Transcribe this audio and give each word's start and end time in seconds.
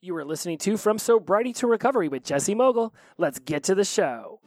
You 0.00 0.14
are 0.14 0.24
listening 0.24 0.58
to 0.58 0.76
From 0.76 0.96
Sobriety 0.96 1.52
to 1.54 1.66
Recovery 1.66 2.06
with 2.06 2.22
Jesse 2.22 2.54
Mogul. 2.54 2.94
Let's 3.16 3.40
get 3.40 3.64
to 3.64 3.74
the 3.74 3.84
show. 3.84 4.38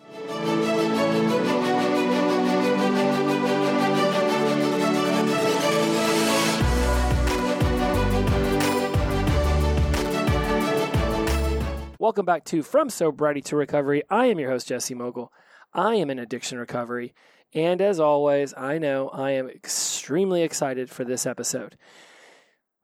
Welcome 11.99 12.25
back 12.25 12.45
to 12.45 12.63
From 12.63 12.89
Sobriety 12.89 13.41
to 13.41 13.57
Recovery. 13.57 14.03
I 14.09 14.27
am 14.27 14.39
your 14.39 14.51
host, 14.51 14.69
Jesse 14.69 14.93
Mogul. 14.93 15.33
I 15.73 15.95
am 15.95 16.09
in 16.09 16.17
addiction 16.17 16.59
recovery. 16.59 17.13
And 17.53 17.81
as 17.81 17.99
always, 17.99 18.53
I 18.55 18.77
know 18.77 19.09
I 19.09 19.31
am 19.31 19.49
extremely 19.49 20.43
excited 20.43 20.89
for 20.89 21.03
this 21.03 21.25
episode. 21.25 21.75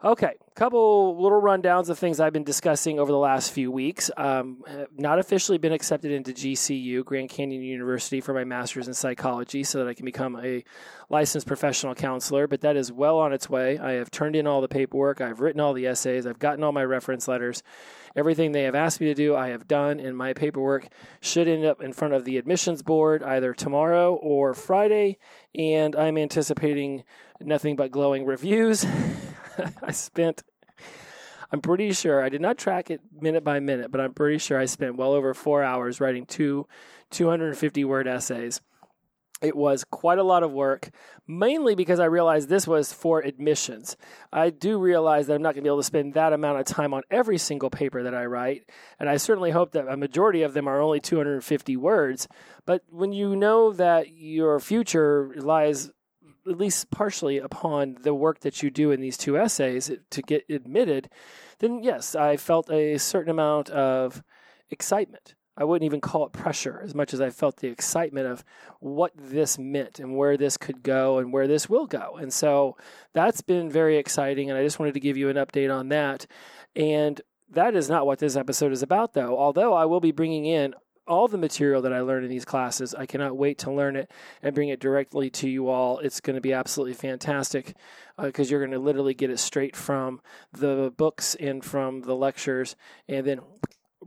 Okay, 0.04 0.36
couple 0.54 1.20
little 1.20 1.42
rundowns 1.42 1.90
of 1.90 1.98
things 1.98 2.20
I've 2.20 2.32
been 2.32 2.44
discussing 2.44 3.00
over 3.00 3.12
the 3.12 3.18
last 3.18 3.52
few 3.52 3.72
weeks. 3.72 4.12
Um, 4.16 4.64
not 4.96 5.18
officially 5.18 5.58
been 5.58 5.74
accepted 5.74 6.12
into 6.12 6.34
GCU, 6.34 7.04
Grand 7.04 7.30
Canyon 7.30 7.64
University, 7.64 8.22
for 8.22 8.32
my 8.32 8.44
master's 8.44 8.88
in 8.88 8.94
psychology 8.94 9.64
so 9.64 9.80
that 9.80 9.88
I 9.88 9.96
can 9.96 10.06
become 10.06 10.36
a 10.36 10.64
licensed 11.10 11.48
professional 11.48 11.96
counselor, 11.96 12.46
but 12.46 12.62
that 12.62 12.76
is 12.76 12.92
well 12.92 13.18
on 13.18 13.34
its 13.34 13.50
way. 13.50 13.80
I 13.80 13.94
have 13.94 14.12
turned 14.12 14.36
in 14.36 14.46
all 14.46 14.62
the 14.62 14.68
paperwork, 14.68 15.20
I've 15.20 15.40
written 15.40 15.60
all 15.60 15.74
the 15.74 15.88
essays, 15.88 16.28
I've 16.28 16.38
gotten 16.38 16.64
all 16.64 16.72
my 16.72 16.86
reference 16.86 17.28
letters. 17.28 17.64
Everything 18.16 18.52
they 18.52 18.64
have 18.64 18.76
asked 18.76 19.02
me 19.02 19.08
to 19.08 19.16
do, 19.16 19.36
I 19.36 19.48
have 19.48 19.68
done, 19.68 20.00
and 20.00 20.16
my 20.16 20.34
paperwork 20.34 20.90
should 21.22 21.48
end 21.48 21.66
up 21.66 21.82
in 21.82 21.92
front 21.92 22.14
of 22.14 22.24
the 22.24 22.38
admissions 22.38 22.84
board 22.84 23.24
either 23.24 23.52
tomorrow 23.52 24.14
or 24.14 24.54
Friday, 24.54 25.18
and 25.56 25.96
I'm 25.96 26.20
anticipating 26.20 27.04
nothing 27.42 27.76
but 27.76 27.90
glowing 27.90 28.28
reviews. 28.28 28.86
I 29.84 29.92
spent, 29.92 30.44
I'm 31.52 31.62
pretty 31.62 31.92
sure, 31.94 32.24
I 32.24 32.30
did 32.30 32.42
not 32.42 32.58
track 32.58 32.92
it 32.92 33.02
minute 33.20 33.44
by 33.44 33.60
minute, 33.60 33.92
but 33.92 34.02
I'm 34.02 34.14
pretty 34.14 34.38
sure 34.38 34.60
I 34.60 34.66
spent 34.66 34.98
well 34.98 35.14
over 35.14 35.34
four 35.34 35.64
hours 35.64 36.00
writing 36.00 36.26
two 36.26 36.68
250 37.12 37.86
word 37.86 38.08
essays. 38.08 38.62
It 39.40 39.56
was 39.56 39.84
quite 39.84 40.18
a 40.18 40.24
lot 40.24 40.42
of 40.42 40.52
work, 40.52 40.90
mainly 41.28 41.76
because 41.76 42.00
I 42.00 42.06
realized 42.06 42.50
this 42.50 42.66
was 42.66 42.92
for 42.92 43.20
admissions. 43.20 43.96
I 44.34 44.50
do 44.50 44.80
realize 44.80 45.28
that 45.28 45.36
I'm 45.36 45.44
not 45.44 45.54
going 45.54 45.58
to 45.58 45.62
be 45.62 45.70
able 45.70 45.78
to 45.78 45.84
spend 45.84 46.16
that 46.16 46.34
amount 46.34 46.60
of 46.60 46.66
time 46.66 46.92
on 46.92 47.04
every 47.12 47.38
single 47.38 47.70
paper 47.70 48.02
that 48.02 48.16
I 48.16 48.26
write, 48.26 48.68
and 49.00 49.08
I 49.08 49.18
certainly 49.18 49.52
hope 49.52 49.74
that 49.74 49.88
a 49.88 49.96
majority 49.96 50.42
of 50.42 50.56
them 50.56 50.68
are 50.68 50.82
only 50.82 51.00
250 51.00 51.78
words. 51.78 52.28
But 52.66 52.82
when 52.90 53.14
you 53.14 53.36
know 53.36 53.72
that 53.74 54.10
your 54.10 54.60
future 54.60 55.32
lies 55.36 55.92
at 56.48 56.58
least 56.58 56.90
partially 56.92 57.38
upon 57.38 57.98
the 58.02 58.14
work 58.14 58.40
that 58.42 58.64
you 58.64 58.70
do 58.70 58.92
in 58.92 59.02
these 59.02 59.18
two 59.18 59.38
essays 59.38 59.92
to 60.10 60.22
get 60.22 60.46
admitted, 60.50 61.10
then 61.60 61.84
yes, 61.84 62.16
I 62.16 62.38
felt 62.38 62.72
a 62.72 62.98
certain 62.98 63.32
amount 63.32 63.70
of 63.70 64.24
excitement. 64.70 65.36
I 65.60 65.64
wouldn't 65.64 65.86
even 65.86 66.02
call 66.02 66.26
it 66.26 66.34
pressure 66.34 66.82
as 66.84 66.94
much 66.94 67.16
as 67.16 67.22
I 67.22 67.32
felt 67.32 67.58
the 67.58 67.68
excitement 67.68 68.28
of 68.28 68.44
what 68.80 69.12
this 69.16 69.58
meant 69.58 70.00
and 70.00 70.16
where 70.16 70.38
this 70.38 70.56
could 70.56 70.84
go 70.84 71.18
and 71.18 71.34
where 71.34 71.48
this 71.48 71.68
will 71.68 71.88
go. 71.88 72.16
And 72.20 72.32
so 72.32 72.78
that's 73.14 73.42
been 73.42 73.68
very 73.70 73.98
exciting. 73.98 74.52
And 74.52 74.60
I 74.60 74.64
just 74.64 74.78
wanted 74.78 74.94
to 74.94 75.00
give 75.00 75.18
you 75.18 75.30
an 75.30 75.36
update 75.36 75.76
on 75.76 75.90
that. 75.90 76.28
And 76.76 77.20
that 77.50 77.76
is 77.76 77.90
not 77.90 78.06
what 78.06 78.20
this 78.20 78.36
episode 78.36 78.72
is 78.72 78.84
about, 78.84 79.14
though. 79.14 79.36
Although 79.38 79.74
I 79.74 79.86
will 79.86 80.00
be 80.00 80.12
bringing 80.12 80.46
in 80.46 80.76
all 81.08 81.28
the 81.28 81.38
material 81.38 81.82
that 81.82 81.94
I 81.94 82.02
learned 82.02 82.26
in 82.26 82.30
these 82.30 82.46
classes. 82.46 82.94
I 82.94 83.06
cannot 83.06 83.38
wait 83.38 83.60
to 83.60 83.72
learn 83.72 83.96
it 83.96 84.12
and 84.42 84.54
bring 84.54 84.70
it 84.70 84.80
directly 84.80 85.30
to 85.32 85.50
you 85.50 85.70
all. 85.70 86.00
It's 86.00 86.20
going 86.20 86.36
to 86.36 86.42
be 86.42 86.54
absolutely 86.54 86.94
fantastic 86.94 87.76
because 88.20 88.48
uh, 88.48 88.52
you're 88.52 88.60
going 88.60 88.72
to 88.72 88.80
literally 88.80 89.14
get 89.14 89.30
it 89.30 89.40
straight 89.40 89.76
from 89.76 90.22
the 90.52 90.94
books 90.96 91.36
and 91.36 91.64
from 91.64 92.02
the 92.02 92.16
lectures 92.16 92.76
and 93.08 93.26
then 93.26 93.42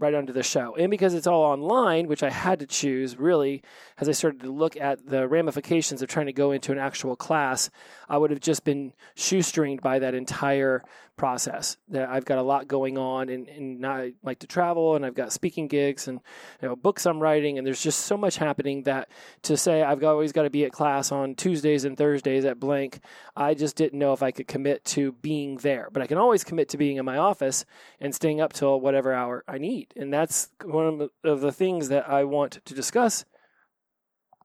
right 0.00 0.14
onto 0.14 0.32
the 0.32 0.42
show. 0.42 0.74
And 0.76 0.90
because 0.90 1.14
it's 1.14 1.26
all 1.26 1.42
online, 1.42 2.08
which 2.08 2.22
I 2.22 2.30
had 2.30 2.60
to 2.60 2.66
choose 2.66 3.18
really, 3.18 3.62
as 3.98 4.08
I 4.08 4.12
started 4.12 4.40
to 4.40 4.50
look 4.50 4.76
at 4.76 5.06
the 5.06 5.28
ramifications 5.28 6.00
of 6.00 6.08
trying 6.08 6.26
to 6.26 6.32
go 6.32 6.52
into 6.52 6.72
an 6.72 6.78
actual 6.78 7.16
class, 7.16 7.70
I 8.08 8.16
would 8.16 8.30
have 8.30 8.40
just 8.40 8.64
been 8.64 8.94
shoestringed 9.16 9.82
by 9.82 9.98
that 9.98 10.14
entire 10.14 10.82
process. 11.20 11.76
That 11.88 12.08
I've 12.08 12.24
got 12.24 12.38
a 12.38 12.42
lot 12.42 12.66
going 12.66 12.96
on, 12.96 13.28
and, 13.28 13.46
and 13.46 13.86
I 13.86 14.14
like 14.22 14.38
to 14.38 14.46
travel, 14.46 14.96
and 14.96 15.04
I've 15.04 15.14
got 15.14 15.34
speaking 15.34 15.68
gigs, 15.68 16.08
and 16.08 16.18
you 16.62 16.68
know 16.68 16.74
books 16.74 17.04
I'm 17.04 17.20
writing, 17.20 17.58
and 17.58 17.66
there's 17.66 17.82
just 17.82 18.06
so 18.06 18.16
much 18.16 18.38
happening 18.38 18.84
that 18.84 19.10
to 19.42 19.58
say 19.58 19.82
I've 19.82 20.02
always 20.02 20.32
got 20.32 20.44
to 20.44 20.50
be 20.50 20.64
at 20.64 20.72
class 20.72 21.12
on 21.12 21.34
Tuesdays 21.34 21.84
and 21.84 21.94
Thursdays 21.94 22.46
at 22.46 22.58
blank, 22.58 23.00
I 23.36 23.52
just 23.52 23.76
didn't 23.76 23.98
know 23.98 24.14
if 24.14 24.22
I 24.22 24.30
could 24.30 24.48
commit 24.48 24.82
to 24.96 25.12
being 25.12 25.58
there. 25.58 25.90
But 25.92 26.02
I 26.02 26.06
can 26.06 26.16
always 26.16 26.42
commit 26.42 26.70
to 26.70 26.78
being 26.78 26.96
in 26.96 27.04
my 27.04 27.18
office 27.18 27.66
and 28.00 28.14
staying 28.14 28.40
up 28.40 28.54
till 28.54 28.80
whatever 28.80 29.12
hour 29.12 29.44
I 29.46 29.58
need, 29.58 29.92
and 29.96 30.10
that's 30.10 30.48
one 30.64 31.10
of 31.22 31.40
the 31.42 31.52
things 31.52 31.90
that 31.90 32.08
I 32.08 32.24
want 32.24 32.64
to 32.64 32.74
discuss 32.74 33.26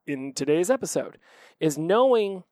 in 0.06 0.34
today's 0.34 0.70
episode 0.70 1.20
is 1.62 1.78
knowing 1.78 2.44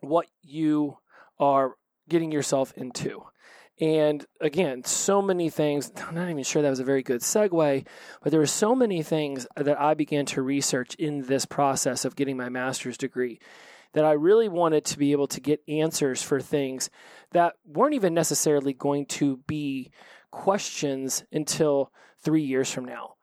what 0.00 0.26
you 0.42 0.98
are 1.38 1.76
getting 2.10 2.30
yourself 2.30 2.74
into. 2.76 3.24
And 3.80 4.24
again, 4.40 4.84
so 4.84 5.20
many 5.20 5.50
things. 5.50 5.90
I'm 5.96 6.14
not 6.14 6.30
even 6.30 6.44
sure 6.44 6.62
that 6.62 6.70
was 6.70 6.80
a 6.80 6.84
very 6.84 7.02
good 7.02 7.22
segue, 7.22 7.86
but 8.22 8.30
there 8.30 8.40
were 8.40 8.46
so 8.46 8.74
many 8.74 9.02
things 9.02 9.46
that 9.56 9.80
I 9.80 9.94
began 9.94 10.26
to 10.26 10.42
research 10.42 10.94
in 10.94 11.22
this 11.22 11.44
process 11.44 12.04
of 12.04 12.14
getting 12.14 12.36
my 12.36 12.48
master's 12.48 12.96
degree 12.96 13.40
that 13.94 14.04
I 14.04 14.12
really 14.12 14.48
wanted 14.48 14.84
to 14.86 14.98
be 14.98 15.12
able 15.12 15.28
to 15.28 15.40
get 15.40 15.62
answers 15.68 16.22
for 16.22 16.40
things 16.40 16.90
that 17.30 17.54
weren't 17.64 17.94
even 17.94 18.14
necessarily 18.14 18.72
going 18.72 19.06
to 19.06 19.38
be 19.46 19.90
questions 20.30 21.24
until 21.32 21.92
three 22.18 22.42
years 22.42 22.70
from 22.70 22.84
now. 22.84 23.13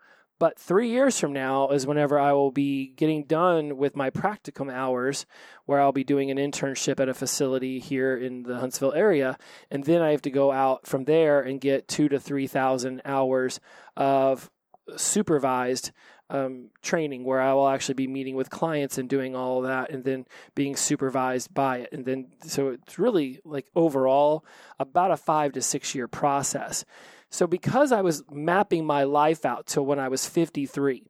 But 0.41 0.57
three 0.57 0.89
years 0.89 1.19
from 1.19 1.33
now 1.33 1.69
is 1.69 1.85
whenever 1.85 2.17
I 2.17 2.33
will 2.33 2.49
be 2.49 2.87
getting 2.95 3.25
done 3.25 3.77
with 3.77 3.95
my 3.95 4.09
practicum 4.09 4.73
hours, 4.73 5.27
where 5.67 5.79
I'll 5.79 5.91
be 5.91 6.03
doing 6.03 6.31
an 6.31 6.39
internship 6.39 6.99
at 6.99 7.07
a 7.07 7.13
facility 7.13 7.77
here 7.77 8.17
in 8.17 8.41
the 8.41 8.57
Huntsville 8.57 8.93
area. 8.93 9.37
And 9.69 9.83
then 9.83 10.01
I 10.01 10.09
have 10.09 10.23
to 10.23 10.31
go 10.31 10.51
out 10.51 10.87
from 10.87 11.03
there 11.03 11.41
and 11.41 11.61
get 11.61 11.87
two 11.87 12.09
to 12.09 12.19
3,000 12.19 13.03
hours 13.05 13.59
of 13.95 14.49
supervised 14.97 15.91
um, 16.31 16.71
training 16.81 17.23
where 17.23 17.39
I 17.39 17.53
will 17.53 17.67
actually 17.67 17.93
be 17.93 18.07
meeting 18.07 18.35
with 18.35 18.49
clients 18.49 18.97
and 18.97 19.07
doing 19.07 19.35
all 19.35 19.61
that 19.61 19.91
and 19.91 20.03
then 20.03 20.25
being 20.55 20.75
supervised 20.75 21.53
by 21.53 21.81
it. 21.81 21.89
And 21.91 22.03
then, 22.03 22.29
so 22.47 22.69
it's 22.69 22.97
really 22.97 23.41
like 23.45 23.67
overall 23.75 24.43
about 24.79 25.11
a 25.11 25.17
five 25.17 25.51
to 25.51 25.61
six 25.61 25.93
year 25.93 26.07
process. 26.07 26.83
So, 27.31 27.47
because 27.47 27.91
I 27.91 28.01
was 28.01 28.23
mapping 28.29 28.85
my 28.85 29.05
life 29.05 29.45
out 29.45 29.65
to 29.67 29.81
when 29.81 29.99
I 29.99 30.09
was 30.09 30.27
53, 30.27 31.03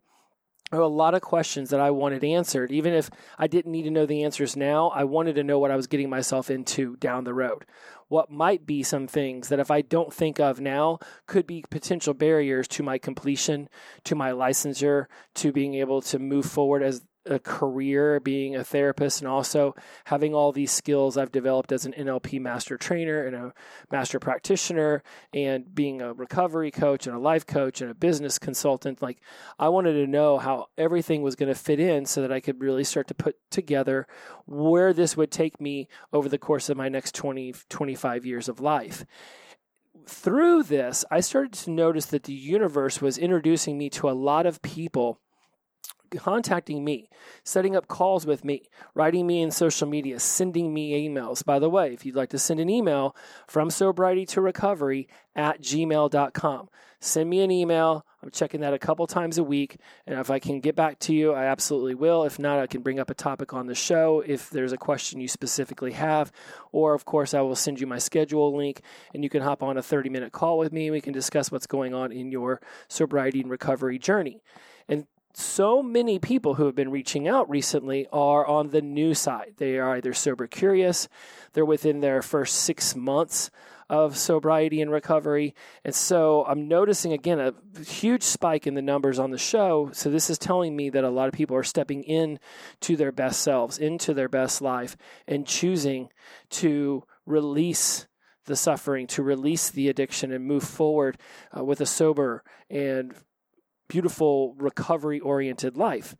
there 0.71 0.79
were 0.79 0.85
a 0.85 0.87
lot 0.87 1.15
of 1.15 1.21
questions 1.21 1.71
that 1.71 1.81
I 1.81 1.91
wanted 1.91 2.23
answered. 2.23 2.71
Even 2.71 2.93
if 2.93 3.09
I 3.37 3.47
didn't 3.47 3.71
need 3.71 3.83
to 3.83 3.91
know 3.91 4.05
the 4.05 4.23
answers 4.23 4.55
now, 4.55 4.89
I 4.89 5.03
wanted 5.03 5.35
to 5.35 5.43
know 5.43 5.59
what 5.59 5.71
I 5.71 5.75
was 5.75 5.87
getting 5.87 6.09
myself 6.09 6.49
into 6.49 6.95
down 6.97 7.25
the 7.25 7.33
road. 7.33 7.65
What 8.07 8.29
might 8.29 8.65
be 8.65 8.83
some 8.83 9.07
things 9.07 9.49
that 9.49 9.59
if 9.59 9.69
I 9.69 9.81
don't 9.81 10.13
think 10.13 10.39
of 10.39 10.61
now 10.61 10.99
could 11.27 11.45
be 11.45 11.65
potential 11.69 12.13
barriers 12.13 12.67
to 12.69 12.83
my 12.83 12.97
completion, 12.97 13.67
to 14.05 14.15
my 14.15 14.31
licensure, 14.31 15.07
to 15.35 15.51
being 15.51 15.73
able 15.75 16.01
to 16.03 16.19
move 16.19 16.45
forward 16.45 16.83
as 16.83 17.01
a 17.25 17.39
career 17.39 18.19
being 18.19 18.55
a 18.55 18.63
therapist 18.63 19.21
and 19.21 19.27
also 19.27 19.75
having 20.05 20.33
all 20.33 20.51
these 20.51 20.71
skills 20.71 21.17
I've 21.17 21.31
developed 21.31 21.71
as 21.71 21.85
an 21.85 21.93
NLP 21.93 22.41
master 22.41 22.77
trainer 22.77 23.23
and 23.23 23.35
a 23.35 23.53
master 23.91 24.19
practitioner 24.19 25.03
and 25.33 25.73
being 25.73 26.01
a 26.01 26.13
recovery 26.13 26.71
coach 26.71 27.05
and 27.05 27.15
a 27.15 27.19
life 27.19 27.45
coach 27.45 27.81
and 27.81 27.91
a 27.91 27.95
business 27.95 28.39
consultant. 28.39 29.01
Like, 29.01 29.19
I 29.59 29.69
wanted 29.69 29.93
to 29.93 30.07
know 30.07 30.39
how 30.39 30.67
everything 30.77 31.21
was 31.21 31.35
going 31.35 31.49
to 31.53 31.59
fit 31.59 31.79
in 31.79 32.05
so 32.05 32.21
that 32.21 32.31
I 32.31 32.39
could 32.39 32.61
really 32.61 32.83
start 32.83 33.07
to 33.09 33.13
put 33.13 33.37
together 33.51 34.07
where 34.45 34.93
this 34.93 35.15
would 35.15 35.31
take 35.31 35.61
me 35.61 35.87
over 36.11 36.27
the 36.27 36.39
course 36.39 36.69
of 36.69 36.77
my 36.77 36.89
next 36.89 37.13
20, 37.13 37.53
25 37.69 38.25
years 38.25 38.49
of 38.49 38.59
life 38.59 39.05
through 40.07 40.63
this, 40.63 41.05
I 41.11 41.19
started 41.19 41.53
to 41.53 41.69
notice 41.69 42.07
that 42.07 42.23
the 42.23 42.33
universe 42.33 43.01
was 43.01 43.19
introducing 43.19 43.77
me 43.77 43.89
to 43.91 44.09
a 44.09 44.11
lot 44.11 44.47
of 44.47 44.61
people 44.63 45.19
contacting 46.17 46.83
me, 46.83 47.09
setting 47.43 47.75
up 47.75 47.87
calls 47.87 48.25
with 48.25 48.43
me, 48.43 48.63
writing 48.93 49.25
me 49.27 49.41
in 49.41 49.51
social 49.51 49.87
media, 49.87 50.19
sending 50.19 50.73
me 50.73 51.07
emails. 51.07 51.43
By 51.43 51.59
the 51.59 51.69
way, 51.69 51.93
if 51.93 52.05
you'd 52.05 52.15
like 52.15 52.29
to 52.29 52.39
send 52.39 52.59
an 52.59 52.69
email 52.69 53.15
from 53.47 53.69
sobriety 53.69 54.25
to 54.27 54.41
recovery 54.41 55.07
at 55.35 55.61
gmail.com, 55.61 56.69
send 56.99 57.29
me 57.29 57.41
an 57.41 57.51
email. 57.51 58.05
I'm 58.23 58.29
checking 58.29 58.61
that 58.61 58.73
a 58.73 58.79
couple 58.79 59.07
times 59.07 59.39
a 59.39 59.43
week. 59.43 59.77
And 60.05 60.19
if 60.19 60.29
I 60.29 60.37
can 60.37 60.59
get 60.59 60.75
back 60.75 60.99
to 60.99 61.13
you, 61.13 61.33
I 61.33 61.45
absolutely 61.45 61.95
will. 61.95 62.23
If 62.23 62.37
not, 62.37 62.59
I 62.59 62.67
can 62.67 62.81
bring 62.81 62.99
up 62.99 63.09
a 63.09 63.15
topic 63.15 63.53
on 63.53 63.65
the 63.65 63.73
show 63.73 64.23
if 64.25 64.49
there's 64.51 64.73
a 64.73 64.77
question 64.77 65.19
you 65.19 65.27
specifically 65.27 65.93
have. 65.93 66.31
Or, 66.71 66.93
of 66.93 67.05
course, 67.05 67.33
I 67.33 67.41
will 67.41 67.55
send 67.55 67.79
you 67.79 67.87
my 67.87 67.97
schedule 67.97 68.55
link 68.55 68.81
and 69.13 69.23
you 69.23 69.29
can 69.29 69.41
hop 69.41 69.63
on 69.63 69.77
a 69.77 69.81
30 69.81 70.09
minute 70.09 70.31
call 70.31 70.59
with 70.59 70.71
me. 70.71 70.91
We 70.91 71.01
can 71.01 71.13
discuss 71.13 71.51
what's 71.51 71.65
going 71.65 71.95
on 71.95 72.11
in 72.11 72.31
your 72.31 72.61
sobriety 72.87 73.41
and 73.41 73.49
recovery 73.49 73.97
journey. 73.97 74.41
So 75.33 75.81
many 75.81 76.19
people 76.19 76.55
who 76.55 76.65
have 76.65 76.75
been 76.75 76.91
reaching 76.91 77.27
out 77.27 77.49
recently 77.49 78.07
are 78.11 78.45
on 78.45 78.69
the 78.69 78.81
new 78.81 79.13
side. 79.13 79.53
They 79.57 79.77
are 79.77 79.95
either 79.95 80.13
sober 80.13 80.47
curious, 80.47 81.07
they're 81.53 81.65
within 81.65 82.01
their 82.01 82.21
first 82.21 82.57
six 82.57 82.95
months 82.95 83.49
of 83.89 84.17
sobriety 84.17 84.81
and 84.81 84.89
recovery. 84.89 85.53
And 85.83 85.93
so 85.93 86.45
I'm 86.45 86.69
noticing 86.69 87.11
again 87.11 87.39
a 87.39 87.53
huge 87.83 88.23
spike 88.23 88.65
in 88.65 88.73
the 88.73 88.81
numbers 88.81 89.19
on 89.19 89.31
the 89.31 89.37
show. 89.37 89.89
So 89.93 90.09
this 90.09 90.29
is 90.29 90.37
telling 90.37 90.75
me 90.77 90.89
that 90.91 91.03
a 91.03 91.09
lot 91.09 91.27
of 91.27 91.33
people 91.33 91.57
are 91.57 91.63
stepping 91.63 92.03
in 92.03 92.39
to 92.81 92.95
their 92.95 93.11
best 93.11 93.41
selves, 93.41 93.77
into 93.77 94.13
their 94.13 94.29
best 94.29 94.61
life, 94.61 94.95
and 95.27 95.45
choosing 95.45 96.09
to 96.51 97.03
release 97.25 98.07
the 98.45 98.55
suffering, 98.55 99.07
to 99.07 99.23
release 99.23 99.69
the 99.69 99.89
addiction, 99.89 100.31
and 100.31 100.45
move 100.45 100.63
forward 100.63 101.17
uh, 101.55 101.63
with 101.63 101.81
a 101.81 101.85
sober 101.85 102.43
and 102.69 103.13
beautiful 103.91 104.55
recovery 104.57 105.19
oriented 105.19 105.75
life. 105.75 106.15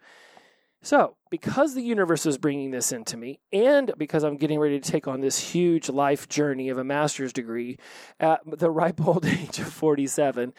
So, 0.83 1.15
because 1.29 1.73
the 1.73 1.81
universe 1.81 2.25
is 2.25 2.37
bringing 2.37 2.71
this 2.71 2.91
into 2.91 3.15
me, 3.15 3.39
and 3.53 3.93
because 3.97 4.23
I'm 4.23 4.35
getting 4.35 4.59
ready 4.59 4.77
to 4.79 4.91
take 4.91 5.07
on 5.07 5.21
this 5.21 5.37
huge 5.37 5.87
life 5.89 6.27
journey 6.27 6.69
of 6.69 6.77
a 6.77 6.83
master's 6.83 7.31
degree 7.31 7.77
at 8.19 8.41
the 8.45 8.69
ripe 8.81 8.99
old 8.99 9.25
age 9.25 9.59
of 9.59 9.71
47, 9.71 10.53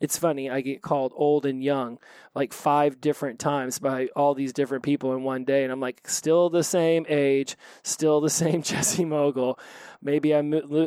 it's 0.00 0.18
funny, 0.18 0.50
I 0.50 0.60
get 0.60 0.82
called 0.82 1.12
old 1.14 1.46
and 1.46 1.62
young 1.62 1.98
like 2.34 2.52
five 2.52 3.00
different 3.00 3.38
times 3.38 3.78
by 3.78 4.08
all 4.16 4.34
these 4.34 4.52
different 4.52 4.82
people 4.82 5.14
in 5.14 5.22
one 5.22 5.44
day. 5.44 5.62
And 5.62 5.72
I'm 5.72 5.80
like, 5.80 6.08
still 6.08 6.50
the 6.50 6.64
same 6.64 7.06
age, 7.08 7.54
still 7.84 8.20
the 8.20 8.30
same 8.42 8.62
Jesse 8.62 9.04
Mogul. 9.04 9.58
Maybe 10.02 10.34
I'm 10.34 10.52
uh, 10.52 10.86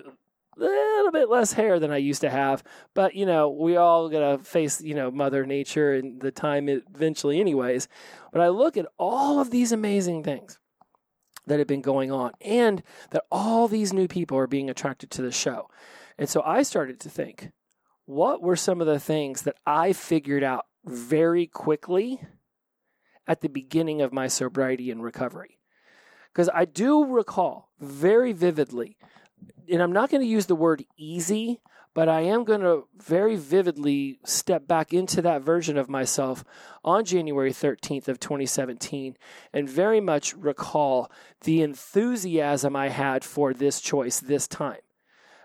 little 0.60 1.12
bit 1.12 1.30
less 1.30 1.54
hair 1.54 1.80
than 1.80 1.92
I 1.92 1.98
used 1.98 2.22
to 2.22 2.30
have. 2.30 2.64
But, 2.94 3.16
you 3.16 3.26
know, 3.26 3.50
we 3.50 3.76
all 3.78 4.10
got 4.10 4.20
to 4.20 4.44
face, 4.44 4.82
you 4.82 4.94
know, 4.94 5.12
Mother 5.12 5.46
Nature 5.46 5.94
and 5.94 6.22
the 6.22 6.32
time 6.32 6.70
eventually, 6.70 7.40
anyways. 7.40 7.88
But 8.32 8.42
I 8.42 8.50
look 8.50 8.78
at 8.78 8.88
all 8.98 9.40
of 9.40 9.52
these 9.52 9.72
amazing 9.72 10.24
things 10.24 10.60
that 11.48 11.60
have 11.60 11.68
been 11.68 11.82
going 11.82 12.12
on 12.12 12.32
and 12.42 12.84
that 13.12 13.24
all 13.32 13.68
these 13.68 13.92
new 13.92 14.08
people 14.08 14.38
are 14.38 14.48
being 14.48 14.70
attracted 14.70 15.10
to 15.12 15.22
the 15.22 15.32
show. 15.32 15.70
And 16.18 16.30
so 16.30 16.42
I 16.46 16.64
started 16.64 17.00
to 17.02 17.10
think, 17.10 17.52
what 18.06 18.42
were 18.42 18.56
some 18.56 18.82
of 18.82 18.88
the 18.88 19.00
things 19.00 19.44
that 19.44 19.56
I 19.66 19.94
figured 19.94 20.44
out 20.44 20.66
very 20.86 21.48
quickly 21.48 22.22
at 23.28 23.42
the 23.42 23.50
beginning 23.50 24.02
of 24.02 24.14
my 24.14 24.28
sobriety 24.28 24.92
and 24.92 25.04
recovery? 25.04 25.60
Because 26.32 26.50
I 26.54 26.66
do 26.66 27.06
recall 27.06 27.70
very 27.80 28.34
vividly 28.34 28.98
and 29.72 29.82
I'm 29.82 29.92
not 29.92 30.10
going 30.10 30.22
to 30.22 30.28
use 30.28 30.48
the 30.48 30.56
word 30.56 30.86
easy, 30.98 31.62
but 31.94 32.08
I 32.08 32.22
am 32.22 32.44
going 32.44 32.62
to 32.62 32.88
very 32.98 33.36
vividly 33.36 34.20
step 34.24 34.68
back 34.68 34.94
into 34.94 35.22
that 35.24 35.42
version 35.42 35.78
of 35.78 35.90
myself 35.90 36.44
on 36.84 37.06
January 37.06 37.52
13th 37.52 38.08
of 38.08 38.20
2017 38.20 39.18
and 39.54 39.70
very 39.70 40.00
much 40.00 40.36
recall 40.36 41.12
the 41.42 41.62
enthusiasm 41.62 42.76
I 42.76 42.90
had 42.90 43.24
for 43.24 43.54
this 43.54 43.82
choice 43.82 44.20
this 44.20 44.48
time. 44.48 44.80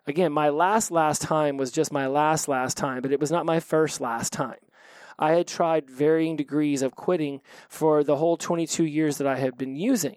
Again, 0.07 0.33
my 0.33 0.51
last 0.51 0.91
last 0.91 1.23
time 1.23 1.57
was 1.57 1.71
just 1.73 1.93
my 1.93 2.07
last 2.07 2.47
last 2.47 2.77
time, 2.77 3.01
but 3.01 3.13
it 3.13 3.21
was 3.21 3.31
not 3.31 3.47
my 3.47 3.59
first 3.59 4.01
last 4.01 4.33
time. 4.33 4.59
I 5.19 5.33
had 5.33 5.47
tried 5.47 5.89
varying 5.89 6.37
degrees 6.37 6.83
of 6.83 6.95
quitting 6.95 7.41
for 7.69 8.05
the 8.05 8.17
whole 8.17 8.37
22 8.37 8.85
years 8.85 9.17
that 9.19 9.27
I 9.27 9.37
had 9.37 9.57
been 9.57 9.77
using. 9.77 10.17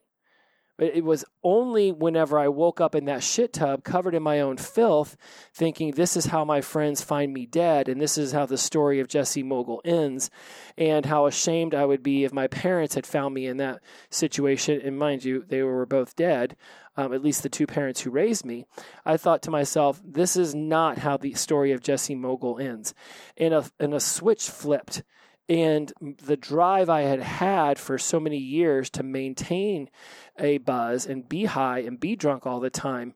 It 0.80 1.04
was 1.04 1.26
only 1.44 1.92
whenever 1.92 2.38
I 2.38 2.50
woke 2.50 2.80
up 2.80 2.94
in 2.94 3.06
that 3.06 3.24
shit 3.24 3.54
tub 3.54 3.84
covered 3.84 4.14
in 4.14 4.22
my 4.22 4.42
own 4.42 4.58
filth, 4.58 5.18
thinking, 5.52 5.92
this 5.92 6.16
is 6.16 6.28
how 6.28 6.46
my 6.46 6.62
friends 6.62 7.02
find 7.02 7.34
me 7.34 7.48
dead, 7.48 7.90
and 7.90 8.00
this 8.00 8.16
is 8.16 8.32
how 8.32 8.46
the 8.46 8.60
story 8.60 9.00
of 9.00 9.08
Jesse 9.08 9.42
Mogul 9.42 9.82
ends, 9.84 10.30
and 10.78 11.08
how 11.08 11.26
ashamed 11.26 11.74
I 11.74 11.86
would 11.86 12.04
be 12.04 12.26
if 12.26 12.32
my 12.32 12.46
parents 12.46 12.94
had 12.94 13.08
found 13.08 13.34
me 13.34 13.48
in 13.48 13.58
that 13.58 13.82
situation. 14.12 14.80
And 14.84 15.00
mind 15.00 15.26
you, 15.26 15.44
they 15.48 15.64
were 15.64 15.88
both 15.88 16.16
dead, 16.16 16.56
um, 16.96 17.12
at 17.12 17.24
least 17.24 17.42
the 17.42 17.50
two 17.50 17.66
parents 17.66 18.02
who 18.02 18.12
raised 18.12 18.46
me. 18.46 18.66
I 19.04 19.18
thought 19.18 19.42
to 19.44 19.52
myself, 19.52 20.00
this 20.06 20.36
is 20.36 20.54
not 20.54 21.00
how 21.00 21.18
the 21.18 21.34
story 21.34 21.72
of 21.72 21.82
Jesse 21.82 22.16
Mogul 22.16 22.60
ends. 22.60 22.94
And 23.36 23.54
a, 23.54 23.66
and 23.80 23.96
a 23.96 24.00
switch 24.00 24.48
flipped 24.48 25.02
and 25.50 25.94
the 26.02 26.38
drive 26.38 26.90
I 26.90 27.02
had 27.02 27.22
had 27.22 27.80
for 27.80 27.98
so 27.98 28.20
many 28.20 28.38
years 28.38 28.90
to 28.92 29.04
maintain 29.04 29.90
a 30.38 30.58
buzz 30.58 31.06
and 31.06 31.28
be 31.28 31.46
high 31.46 31.80
and 31.80 32.00
be 32.00 32.16
drunk 32.16 32.46
all 32.46 32.60
the 32.60 32.70
time 32.70 33.16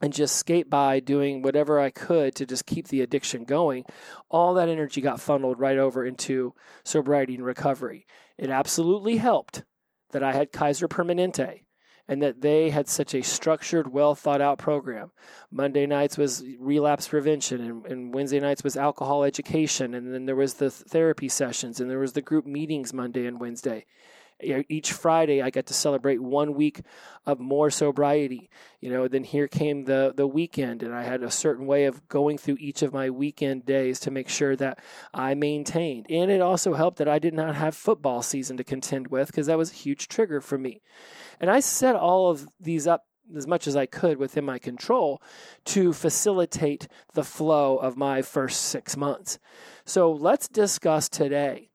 and 0.00 0.12
just 0.12 0.36
skate 0.36 0.68
by 0.68 1.00
doing 1.00 1.42
whatever 1.42 1.80
I 1.80 1.90
could 1.90 2.34
to 2.36 2.46
just 2.46 2.66
keep 2.66 2.88
the 2.88 3.00
addiction 3.00 3.44
going, 3.44 3.84
all 4.28 4.54
that 4.54 4.68
energy 4.68 5.00
got 5.00 5.20
funneled 5.20 5.58
right 5.58 5.78
over 5.78 6.04
into 6.04 6.54
sobriety 6.84 7.34
and 7.34 7.44
recovery. 7.44 8.06
It 8.36 8.50
absolutely 8.50 9.16
helped 9.16 9.64
that 10.10 10.22
I 10.22 10.32
had 10.32 10.52
Kaiser 10.52 10.86
Permanente 10.86 11.62
and 12.08 12.22
that 12.22 12.40
they 12.40 12.70
had 12.70 12.88
such 12.88 13.14
a 13.14 13.22
structured, 13.22 13.92
well 13.92 14.14
thought 14.14 14.40
out 14.40 14.58
program. 14.58 15.10
Monday 15.50 15.86
nights 15.86 16.16
was 16.16 16.44
relapse 16.58 17.08
prevention, 17.08 17.60
and, 17.60 17.86
and, 17.86 18.14
Wednesday 18.14 18.40
nights 18.40 18.62
was 18.62 18.76
alcohol 18.76 19.24
education, 19.24 19.94
and 19.94 20.12
then 20.14 20.26
there 20.26 20.36
was 20.36 20.54
the 20.54 20.70
therapy 20.70 21.28
sessions, 21.28 21.80
and 21.80 21.90
there 21.90 21.98
was 21.98 22.12
the 22.12 22.22
group 22.22 22.46
meetings 22.46 22.92
Monday 22.92 23.26
and 23.26 23.40
Wednesday. 23.40 23.86
Each 24.38 24.92
Friday, 24.92 25.40
I 25.40 25.48
got 25.48 25.64
to 25.66 25.74
celebrate 25.74 26.20
one 26.20 26.52
week 26.52 26.82
of 27.24 27.40
more 27.40 27.70
sobriety. 27.70 28.50
You 28.82 28.90
know, 28.90 29.08
then 29.08 29.24
here 29.24 29.48
came 29.48 29.84
the 29.84 30.12
the 30.14 30.26
weekend, 30.26 30.82
and 30.82 30.94
I 30.94 31.04
had 31.04 31.22
a 31.22 31.30
certain 31.30 31.66
way 31.66 31.86
of 31.86 32.06
going 32.08 32.36
through 32.36 32.58
each 32.60 32.82
of 32.82 32.92
my 32.92 33.08
weekend 33.08 33.64
days 33.64 33.98
to 34.00 34.10
make 34.10 34.28
sure 34.28 34.54
that 34.56 34.78
I 35.14 35.32
maintained. 35.34 36.06
And 36.10 36.30
it 36.30 36.42
also 36.42 36.74
helped 36.74 36.98
that 36.98 37.08
I 37.08 37.18
did 37.18 37.32
not 37.32 37.54
have 37.54 37.74
football 37.74 38.20
season 38.20 38.58
to 38.58 38.64
contend 38.64 39.08
with 39.08 39.28
because 39.28 39.46
that 39.46 39.56
was 39.56 39.72
a 39.72 39.74
huge 39.74 40.06
trigger 40.06 40.42
for 40.42 40.58
me. 40.58 40.82
And 41.40 41.50
I 41.50 41.60
set 41.60 41.96
all 41.96 42.30
of 42.30 42.48
these 42.60 42.86
up 42.86 43.04
as 43.36 43.46
much 43.46 43.66
as 43.66 43.74
I 43.74 43.86
could 43.86 44.18
within 44.18 44.44
my 44.44 44.58
control 44.58 45.20
to 45.66 45.92
facilitate 45.92 46.88
the 47.14 47.24
flow 47.24 47.76
of 47.76 47.96
my 47.96 48.22
first 48.22 48.62
six 48.62 48.96
months. 48.96 49.38
So 49.84 50.12
let's 50.12 50.48
discuss 50.48 51.08
today 51.08 51.70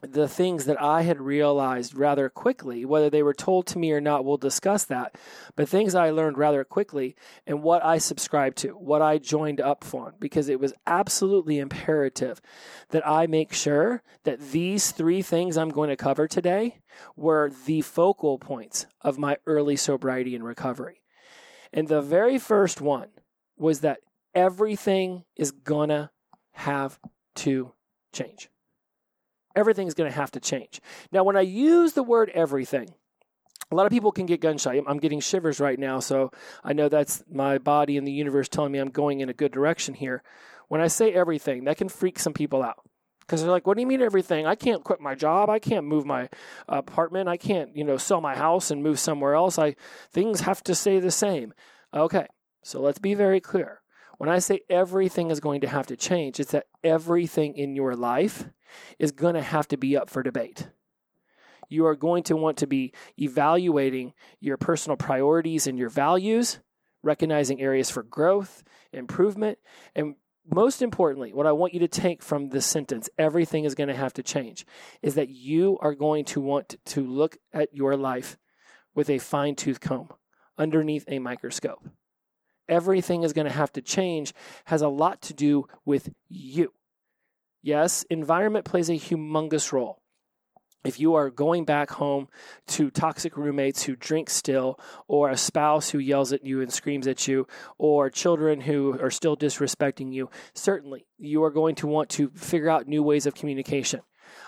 the 0.00 0.28
things 0.28 0.66
that 0.66 0.80
I 0.80 1.02
had 1.02 1.20
realized 1.20 1.96
rather 1.96 2.28
quickly, 2.28 2.84
whether 2.84 3.10
they 3.10 3.22
were 3.22 3.34
told 3.34 3.66
to 3.68 3.78
me 3.78 3.90
or 3.90 4.00
not, 4.00 4.24
we'll 4.24 4.36
discuss 4.36 4.84
that. 4.84 5.16
But 5.56 5.68
things 5.68 5.94
I 5.94 6.10
learned 6.10 6.38
rather 6.38 6.62
quickly 6.64 7.16
and 7.46 7.62
what 7.62 7.84
I 7.84 7.98
subscribed 7.98 8.58
to, 8.58 8.68
what 8.70 9.02
I 9.02 9.18
joined 9.18 9.60
up 9.60 9.82
for, 9.82 10.14
because 10.20 10.48
it 10.48 10.60
was 10.60 10.72
absolutely 10.86 11.58
imperative 11.58 12.40
that 12.90 13.06
I 13.06 13.26
make 13.26 13.52
sure 13.52 14.02
that 14.22 14.52
these 14.52 14.92
three 14.92 15.22
things 15.22 15.56
I'm 15.56 15.70
going 15.70 15.90
to 15.90 15.96
cover 15.96 16.28
today 16.28 16.78
were 17.16 17.50
the 17.66 17.80
focal 17.80 18.38
points 18.38 18.86
of 19.00 19.18
my 19.18 19.36
early 19.46 19.76
sobriety 19.76 20.34
and 20.36 20.44
recovery. 20.44 21.02
And 21.72 21.88
the 21.88 22.02
very 22.02 22.38
first 22.38 22.80
one 22.80 23.08
was 23.56 23.80
that 23.80 23.98
everything 24.34 25.24
is 25.36 25.50
gonna 25.50 26.12
have 26.52 26.98
to 27.34 27.72
change 28.12 28.48
everything's 29.58 29.94
going 29.94 30.10
to 30.10 30.16
have 30.16 30.30
to 30.32 30.40
change. 30.40 30.80
Now, 31.12 31.24
when 31.24 31.36
I 31.36 31.42
use 31.42 31.92
the 31.92 32.02
word 32.02 32.30
everything, 32.32 32.94
a 33.70 33.74
lot 33.74 33.86
of 33.86 33.92
people 33.92 34.12
can 34.12 34.26
get 34.26 34.40
gun 34.40 34.56
shy. 34.56 34.80
I'm 34.86 34.98
getting 34.98 35.20
shivers 35.20 35.60
right 35.60 35.78
now, 35.78 36.00
so 36.00 36.30
I 36.64 36.72
know 36.72 36.88
that's 36.88 37.22
my 37.30 37.58
body 37.58 37.98
and 37.98 38.06
the 38.06 38.12
universe 38.12 38.48
telling 38.48 38.72
me 38.72 38.78
I'm 38.78 38.90
going 38.90 39.20
in 39.20 39.28
a 39.28 39.34
good 39.34 39.52
direction 39.52 39.94
here. 39.94 40.22
When 40.68 40.80
I 40.80 40.86
say 40.86 41.12
everything, 41.12 41.64
that 41.64 41.76
can 41.76 41.88
freak 41.88 42.18
some 42.18 42.32
people 42.32 42.62
out 42.62 42.82
because 43.20 43.42
they're 43.42 43.50
like, 43.50 43.66
"What 43.66 43.76
do 43.76 43.82
you 43.82 43.86
mean 43.86 44.00
everything? 44.00 44.46
I 44.46 44.54
can't 44.54 44.84
quit 44.84 45.00
my 45.00 45.14
job. 45.14 45.50
I 45.50 45.58
can't 45.58 45.84
move 45.86 46.06
my 46.06 46.28
apartment. 46.66 47.28
I 47.28 47.36
can't, 47.36 47.76
you 47.76 47.84
know, 47.84 47.98
sell 47.98 48.20
my 48.20 48.36
house 48.36 48.70
and 48.70 48.82
move 48.82 48.98
somewhere 48.98 49.34
else. 49.34 49.58
I 49.58 49.76
things 50.10 50.40
have 50.40 50.62
to 50.64 50.74
stay 50.74 50.98
the 51.00 51.10
same." 51.10 51.52
Okay, 51.92 52.26
so 52.62 52.80
let's 52.80 52.98
be 52.98 53.14
very 53.14 53.40
clear. 53.40 53.82
When 54.18 54.28
I 54.28 54.38
say 54.40 54.60
everything 54.68 55.30
is 55.30 55.40
going 55.40 55.60
to 55.60 55.68
have 55.68 55.86
to 55.88 55.96
change, 55.96 56.40
it's 56.40 56.52
that 56.52 56.66
everything 56.82 57.54
in 57.54 57.76
your 57.76 57.94
life 57.94 58.48
is 58.98 59.12
going 59.12 59.34
to 59.34 59.42
have 59.42 59.68
to 59.68 59.76
be 59.76 59.96
up 59.96 60.10
for 60.10 60.22
debate. 60.22 60.68
You 61.68 61.86
are 61.86 61.96
going 61.96 62.22
to 62.24 62.36
want 62.36 62.58
to 62.58 62.66
be 62.66 62.92
evaluating 63.18 64.14
your 64.40 64.56
personal 64.56 64.96
priorities 64.96 65.66
and 65.66 65.78
your 65.78 65.90
values, 65.90 66.60
recognizing 67.02 67.60
areas 67.60 67.90
for 67.90 68.02
growth, 68.02 68.62
improvement, 68.92 69.58
and 69.94 70.14
most 70.50 70.80
importantly, 70.80 71.32
what 71.34 71.46
I 71.46 71.52
want 71.52 71.74
you 71.74 71.80
to 71.80 71.88
take 71.88 72.22
from 72.22 72.48
this 72.48 72.64
sentence, 72.64 73.10
everything 73.18 73.64
is 73.64 73.74
going 73.74 73.88
to 73.88 73.94
have 73.94 74.14
to 74.14 74.22
change, 74.22 74.64
is 75.02 75.14
that 75.16 75.28
you 75.28 75.78
are 75.82 75.94
going 75.94 76.24
to 76.26 76.40
want 76.40 76.76
to 76.86 77.06
look 77.06 77.36
at 77.52 77.74
your 77.74 77.96
life 77.96 78.38
with 78.94 79.10
a 79.10 79.18
fine 79.18 79.54
tooth 79.54 79.80
comb 79.80 80.08
underneath 80.56 81.04
a 81.06 81.18
microscope. 81.18 81.86
Everything 82.68 83.22
is 83.22 83.32
going 83.32 83.46
to 83.46 83.52
have 83.52 83.72
to 83.74 83.82
change 83.82 84.34
has 84.64 84.82
a 84.82 84.88
lot 84.88 85.22
to 85.22 85.34
do 85.34 85.66
with 85.84 86.10
you. 86.28 86.72
Yes, 87.62 88.04
environment 88.08 88.64
plays 88.64 88.88
a 88.88 88.94
humongous 88.94 89.72
role. 89.72 90.00
If 90.84 91.00
you 91.00 91.16
are 91.16 91.28
going 91.28 91.64
back 91.64 91.90
home 91.90 92.28
to 92.68 92.90
toxic 92.90 93.36
roommates 93.36 93.82
who 93.82 93.96
drink 93.96 94.30
still, 94.30 94.78
or 95.08 95.28
a 95.28 95.36
spouse 95.36 95.90
who 95.90 95.98
yells 95.98 96.32
at 96.32 96.46
you 96.46 96.60
and 96.60 96.72
screams 96.72 97.08
at 97.08 97.26
you, 97.26 97.48
or 97.76 98.10
children 98.10 98.60
who 98.60 98.96
are 99.00 99.10
still 99.10 99.36
disrespecting 99.36 100.12
you, 100.12 100.30
certainly 100.54 101.06
you 101.18 101.42
are 101.42 101.50
going 101.50 101.74
to 101.74 101.88
want 101.88 102.08
to 102.10 102.30
figure 102.30 102.70
out 102.70 102.86
new 102.86 103.02
ways 103.02 103.26
of 103.26 103.34
communication. 103.34 104.00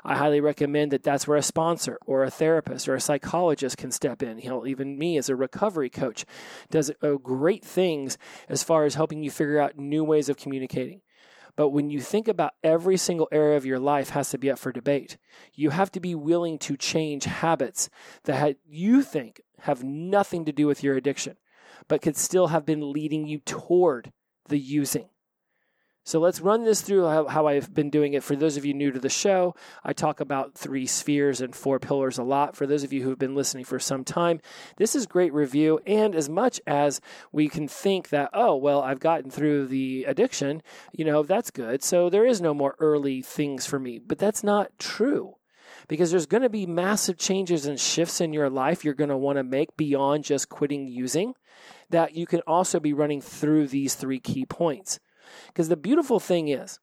I 0.04 0.16
highly 0.16 0.40
recommend 0.40 0.92
that 0.92 1.02
that's 1.02 1.26
where 1.26 1.36
a 1.36 1.42
sponsor 1.42 1.98
or 2.06 2.22
a 2.22 2.30
therapist 2.30 2.88
or 2.88 2.94
a 2.94 3.00
psychologist 3.00 3.76
can 3.76 3.90
step 3.90 4.22
in. 4.22 4.38
Hell, 4.38 4.66
even 4.66 4.98
me 4.98 5.18
as 5.18 5.28
a 5.28 5.36
recovery 5.36 5.90
coach 5.90 6.24
does 6.70 6.92
great 7.22 7.64
things 7.64 8.18
as 8.48 8.62
far 8.62 8.84
as 8.84 8.94
helping 8.94 9.22
you 9.24 9.30
figure 9.30 9.58
out 9.58 9.78
new 9.78 10.04
ways 10.04 10.28
of 10.28 10.36
communicating. 10.36 11.00
But 11.60 11.74
when 11.74 11.90
you 11.90 12.00
think 12.00 12.26
about 12.26 12.54
every 12.64 12.96
single 12.96 13.28
area 13.30 13.58
of 13.58 13.66
your 13.66 13.78
life 13.78 14.08
has 14.10 14.30
to 14.30 14.38
be 14.38 14.50
up 14.50 14.58
for 14.58 14.72
debate, 14.72 15.18
you 15.52 15.68
have 15.68 15.92
to 15.92 16.00
be 16.00 16.14
willing 16.14 16.58
to 16.60 16.74
change 16.74 17.24
habits 17.24 17.90
that 18.24 18.56
you 18.66 19.02
think 19.02 19.42
have 19.58 19.84
nothing 19.84 20.46
to 20.46 20.52
do 20.52 20.66
with 20.66 20.82
your 20.82 20.96
addiction, 20.96 21.36
but 21.86 22.00
could 22.00 22.16
still 22.16 22.46
have 22.46 22.64
been 22.64 22.94
leading 22.94 23.26
you 23.26 23.40
toward 23.40 24.10
the 24.48 24.56
using. 24.56 25.10
So 26.10 26.18
let's 26.18 26.40
run 26.40 26.64
this 26.64 26.80
through 26.80 27.06
how, 27.06 27.46
I've 27.46 27.72
been 27.72 27.88
doing 27.88 28.14
it. 28.14 28.24
For 28.24 28.34
those 28.34 28.56
of 28.56 28.64
you 28.64 28.74
new 28.74 28.90
to 28.90 28.98
the 28.98 29.08
show, 29.08 29.54
I 29.84 29.92
talk 29.92 30.18
about 30.18 30.54
three 30.54 30.84
spheres 30.84 31.40
and 31.40 31.54
four 31.54 31.78
pillars 31.78 32.18
a 32.18 32.24
lot. 32.24 32.56
For 32.56 32.66
those 32.66 32.82
of 32.82 32.92
you 32.92 33.04
who 33.04 33.10
have 33.10 33.18
been 33.20 33.36
listening 33.36 33.64
for 33.64 33.78
some 33.78 34.02
time, 34.02 34.40
this 34.76 34.96
is 34.96 35.06
great 35.06 35.32
review. 35.32 35.78
And 35.86 36.16
as 36.16 36.28
much 36.28 36.60
as 36.66 37.00
we 37.30 37.48
can 37.48 37.68
think 37.68 38.08
that, 38.08 38.30
oh, 38.34 38.56
well, 38.56 38.82
I've 38.82 38.98
gotten 38.98 39.30
through 39.30 39.68
the 39.68 40.02
addiction, 40.02 40.64
you 40.90 41.04
know, 41.04 41.22
that's 41.22 41.52
good. 41.52 41.84
So 41.84 42.10
there 42.10 42.26
is 42.26 42.40
no 42.40 42.54
more 42.54 42.74
early 42.80 43.22
things 43.22 43.64
for 43.64 43.78
me. 43.78 44.00
But 44.00 44.18
that's 44.18 44.42
not 44.42 44.76
true 44.80 45.36
because 45.86 46.10
there's 46.10 46.26
going 46.26 46.42
to 46.42 46.48
be 46.48 46.66
massive 46.66 47.18
changes 47.18 47.66
and 47.66 47.78
shifts 47.78 48.20
in 48.20 48.32
your 48.32 48.50
life 48.50 48.84
you're 48.84 48.94
going 48.94 49.10
to 49.10 49.16
want 49.16 49.36
to 49.36 49.44
make 49.44 49.76
beyond 49.76 50.24
just 50.24 50.48
quitting 50.48 50.88
using 50.88 51.34
that 51.90 52.16
you 52.16 52.26
can 52.26 52.40
also 52.48 52.80
be 52.80 52.92
running 52.92 53.20
through 53.20 53.68
these 53.68 53.94
three 53.94 54.18
key 54.18 54.44
points. 54.44 54.98
Because 55.48 55.68
the 55.68 55.76
beautiful 55.76 56.20
thing 56.20 56.48
is, 56.48 56.78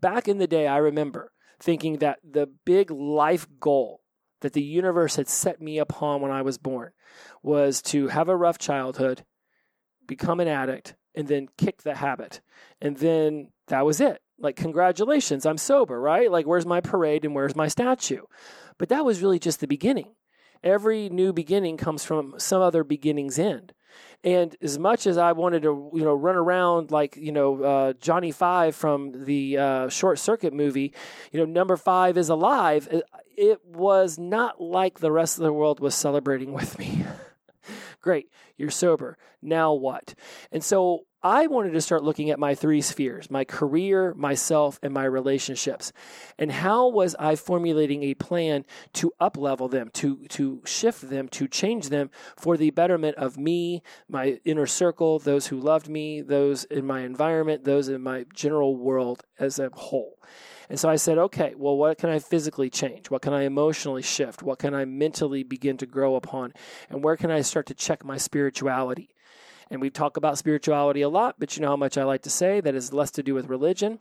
back 0.00 0.28
in 0.28 0.38
the 0.38 0.46
day, 0.46 0.66
I 0.66 0.78
remember 0.78 1.32
thinking 1.58 1.98
that 1.98 2.18
the 2.22 2.48
big 2.64 2.90
life 2.90 3.46
goal 3.60 4.02
that 4.40 4.52
the 4.52 4.62
universe 4.62 5.16
had 5.16 5.28
set 5.28 5.60
me 5.60 5.78
upon 5.78 6.20
when 6.20 6.30
I 6.30 6.42
was 6.42 6.58
born 6.58 6.92
was 7.42 7.80
to 7.82 8.08
have 8.08 8.28
a 8.28 8.36
rough 8.36 8.58
childhood, 8.58 9.24
become 10.06 10.40
an 10.40 10.48
addict, 10.48 10.94
and 11.14 11.26
then 11.26 11.48
kick 11.56 11.82
the 11.82 11.94
habit. 11.94 12.40
And 12.80 12.98
then 12.98 13.52
that 13.68 13.86
was 13.86 14.00
it. 14.00 14.20
Like, 14.38 14.56
congratulations, 14.56 15.46
I'm 15.46 15.56
sober, 15.56 15.98
right? 15.98 16.30
Like, 16.30 16.46
where's 16.46 16.66
my 16.66 16.80
parade 16.80 17.24
and 17.24 17.34
where's 17.34 17.56
my 17.56 17.68
statue? 17.68 18.22
But 18.78 18.90
that 18.90 19.04
was 19.04 19.22
really 19.22 19.38
just 19.38 19.60
the 19.60 19.66
beginning. 19.66 20.14
Every 20.62 21.08
new 21.08 21.32
beginning 21.32 21.78
comes 21.78 22.04
from 22.04 22.34
some 22.38 22.60
other 22.60 22.84
beginning's 22.84 23.38
end. 23.38 23.72
And 24.24 24.56
as 24.60 24.78
much 24.78 25.06
as 25.06 25.18
I 25.18 25.32
wanted 25.32 25.62
to, 25.62 25.90
you 25.94 26.02
know, 26.02 26.14
run 26.14 26.36
around 26.36 26.90
like, 26.90 27.16
you 27.16 27.32
know, 27.32 27.62
uh, 27.62 27.92
Johnny 28.00 28.32
Five 28.32 28.74
from 28.74 29.24
the 29.24 29.58
uh, 29.58 29.88
Short 29.88 30.18
Circuit 30.18 30.52
movie, 30.52 30.92
you 31.32 31.38
know, 31.40 31.46
number 31.46 31.76
five 31.76 32.16
is 32.16 32.28
alive, 32.28 32.88
it 33.36 33.64
was 33.64 34.18
not 34.18 34.60
like 34.60 34.98
the 35.00 35.12
rest 35.12 35.38
of 35.38 35.44
the 35.44 35.52
world 35.52 35.80
was 35.80 35.94
celebrating 35.94 36.52
with 36.52 36.78
me. 36.78 37.04
Great, 38.06 38.30
you're 38.56 38.70
sober. 38.70 39.18
Now 39.42 39.74
what? 39.74 40.14
And 40.52 40.62
so 40.62 41.06
I 41.24 41.48
wanted 41.48 41.72
to 41.72 41.80
start 41.80 42.04
looking 42.04 42.30
at 42.30 42.38
my 42.38 42.54
three 42.54 42.80
spheres 42.80 43.28
my 43.32 43.42
career, 43.44 44.14
myself, 44.14 44.78
and 44.80 44.94
my 44.94 45.02
relationships. 45.02 45.92
And 46.38 46.52
how 46.52 46.88
was 46.88 47.16
I 47.18 47.34
formulating 47.34 48.04
a 48.04 48.14
plan 48.14 48.64
to 48.92 49.10
uplevel 49.20 49.68
them, 49.68 49.90
to, 49.94 50.18
to 50.28 50.62
shift 50.64 51.10
them, 51.10 51.26
to 51.30 51.48
change 51.48 51.88
them 51.88 52.10
for 52.36 52.56
the 52.56 52.70
betterment 52.70 53.16
of 53.16 53.38
me, 53.38 53.82
my 54.08 54.38
inner 54.44 54.66
circle, 54.66 55.18
those 55.18 55.48
who 55.48 55.58
loved 55.58 55.88
me, 55.88 56.20
those 56.20 56.62
in 56.62 56.86
my 56.86 57.00
environment, 57.00 57.64
those 57.64 57.88
in 57.88 58.02
my 58.02 58.24
general 58.32 58.76
world 58.76 59.24
as 59.36 59.58
a 59.58 59.68
whole. 59.72 60.16
And 60.68 60.78
so 60.78 60.88
I 60.88 60.96
said, 60.96 61.18
okay, 61.18 61.54
well, 61.56 61.76
what 61.76 61.98
can 61.98 62.10
I 62.10 62.18
physically 62.18 62.70
change? 62.70 63.10
What 63.10 63.22
can 63.22 63.32
I 63.32 63.42
emotionally 63.42 64.02
shift? 64.02 64.42
What 64.42 64.58
can 64.58 64.74
I 64.74 64.84
mentally 64.84 65.42
begin 65.42 65.76
to 65.78 65.86
grow 65.86 66.16
upon? 66.16 66.52
And 66.90 67.04
where 67.04 67.16
can 67.16 67.30
I 67.30 67.42
start 67.42 67.66
to 67.66 67.74
check 67.74 68.04
my 68.04 68.16
spirituality? 68.16 69.10
And 69.70 69.80
we 69.80 69.90
talk 69.90 70.16
about 70.16 70.38
spirituality 70.38 71.02
a 71.02 71.08
lot, 71.08 71.36
but 71.38 71.56
you 71.56 71.62
know 71.62 71.68
how 71.68 71.76
much 71.76 71.98
I 71.98 72.04
like 72.04 72.22
to 72.22 72.30
say 72.30 72.60
that 72.60 72.74
is 72.74 72.92
less 72.92 73.10
to 73.12 73.22
do 73.22 73.34
with 73.34 73.48
religion, 73.48 73.98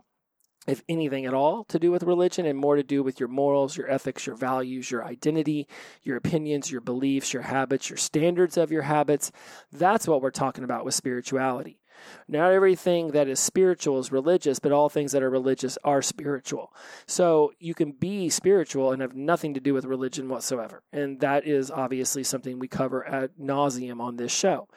if 0.68 0.84
anything 0.90 1.26
at 1.26 1.34
all, 1.34 1.64
to 1.66 1.80
do 1.80 1.92
with 1.92 2.04
religion, 2.04 2.46
and 2.46 2.58
more 2.58 2.76
to 2.76 2.84
do 2.84 3.04
with 3.04 3.20
your 3.20 3.30
morals, 3.30 3.78
your 3.78 3.90
ethics, 3.90 4.26
your 4.26 4.36
values, 4.36 4.90
your 4.90 5.06
identity, 5.06 5.68
your 6.04 6.18
opinions, 6.18 6.72
your 6.72 6.82
beliefs, 6.82 7.34
your 7.34 7.44
habits, 7.44 7.90
your 7.90 7.98
standards 7.98 8.58
of 8.58 8.72
your 8.72 8.84
habits. 8.84 9.32
That's 9.72 10.08
what 10.08 10.22
we're 10.22 10.32
talking 10.32 10.64
about 10.64 10.86
with 10.86 10.94
spirituality. 10.94 11.80
Not 12.28 12.52
everything 12.52 13.12
that 13.12 13.28
is 13.28 13.40
spiritual 13.40 14.00
is 14.00 14.12
religious, 14.12 14.60
but 14.60 14.72
all 14.72 14.90
things 14.90 15.12
that 15.12 15.24
are 15.24 15.30
religious 15.30 15.78
are 15.84 16.02
spiritual. 16.02 16.74
So 17.08 17.54
you 17.60 17.74
can 17.74 17.92
be 17.92 18.30
spiritual 18.30 18.92
and 18.92 19.02
have 19.02 19.16
nothing 19.16 19.54
to 19.54 19.60
do 19.60 19.74
with 19.74 19.86
religion 19.86 20.30
whatsoever. 20.30 20.84
And 20.92 21.20
that 21.20 21.48
is 21.48 21.72
obviously 21.72 22.24
something 22.24 22.60
we 22.60 22.68
cover 22.68 23.08
ad 23.08 23.32
nauseam 23.38 24.02
on 24.02 24.18
this 24.18 24.34
show. 24.34 24.68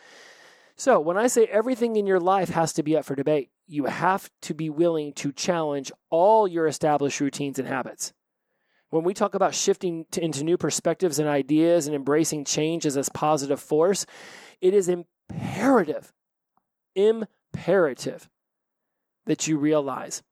So, 0.80 1.00
when 1.00 1.16
I 1.16 1.26
say 1.26 1.46
everything 1.46 1.96
in 1.96 2.06
your 2.06 2.20
life 2.20 2.50
has 2.50 2.72
to 2.74 2.84
be 2.84 2.96
up 2.96 3.04
for 3.04 3.16
debate, 3.16 3.50
you 3.66 3.86
have 3.86 4.30
to 4.42 4.54
be 4.54 4.70
willing 4.70 5.12
to 5.14 5.32
challenge 5.32 5.90
all 6.08 6.46
your 6.46 6.68
established 6.68 7.18
routines 7.18 7.58
and 7.58 7.66
habits. 7.66 8.12
When 8.90 9.02
we 9.02 9.12
talk 9.12 9.34
about 9.34 9.56
shifting 9.56 10.06
to, 10.12 10.24
into 10.24 10.44
new 10.44 10.56
perspectives 10.56 11.18
and 11.18 11.28
ideas 11.28 11.88
and 11.88 11.96
embracing 11.96 12.44
change 12.44 12.86
as 12.86 12.96
a 12.96 13.02
positive 13.12 13.60
force, 13.60 14.06
it 14.60 14.72
is 14.72 14.88
imperative, 14.88 16.12
imperative 16.98 18.28
that 19.26 19.46
you 19.46 19.58
realize 19.58 20.22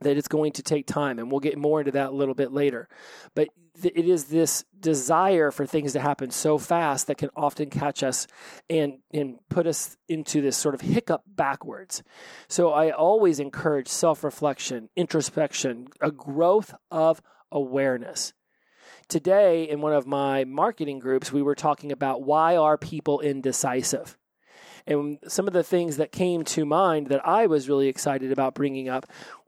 that 0.00 0.16
it's 0.16 0.28
going 0.28 0.52
to 0.52 0.62
take 0.62 0.86
time. 0.86 1.18
And 1.18 1.30
we'll 1.30 1.40
get 1.40 1.58
more 1.58 1.80
into 1.80 1.92
that 1.92 2.10
a 2.10 2.14
little 2.14 2.34
bit 2.34 2.52
later. 2.52 2.88
But 3.34 3.48
it 3.82 4.06
is 4.06 4.24
this 4.24 4.64
desire 4.78 5.50
for 5.50 5.66
things 5.66 5.92
to 5.92 6.00
happen 6.00 6.30
so 6.30 6.58
fast 6.58 7.06
that 7.06 7.18
can 7.18 7.30
often 7.36 7.70
catch 7.70 8.02
us 8.02 8.26
and, 8.68 8.98
and 9.12 9.38
put 9.48 9.66
us 9.66 9.96
into 10.08 10.40
this 10.40 10.56
sort 10.56 10.74
of 10.74 10.80
hiccup 10.80 11.22
backwards. 11.26 12.02
So 12.48 12.72
I 12.72 12.90
always 12.90 13.40
encourage 13.40 13.88
self 13.88 14.24
reflection, 14.24 14.88
introspection, 14.96 15.88
a 16.00 16.10
growth 16.10 16.74
of 16.90 17.20
awareness. 17.52 18.32
Today, 19.08 19.68
in 19.68 19.80
one 19.80 19.92
of 19.92 20.06
my 20.06 20.44
marketing 20.44 21.00
groups, 21.00 21.32
we 21.32 21.42
were 21.42 21.56
talking 21.56 21.90
about 21.90 22.22
why 22.22 22.56
are 22.56 22.78
people 22.78 23.20
indecisive? 23.20 24.16
And 24.86 25.18
some 25.26 25.46
of 25.46 25.52
the 25.52 25.62
things 25.62 25.96
that 25.96 26.12
came 26.12 26.44
to 26.44 26.64
mind 26.64 27.08
that 27.08 27.26
I 27.26 27.46
was 27.46 27.68
really 27.68 27.88
excited 27.88 28.32
about 28.32 28.54
bringing 28.54 28.88
up 28.88 29.06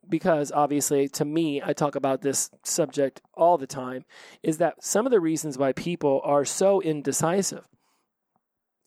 because 0.08 0.50
obviously 0.50 1.08
to 1.08 1.24
me 1.24 1.62
I 1.64 1.72
talk 1.72 1.94
about 1.94 2.22
this 2.22 2.50
subject 2.64 3.20
all 3.34 3.56
the 3.56 3.66
time 3.66 4.04
is 4.42 4.58
that 4.58 4.82
some 4.82 5.06
of 5.06 5.12
the 5.12 5.20
reasons 5.20 5.56
why 5.56 5.72
people 5.72 6.20
are 6.24 6.44
so 6.44 6.80
indecisive 6.80 7.68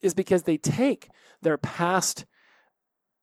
is 0.01 0.13
because 0.13 0.43
they 0.43 0.57
take 0.57 1.09
their 1.41 1.57
past 1.57 2.25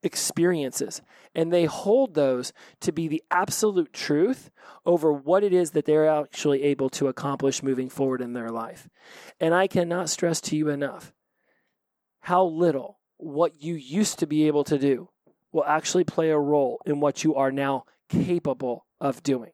experiences 0.03 1.01
and 1.35 1.53
they 1.53 1.65
hold 1.65 2.15
those 2.15 2.53
to 2.81 2.93
be 2.93 3.09
the 3.09 3.23
absolute 3.31 3.93
truth 3.93 4.51
over 4.85 5.13
what 5.13 5.45
it 5.45 5.53
is 5.53 5.71
that 5.71 5.85
they're 5.85 6.09
actually 6.09 6.63
able 6.65 6.91
to 6.91 7.09
accomplish 7.09 7.63
moving 7.63 7.89
forward 7.89 8.21
in 8.21 8.33
their 8.33 8.51
life. 8.51 8.89
And 9.39 9.55
I 9.55 9.69
cannot 9.69 10.11
stress 10.11 10.41
to 10.43 10.57
you 10.57 10.69
enough 10.69 11.13
how 12.21 12.45
little 12.45 12.99
what 13.23 13.63
you 13.63 13.75
used 13.75 14.19
to 14.19 14.27
be 14.27 14.47
able 14.47 14.65
to 14.65 14.79
do 14.79 15.09
will 15.53 15.65
actually 15.65 16.05
play 16.05 16.31
a 16.31 16.39
role 16.39 16.81
in 16.85 16.99
what 16.99 17.23
you 17.23 17.35
are 17.35 17.53
now 17.53 17.85
capable 18.09 18.85
of 19.01 19.23
doing. 19.23 19.53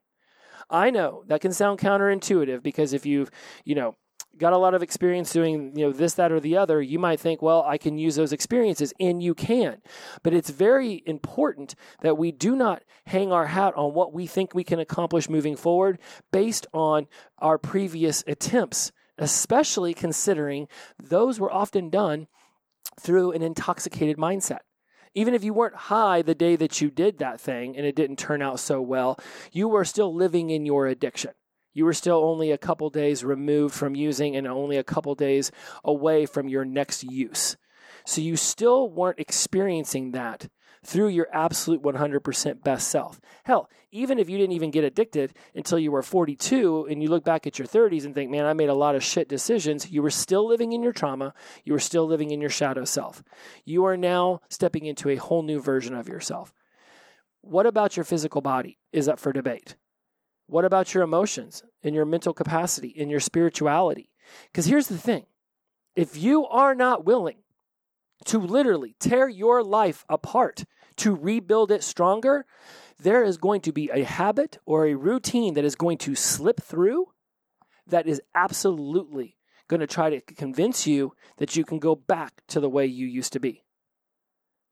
I 0.70 0.90
know 0.90 1.25
that 1.26 1.40
can 1.40 1.52
sound 1.52 1.78
counterintuitive 1.78 2.62
because 2.62 2.92
if 2.92 3.04
you've, 3.04 3.30
you 3.64 3.75
know, 3.75 3.94
got 4.38 4.52
a 4.52 4.58
lot 4.58 4.75
of 4.75 4.82
experience 4.82 5.32
doing, 5.32 5.76
you 5.76 5.87
know, 5.87 5.92
this, 5.92 6.14
that, 6.14 6.32
or 6.32 6.40
the 6.40 6.56
other, 6.56 6.80
you 6.80 6.98
might 6.98 7.20
think, 7.20 7.42
well, 7.42 7.62
I 7.62 7.76
can 7.76 7.98
use 7.98 8.14
those 8.14 8.32
experiences, 8.32 8.92
and 9.00 9.22
you 9.22 9.34
can. 9.34 9.82
But 10.22 10.32
it's 10.32 10.50
very 10.50 11.02
important 11.06 11.75
that 12.02 12.16
we 12.16 12.30
do 12.30 12.54
not 12.54 12.84
hang 13.06 13.32
our 13.32 13.46
hat 13.46 13.75
on 13.76 13.94
what 13.94 14.12
we 14.12 14.26
think 14.26 14.54
we 14.54 14.64
can 14.64 14.78
accomplish 14.78 15.28
moving 15.28 15.56
forward 15.56 15.98
based 16.30 16.66
on 16.72 17.06
our 17.38 17.58
previous 17.58 18.22
attempts, 18.26 18.92
especially 19.18 19.92
considering 19.92 20.68
those 21.02 21.40
were 21.40 21.52
often 21.52 21.90
done 21.90 22.28
through 23.00 23.32
an 23.32 23.42
intoxicated 23.42 24.16
mindset. 24.16 24.60
Even 25.14 25.34
if 25.34 25.42
you 25.42 25.54
weren't 25.54 25.74
high 25.74 26.22
the 26.22 26.34
day 26.34 26.56
that 26.56 26.80
you 26.80 26.90
did 26.90 27.18
that 27.18 27.40
thing 27.40 27.76
and 27.76 27.86
it 27.86 27.96
didn't 27.96 28.18
turn 28.18 28.42
out 28.42 28.60
so 28.60 28.80
well, 28.80 29.18
you 29.52 29.68
were 29.68 29.84
still 29.84 30.14
living 30.14 30.50
in 30.50 30.66
your 30.66 30.86
addiction. 30.86 31.32
You 31.72 31.84
were 31.84 31.94
still 31.94 32.24
only 32.24 32.50
a 32.50 32.58
couple 32.58 32.90
days 32.90 33.24
removed 33.24 33.74
from 33.74 33.94
using 33.94 34.36
and 34.36 34.46
only 34.46 34.76
a 34.76 34.84
couple 34.84 35.14
days 35.14 35.50
away 35.84 36.26
from 36.26 36.48
your 36.48 36.64
next 36.64 37.04
use. 37.04 37.56
So 38.04 38.20
you 38.20 38.36
still 38.36 38.90
weren't 38.90 39.20
experiencing 39.20 40.12
that 40.12 40.48
through 40.85 41.08
your 41.08 41.28
absolute 41.32 41.82
100% 41.82 42.62
best 42.62 42.88
self. 42.88 43.20
Hell, 43.44 43.68
even 43.90 44.18
if 44.18 44.28
you 44.28 44.37
didn't 44.37 44.52
even 44.52 44.70
get 44.70 44.85
addicted 44.85 45.35
until 45.54 45.78
you 45.78 45.90
were 45.90 46.02
42 46.02 46.87
and 46.90 47.02
you 47.02 47.08
look 47.08 47.25
back 47.25 47.47
at 47.47 47.58
your 47.58 47.66
30s 47.66 48.04
and 48.04 48.14
think, 48.14 48.30
man, 48.30 48.44
I 48.44 48.52
made 48.52 48.68
a 48.68 48.75
lot 48.75 48.94
of 48.94 49.02
shit 49.02 49.28
decisions, 49.28 49.90
you 49.90 50.02
were 50.02 50.11
still 50.11 50.47
living 50.47 50.73
in 50.73 50.82
your 50.82 50.92
trauma. 50.92 51.35
You 51.64 51.73
were 51.73 51.78
still 51.78 52.06
living 52.06 52.30
in 52.30 52.40
your 52.40 52.50
shadow 52.50 52.85
self. 52.85 53.23
You 53.64 53.85
are 53.85 53.97
now 53.97 54.40
stepping 54.49 54.85
into 54.85 55.08
a 55.08 55.16
whole 55.16 55.42
new 55.42 55.61
version 55.61 55.94
of 55.94 56.08
yourself. 56.08 56.52
What 57.40 57.66
about 57.66 57.97
your 57.97 58.04
physical 58.04 58.40
body 58.40 58.78
is 58.92 59.08
up 59.08 59.18
for 59.18 59.32
debate. 59.32 59.76
What 60.47 60.64
about 60.64 60.94
your 60.94 61.02
emotions 61.02 61.62
and 61.82 61.94
your 61.94 62.04
mental 62.04 62.32
capacity 62.32 62.94
and 62.99 63.11
your 63.11 63.20
spirituality? 63.20 64.11
Because 64.50 64.66
here's 64.66 64.88
the 64.88 64.99
thing 64.99 65.26
if 65.94 66.16
you 66.16 66.47
are 66.47 66.75
not 66.75 67.04
willing 67.04 67.38
to 68.26 68.38
literally 68.38 68.94
tear 68.98 69.28
your 69.28 69.62
life 69.62 70.04
apart 70.08 70.64
to 70.96 71.14
rebuild 71.14 71.70
it 71.70 71.82
stronger, 71.82 72.44
there 72.98 73.22
is 73.22 73.37
going 73.37 73.60
to 73.62 73.72
be 73.72 73.90
a 73.90 74.04
habit 74.04 74.58
or 74.66 74.87
a 74.87 74.94
routine 74.94 75.54
that 75.54 75.64
is 75.64 75.76
going 75.76 75.98
to 75.98 76.14
slip 76.14 76.60
through 76.60 77.06
that 77.87 78.06
is 78.06 78.20
absolutely 78.34 79.37
going 79.68 79.80
to 79.80 79.87
try 79.87 80.10
to 80.10 80.20
convince 80.20 80.87
you 80.87 81.12
that 81.37 81.56
you 81.56 81.64
can 81.64 81.78
go 81.78 81.94
back 81.94 82.42
to 82.48 82.60
the 82.60 82.68
way 82.68 82.87
you 82.87 83.06
used 83.06 83.32
to 83.32 83.40
be. 83.40 83.62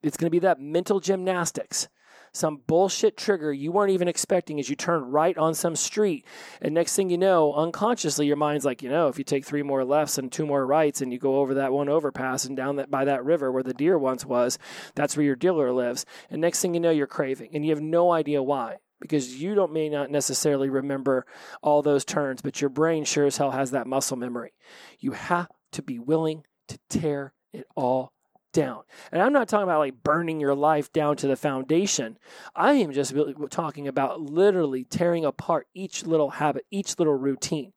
It's 0.03 0.17
going 0.17 0.27
to 0.27 0.35
be 0.35 0.41
that 0.41 0.61
mental 0.61 1.01
gymnastics 1.01 1.89
some 2.37 2.61
bullshit 2.67 3.17
trigger 3.17 3.53
you 3.53 3.73
weren't 3.73 3.93
even 3.93 4.09
expecting 4.09 4.61
as 4.61 4.69
you 4.69 4.77
turn 4.77 5.11
right 5.11 5.37
on 5.39 5.55
some 5.55 5.75
street. 5.75 6.25
And 6.61 6.75
next 6.75 6.95
thing 6.95 7.11
you 7.11 7.19
know, 7.19 7.53
unconsciously, 7.55 8.27
your 8.27 8.37
mind's 8.37 8.65
like, 8.65 8.83
you 8.83 8.91
know, 8.91 9.09
if 9.09 9.19
you 9.19 9.25
take 9.25 9.45
three 9.45 9.63
more 9.63 9.85
lefts 9.85 10.19
and 10.19 10.31
two 10.31 10.47
more 10.47 10.67
rights 10.67 11.01
and 11.01 11.13
you 11.13 11.19
go 11.19 11.39
over 11.39 11.55
that 11.55 11.73
one 11.73 11.89
overpass 11.89 12.45
and 12.45 12.57
down 12.57 12.77
that 12.77 12.91
by 12.91 13.05
that 13.05 13.25
river 13.25 13.51
where 13.51 13.63
the 13.63 13.75
deer 13.75 13.99
once 13.99 14.25
was, 14.25 14.59
that's 14.95 15.17
where 15.17 15.27
your 15.27 15.37
dealer 15.37 15.73
lives. 15.73 16.05
And 16.31 16.41
next 16.41 16.61
thing 16.61 16.75
you 16.75 16.81
know, 16.81 16.91
you're 16.91 17.07
craving 17.07 17.51
and 17.55 17.65
you 17.65 17.71
have 17.71 17.83
no 17.83 18.13
idea 18.13 18.43
why 18.43 18.77
because 19.01 19.41
you 19.41 19.55
don't 19.55 19.73
may 19.73 19.89
not 19.89 20.11
necessarily 20.11 20.69
remember 20.69 21.27
all 21.63 21.83
those 21.83 22.05
turns, 22.05 22.43
but 22.43 22.61
your 22.61 22.71
brain 22.71 23.05
sure 23.05 23.27
as 23.27 23.37
hell 23.37 23.51
has 23.51 23.71
that 23.71 23.87
muscle 23.87 24.17
memory. 24.17 24.53
You 24.99 25.13
have 25.13 25.49
to 25.73 25.83
be 25.83 25.99
willing 25.99 26.45
to 26.69 26.79
tear 26.89 27.35
it 27.53 27.67
all 27.75 28.13
down. 28.57 28.83
And 29.13 29.23
I'm 29.23 29.35
not 29.35 29.49
talking 29.49 29.65
about 29.65 29.81
like 29.81 30.03
burning 30.03 30.41
your 30.41 30.55
life 30.55 30.91
down 30.91 31.17
to 31.19 31.29
the 31.29 31.37
foundation. 31.37 32.19
I 32.55 32.73
am 32.73 32.93
just 32.93 33.15
talking 33.51 33.87
about 33.87 34.23
literally 34.23 34.85
tearing 34.85 35.27
apart 35.27 35.69
each 35.75 36.07
little 36.07 36.31
habit, 36.31 36.65
each 36.71 36.99
little 36.99 37.15
routine. 37.15 37.75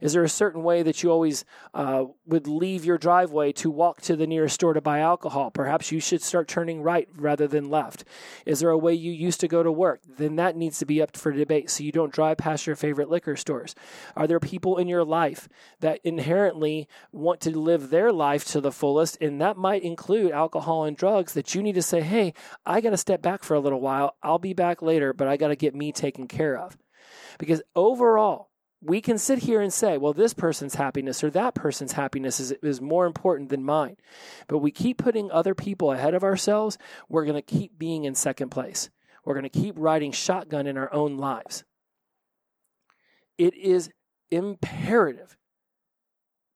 Is 0.00 0.12
there 0.12 0.24
a 0.24 0.28
certain 0.28 0.62
way 0.62 0.82
that 0.82 1.02
you 1.02 1.10
always 1.10 1.44
uh, 1.74 2.04
would 2.26 2.46
leave 2.46 2.84
your 2.84 2.98
driveway 2.98 3.52
to 3.52 3.70
walk 3.70 4.00
to 4.02 4.16
the 4.16 4.26
nearest 4.26 4.54
store 4.54 4.72
to 4.72 4.80
buy 4.80 5.00
alcohol? 5.00 5.50
Perhaps 5.50 5.92
you 5.92 6.00
should 6.00 6.22
start 6.22 6.48
turning 6.48 6.82
right 6.82 7.08
rather 7.16 7.46
than 7.46 7.70
left. 7.70 8.04
Is 8.46 8.60
there 8.60 8.70
a 8.70 8.78
way 8.78 8.94
you 8.94 9.12
used 9.12 9.40
to 9.40 9.48
go 9.48 9.62
to 9.62 9.72
work? 9.72 10.00
Then 10.08 10.36
that 10.36 10.56
needs 10.56 10.78
to 10.78 10.86
be 10.86 11.02
up 11.02 11.16
for 11.16 11.32
debate 11.32 11.70
so 11.70 11.84
you 11.84 11.92
don't 11.92 12.12
drive 12.12 12.38
past 12.38 12.66
your 12.66 12.76
favorite 12.76 13.10
liquor 13.10 13.36
stores. 13.36 13.74
Are 14.16 14.26
there 14.26 14.40
people 14.40 14.78
in 14.78 14.88
your 14.88 15.04
life 15.04 15.48
that 15.80 16.00
inherently 16.04 16.88
want 17.12 17.40
to 17.42 17.58
live 17.58 17.90
their 17.90 18.12
life 18.12 18.44
to 18.46 18.60
the 18.60 18.72
fullest? 18.72 19.18
And 19.20 19.40
that 19.40 19.56
might 19.56 19.82
include 19.82 20.32
alcohol 20.32 20.84
and 20.84 20.96
drugs 20.96 21.34
that 21.34 21.54
you 21.54 21.62
need 21.62 21.74
to 21.74 21.82
say, 21.82 22.00
hey, 22.00 22.34
I 22.64 22.80
got 22.80 22.90
to 22.90 22.96
step 22.96 23.22
back 23.22 23.42
for 23.42 23.54
a 23.54 23.60
little 23.60 23.80
while. 23.80 24.16
I'll 24.22 24.38
be 24.38 24.52
back 24.52 24.82
later, 24.82 25.12
but 25.12 25.28
I 25.28 25.36
got 25.36 25.48
to 25.48 25.56
get 25.56 25.74
me 25.74 25.92
taken 25.92 26.26
care 26.26 26.56
of. 26.56 26.76
Because 27.38 27.62
overall, 27.74 28.50
we 28.80 29.00
can 29.00 29.18
sit 29.18 29.40
here 29.40 29.60
and 29.60 29.72
say, 29.72 29.98
well, 29.98 30.12
this 30.12 30.34
person's 30.34 30.76
happiness 30.76 31.24
or 31.24 31.30
that 31.30 31.54
person's 31.54 31.92
happiness 31.92 32.38
is, 32.38 32.52
is 32.62 32.80
more 32.80 33.06
important 33.06 33.48
than 33.48 33.64
mine. 33.64 33.96
But 34.46 34.58
we 34.58 34.70
keep 34.70 34.98
putting 34.98 35.30
other 35.30 35.54
people 35.54 35.92
ahead 35.92 36.14
of 36.14 36.22
ourselves, 36.22 36.78
we're 37.08 37.24
going 37.24 37.34
to 37.34 37.42
keep 37.42 37.78
being 37.78 38.04
in 38.04 38.14
second 38.14 38.50
place. 38.50 38.90
We're 39.24 39.34
going 39.34 39.48
to 39.48 39.60
keep 39.60 39.74
riding 39.76 40.12
shotgun 40.12 40.66
in 40.66 40.78
our 40.78 40.92
own 40.92 41.16
lives. 41.16 41.64
It 43.36 43.54
is 43.54 43.90
imperative 44.30 45.36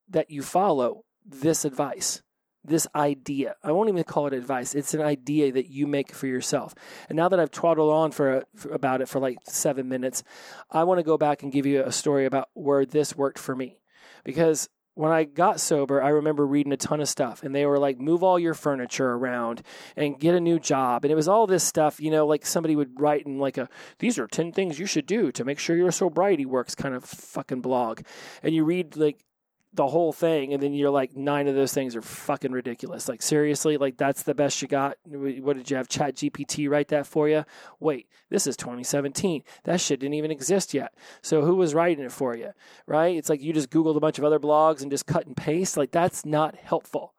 that 0.09 0.31
you 0.31 0.43
follow 0.43 1.05
this 1.25 1.64
advice 1.64 2.23
this 2.64 2.87
idea. 2.95 3.57
I 3.62 3.73
won't 3.73 3.88
even 3.88 4.04
call 4.04 4.26
it 4.26 4.33
advice. 4.33 4.75
It's 4.75 4.95
an 4.95 5.02
idea 5.02 5.52
that 5.52 5.69
you 5.69 5.87
make 5.87 6.14
for 6.14 6.26
yourself. 6.26 6.75
And 7.09 7.16
now 7.16 7.28
that 7.28 7.40
I've 7.40 7.50
twaddled 7.50 7.92
on 7.92 8.12
for, 8.12 8.45
for 8.57 8.71
about 8.73 9.00
it 9.00 9.09
for 9.09 9.19
like 9.19 9.38
seven 9.45 9.88
minutes, 9.88 10.23
I 10.71 10.85
want 10.85 10.99
to 10.99 11.04
go 11.04 11.19
back 11.19 11.42
and 11.42 11.52
give 11.52 11.66
you 11.66 11.83
a 11.83 11.92
story 11.92 12.25
about 12.26 12.49
where 12.54 12.87
this 12.87 13.16
worked 13.16 13.38
for 13.38 13.57
me. 13.57 13.78
Because 14.25 14.69
when 14.95 15.11
I 15.11 15.25
got 15.25 15.59
sober, 15.59 16.02
I 16.02 16.11
remember 16.11 16.47
reading 16.47 16.73
a 16.73 16.76
ton 16.76 17.00
of 17.00 17.09
stuff, 17.09 17.42
and 17.42 17.54
they 17.54 17.64
were 17.64 17.78
like, 17.78 17.99
move 17.99 18.23
all 18.23 18.38
your 18.38 18.52
furniture 18.52 19.11
around 19.12 19.62
and 19.97 20.21
get 20.21 20.35
a 20.35 20.40
new 20.40 20.59
job. 20.59 21.04
And 21.04 21.11
it 21.11 21.14
was 21.14 21.28
all 21.28 21.47
this 21.47 21.64
stuff, 21.64 21.99
you 21.99 22.11
know, 22.11 22.26
like 22.26 22.45
somebody 22.45 22.76
would 22.76 23.00
write 23.00 23.25
in 23.25 23.38
like 23.38 23.57
a, 23.57 23.69
these 24.00 24.19
are 24.19 24.26
10 24.26 24.52
things 24.52 24.78
you 24.78 24.87
should 24.87 25.07
do 25.07 25.33
to 25.33 25.45
make 25.45 25.59
sure 25.59 25.76
your 25.76 25.92
sobriety 25.92 26.45
works 26.45 26.75
kind 26.75 26.95
of 26.95 27.04
fucking 27.04 27.62
blog. 27.62 28.03
And 28.42 28.55
you 28.55 28.64
read 28.64 28.96
like 28.96 29.25
the 29.74 29.87
whole 29.87 30.12
thing 30.12 30.52
and 30.52 30.62
then 30.62 30.74
you're 30.74 30.90
like 30.90 31.16
nine 31.16 31.48
of 31.48 31.54
those 31.54 31.72
things 31.72 31.96
are 31.96 32.02
fucking 32.02 32.52
ridiculous 32.52 33.08
like 33.08 33.22
seriously 33.22 33.76
like 33.76 33.96
that's 33.96 34.22
the 34.24 34.35
best 34.35 34.61
you 34.61 34.68
got 34.68 34.96
what 35.04 35.56
did 35.56 35.70
you 35.70 35.76
have 35.76 35.88
chat 35.88 36.14
gpt 36.14 36.68
write 36.68 36.88
that 36.88 37.06
for 37.06 37.28
you 37.28 37.44
wait 37.80 38.06
this 38.28 38.46
is 38.46 38.56
2017 38.56 39.42
that 39.64 39.80
shit 39.80 40.00
didn't 40.00 40.14
even 40.14 40.30
exist 40.30 40.74
yet 40.74 40.92
so 41.22 41.42
who 41.42 41.54
was 41.54 41.74
writing 41.74 42.04
it 42.04 42.12
for 42.12 42.37
you 42.37 42.50
right 42.87 43.16
it's 43.16 43.30
like 43.30 43.40
you 43.40 43.52
just 43.52 43.70
googled 43.70 43.96
a 43.96 44.00
bunch 44.00 44.18
of 44.18 44.24
other 44.24 44.38
blogs 44.38 44.82
and 44.82 44.90
just 44.90 45.06
cut 45.06 45.26
and 45.26 45.37
paste 45.37 45.76
like 45.76 45.90
that's 45.90 46.24
not 46.24 46.54
helpful 46.56 47.14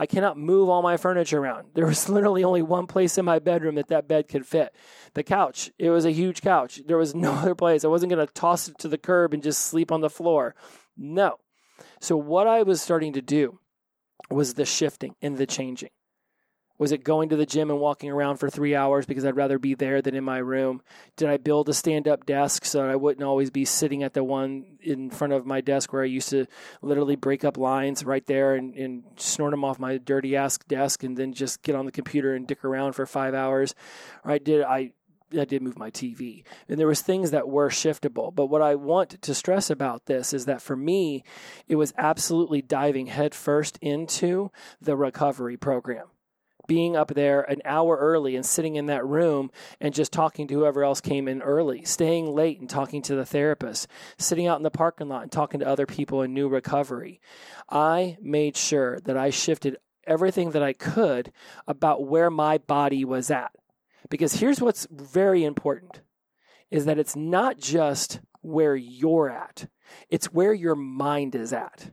I 0.00 0.06
cannot 0.06 0.38
move 0.38 0.68
all 0.68 0.80
my 0.80 0.96
furniture 0.96 1.40
around. 1.40 1.70
There 1.74 1.84
was 1.84 2.08
literally 2.08 2.44
only 2.44 2.62
one 2.62 2.86
place 2.86 3.18
in 3.18 3.24
my 3.24 3.40
bedroom 3.40 3.74
that 3.74 3.88
that 3.88 4.06
bed 4.06 4.28
could 4.28 4.46
fit. 4.46 4.72
The 5.14 5.24
couch. 5.24 5.72
It 5.76 5.90
was 5.90 6.04
a 6.04 6.12
huge 6.12 6.40
couch. 6.40 6.80
There 6.86 6.96
was 6.96 7.16
no 7.16 7.32
other 7.34 7.56
place. 7.56 7.84
I 7.84 7.88
wasn't 7.88 8.12
going 8.12 8.24
to 8.24 8.32
toss 8.32 8.68
it 8.68 8.78
to 8.78 8.88
the 8.88 8.96
curb 8.96 9.34
and 9.34 9.42
just 9.42 9.66
sleep 9.66 9.90
on 9.90 10.00
the 10.00 10.08
floor. 10.08 10.54
No. 10.96 11.38
So, 12.00 12.16
what 12.16 12.46
I 12.46 12.62
was 12.62 12.80
starting 12.80 13.12
to 13.14 13.22
do 13.22 13.60
was 14.30 14.54
the 14.54 14.64
shifting 14.64 15.14
and 15.22 15.36
the 15.36 15.46
changing. 15.46 15.90
Was 16.78 16.92
it 16.92 17.02
going 17.02 17.28
to 17.30 17.36
the 17.36 17.44
gym 17.44 17.70
and 17.70 17.80
walking 17.80 18.08
around 18.08 18.36
for 18.36 18.48
three 18.48 18.76
hours 18.76 19.04
because 19.04 19.24
I'd 19.24 19.36
rather 19.36 19.58
be 19.58 19.74
there 19.74 20.00
than 20.00 20.14
in 20.14 20.22
my 20.22 20.38
room? 20.38 20.80
Did 21.16 21.28
I 21.28 21.36
build 21.36 21.68
a 21.68 21.74
stand 21.74 22.06
up 22.06 22.24
desk 22.24 22.64
so 22.64 22.78
that 22.78 22.90
I 22.90 22.94
wouldn't 22.94 23.26
always 23.26 23.50
be 23.50 23.64
sitting 23.64 24.04
at 24.04 24.14
the 24.14 24.22
one 24.22 24.78
in 24.80 25.10
front 25.10 25.32
of 25.32 25.44
my 25.44 25.60
desk 25.60 25.92
where 25.92 26.02
I 26.02 26.06
used 26.06 26.30
to 26.30 26.46
literally 26.80 27.16
break 27.16 27.44
up 27.44 27.56
lines 27.56 28.04
right 28.04 28.24
there 28.26 28.54
and, 28.54 28.74
and 28.76 29.02
snort 29.16 29.50
them 29.50 29.64
off 29.64 29.80
my 29.80 29.98
dirty 29.98 30.36
ass 30.36 30.56
desk 30.68 31.02
and 31.02 31.16
then 31.16 31.32
just 31.32 31.62
get 31.62 31.74
on 31.74 31.84
the 31.84 31.92
computer 31.92 32.34
and 32.34 32.46
dick 32.46 32.64
around 32.64 32.92
for 32.92 33.06
five 33.06 33.34
hours? 33.34 33.74
Right? 34.24 34.42
Did 34.42 34.62
I 34.62 34.92
I 35.36 35.44
did 35.44 35.62
move 35.62 35.78
my 35.78 35.90
TV. 35.90 36.44
And 36.68 36.78
there 36.78 36.86
was 36.86 37.02
things 37.02 37.30
that 37.30 37.48
were 37.48 37.68
shiftable. 37.68 38.34
But 38.34 38.46
what 38.46 38.62
I 38.62 38.74
want 38.74 39.20
to 39.20 39.34
stress 39.34 39.70
about 39.70 40.06
this 40.06 40.32
is 40.32 40.46
that 40.46 40.62
for 40.62 40.76
me, 40.76 41.24
it 41.66 41.76
was 41.76 41.92
absolutely 41.98 42.62
diving 42.62 43.06
headfirst 43.06 43.78
into 43.80 44.50
the 44.80 44.96
recovery 44.96 45.56
program. 45.56 46.06
Being 46.66 46.96
up 46.96 47.14
there 47.14 47.40
an 47.40 47.62
hour 47.64 47.96
early 47.96 48.36
and 48.36 48.44
sitting 48.44 48.76
in 48.76 48.86
that 48.86 49.06
room 49.06 49.50
and 49.80 49.94
just 49.94 50.12
talking 50.12 50.46
to 50.48 50.54
whoever 50.54 50.84
else 50.84 51.00
came 51.00 51.26
in 51.26 51.40
early, 51.40 51.84
staying 51.84 52.34
late 52.34 52.60
and 52.60 52.68
talking 52.68 53.00
to 53.02 53.14
the 53.14 53.24
therapist, 53.24 53.88
sitting 54.18 54.46
out 54.46 54.58
in 54.58 54.64
the 54.64 54.70
parking 54.70 55.08
lot 55.08 55.22
and 55.22 55.32
talking 55.32 55.60
to 55.60 55.66
other 55.66 55.86
people 55.86 56.20
in 56.20 56.34
new 56.34 56.46
recovery. 56.46 57.20
I 57.70 58.18
made 58.20 58.54
sure 58.54 59.00
that 59.00 59.16
I 59.16 59.30
shifted 59.30 59.78
everything 60.06 60.50
that 60.50 60.62
I 60.62 60.74
could 60.74 61.32
about 61.66 62.06
where 62.06 62.30
my 62.30 62.58
body 62.58 63.04
was 63.04 63.30
at 63.30 63.50
because 64.08 64.34
here's 64.34 64.60
what's 64.60 64.86
very 64.90 65.44
important 65.44 66.00
is 66.70 66.84
that 66.84 66.98
it's 66.98 67.16
not 67.16 67.58
just 67.58 68.20
where 68.40 68.76
you're 68.76 69.30
at, 69.30 69.68
it's 70.08 70.32
where 70.32 70.52
your 70.52 70.74
mind 70.74 71.34
is 71.34 71.52
at. 71.52 71.90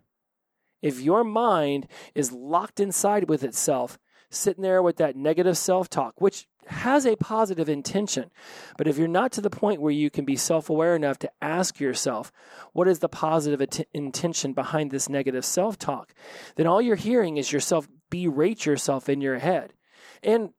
If 0.82 1.00
your 1.00 1.24
mind 1.24 1.88
is 2.14 2.32
locked 2.32 2.80
inside 2.80 3.28
with 3.30 3.44
itself, 3.44 3.98
sitting 4.30 4.62
there 4.62 4.82
with 4.82 4.98
that 4.98 5.16
negative 5.16 5.58
self 5.58 5.90
talk, 5.90 6.20
which 6.20 6.48
has 6.68 7.06
a 7.06 7.16
positive 7.16 7.70
intention, 7.70 8.32
but 8.78 8.88
if 8.88 8.98
you're 8.98 9.08
not 9.08 9.32
to 9.34 9.42
the 9.42 9.50
point 9.50 9.82
where 9.82 9.92
you 9.92 10.10
can 10.10 10.26
be 10.26 10.36
self 10.36 10.70
aware 10.70 10.96
enough 10.96 11.18
to 11.20 11.32
ask 11.42 11.80
yourself, 11.80 12.32
what 12.74 12.88
is 12.88 13.00
the 13.00 13.10
positive 13.10 13.62
at- 13.62 13.88
intention 13.94 14.54
behind 14.54 14.92
this 14.92 15.10
negative 15.10 15.46
self 15.46 15.78
talk, 15.78 16.14
then 16.56 16.68
all 16.68 16.82
you're 16.82 16.96
hearing 16.96 17.38
is 17.38 17.52
yourself 17.52 17.88
berate 18.10 18.66
yourself 18.66 19.10
in 19.10 19.22
your 19.22 19.40
head. 19.40 19.74
And 20.22 20.50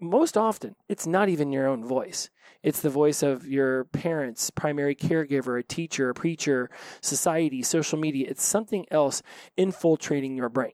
most 0.00 0.36
often 0.36 0.76
it's 0.88 1.06
not 1.06 1.28
even 1.28 1.52
your 1.52 1.66
own 1.66 1.84
voice. 1.84 2.30
It's 2.62 2.80
the 2.80 2.90
voice 2.90 3.22
of 3.22 3.46
your 3.46 3.84
parents, 3.84 4.50
primary 4.50 4.94
caregiver, 4.94 5.58
a 5.58 5.62
teacher, 5.62 6.10
a 6.10 6.14
preacher, 6.14 6.70
society, 7.00 7.62
social 7.62 7.98
media. 7.98 8.26
It's 8.28 8.44
something 8.44 8.86
else 8.90 9.22
infiltrating 9.56 10.36
your 10.36 10.48
brain. 10.48 10.72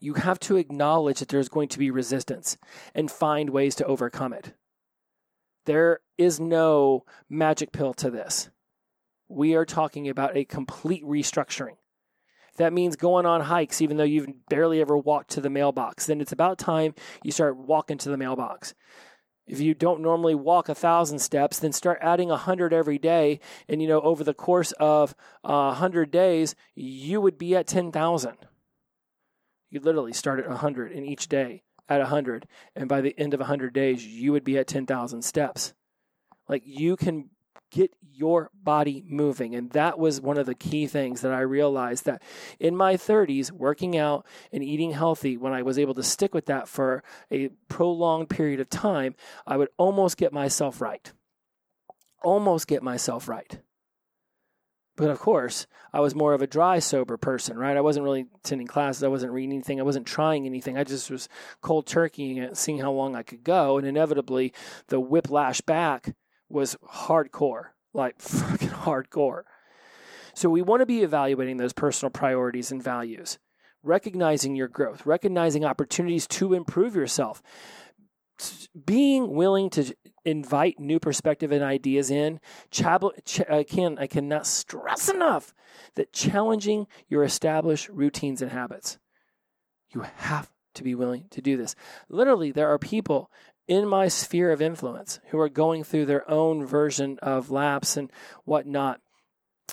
You 0.00 0.14
have 0.14 0.40
to 0.40 0.56
acknowledge 0.56 1.20
that 1.20 1.28
there's 1.28 1.48
going 1.48 1.68
to 1.68 1.78
be 1.78 1.90
resistance 1.90 2.56
and 2.94 3.10
find 3.10 3.50
ways 3.50 3.74
to 3.76 3.84
overcome 3.84 4.32
it. 4.32 4.54
There 5.66 6.00
is 6.18 6.40
no 6.40 7.04
magic 7.28 7.70
pill 7.70 7.94
to 7.94 8.10
this. 8.10 8.50
We 9.28 9.54
are 9.54 9.64
talking 9.64 10.08
about 10.08 10.36
a 10.36 10.44
complete 10.44 11.04
restructuring 11.04 11.76
that 12.56 12.72
means 12.72 12.96
going 12.96 13.26
on 13.26 13.40
hikes 13.40 13.80
even 13.80 13.96
though 13.96 14.04
you've 14.04 14.28
barely 14.48 14.80
ever 14.80 14.96
walked 14.96 15.30
to 15.30 15.40
the 15.40 15.50
mailbox. 15.50 16.06
Then 16.06 16.20
it's 16.20 16.32
about 16.32 16.58
time 16.58 16.94
you 17.22 17.32
start 17.32 17.56
walking 17.56 17.98
to 17.98 18.10
the 18.10 18.16
mailbox. 18.16 18.74
If 19.46 19.60
you 19.60 19.74
don't 19.74 20.02
normally 20.02 20.34
walk 20.34 20.68
a 20.68 20.74
thousand 20.74 21.18
steps, 21.18 21.58
then 21.58 21.72
start 21.72 21.98
adding 22.00 22.30
a 22.30 22.36
hundred 22.36 22.72
every 22.72 22.98
day. 22.98 23.40
And 23.68 23.82
you 23.82 23.88
know, 23.88 24.00
over 24.00 24.22
the 24.22 24.34
course 24.34 24.72
of 24.72 25.14
uh, 25.44 25.72
a 25.72 25.74
hundred 25.74 26.10
days, 26.10 26.54
you 26.74 27.20
would 27.20 27.38
be 27.38 27.56
at 27.56 27.66
ten 27.66 27.90
thousand. 27.90 28.36
You 29.70 29.80
literally 29.80 30.12
start 30.12 30.38
at 30.38 30.50
a 30.50 30.56
hundred 30.56 30.92
in 30.92 31.04
each 31.04 31.28
day 31.28 31.62
at 31.88 32.00
a 32.00 32.06
hundred, 32.06 32.46
and 32.76 32.88
by 32.88 33.00
the 33.00 33.18
end 33.18 33.34
of 33.34 33.40
a 33.40 33.46
hundred 33.46 33.72
days, 33.72 34.06
you 34.06 34.32
would 34.32 34.44
be 34.44 34.58
at 34.58 34.68
ten 34.68 34.86
thousand 34.86 35.22
steps. 35.22 35.74
Like 36.48 36.62
you 36.64 36.96
can 36.96 37.30
get 37.72 37.90
your 38.14 38.50
body 38.54 39.02
moving. 39.06 39.54
And 39.54 39.70
that 39.70 39.98
was 39.98 40.20
one 40.20 40.38
of 40.38 40.46
the 40.46 40.54
key 40.54 40.86
things 40.86 41.22
that 41.22 41.32
I 41.32 41.40
realized 41.40 42.04
that 42.04 42.22
in 42.60 42.76
my 42.76 42.94
30s, 42.94 43.50
working 43.50 43.96
out 43.96 44.26
and 44.52 44.62
eating 44.62 44.92
healthy, 44.92 45.36
when 45.36 45.52
I 45.52 45.62
was 45.62 45.78
able 45.78 45.94
to 45.94 46.02
stick 46.02 46.34
with 46.34 46.46
that 46.46 46.68
for 46.68 47.02
a 47.32 47.48
prolonged 47.68 48.28
period 48.28 48.60
of 48.60 48.68
time, 48.68 49.16
I 49.46 49.56
would 49.56 49.70
almost 49.78 50.18
get 50.18 50.32
myself 50.32 50.80
right. 50.80 51.12
Almost 52.22 52.68
get 52.68 52.82
myself 52.82 53.28
right. 53.28 53.58
But 54.94 55.08
of 55.08 55.18
course, 55.18 55.66
I 55.94 56.00
was 56.00 56.14
more 56.14 56.34
of 56.34 56.42
a 56.42 56.46
dry, 56.46 56.78
sober 56.78 57.16
person, 57.16 57.58
right? 57.58 57.78
I 57.78 57.80
wasn't 57.80 58.04
really 58.04 58.26
attending 58.36 58.66
classes. 58.66 59.02
I 59.02 59.08
wasn't 59.08 59.32
reading 59.32 59.54
anything. 59.54 59.80
I 59.80 59.84
wasn't 59.84 60.06
trying 60.06 60.44
anything. 60.44 60.76
I 60.76 60.84
just 60.84 61.10
was 61.10 61.30
cold 61.62 61.86
turkeying 61.86 62.36
it, 62.36 62.58
seeing 62.58 62.78
how 62.78 62.92
long 62.92 63.16
I 63.16 63.22
could 63.22 63.42
go. 63.42 63.78
And 63.78 63.86
inevitably, 63.86 64.52
the 64.88 65.00
whiplash 65.00 65.62
back 65.62 66.14
was 66.52 66.76
hardcore, 66.86 67.68
like 67.92 68.14
fucking 68.20 68.68
hardcore. 68.68 69.42
So 70.34 70.48
we 70.48 70.62
want 70.62 70.80
to 70.80 70.86
be 70.86 71.02
evaluating 71.02 71.56
those 71.56 71.72
personal 71.72 72.10
priorities 72.10 72.72
and 72.72 72.82
values, 72.82 73.38
recognizing 73.82 74.56
your 74.56 74.68
growth, 74.68 75.04
recognizing 75.04 75.64
opportunities 75.64 76.26
to 76.28 76.54
improve 76.54 76.94
yourself, 76.94 77.42
being 78.86 79.34
willing 79.34 79.68
to 79.70 79.94
invite 80.24 80.78
new 80.78 80.98
perspective 80.98 81.52
and 81.52 81.62
ideas 81.62 82.10
in. 82.10 82.40
I 83.48 83.64
can 83.68 83.98
I 83.98 84.06
cannot 84.06 84.46
stress 84.46 85.08
enough 85.08 85.54
that 85.96 86.12
challenging 86.12 86.86
your 87.08 87.24
established 87.24 87.88
routines 87.88 88.40
and 88.40 88.50
habits. 88.50 88.98
You 89.94 90.06
have 90.16 90.50
to 90.74 90.82
be 90.82 90.94
willing 90.94 91.26
to 91.30 91.42
do 91.42 91.56
this. 91.56 91.74
Literally, 92.08 92.50
there 92.50 92.68
are 92.72 92.78
people 92.78 93.30
in 93.72 93.88
my 93.88 94.06
sphere 94.06 94.52
of 94.52 94.60
influence 94.60 95.18
who 95.30 95.38
are 95.38 95.48
going 95.48 95.82
through 95.82 96.04
their 96.04 96.30
own 96.30 96.66
version 96.66 97.18
of 97.22 97.50
lapse 97.50 97.96
and 97.96 98.12
whatnot. 98.44 99.00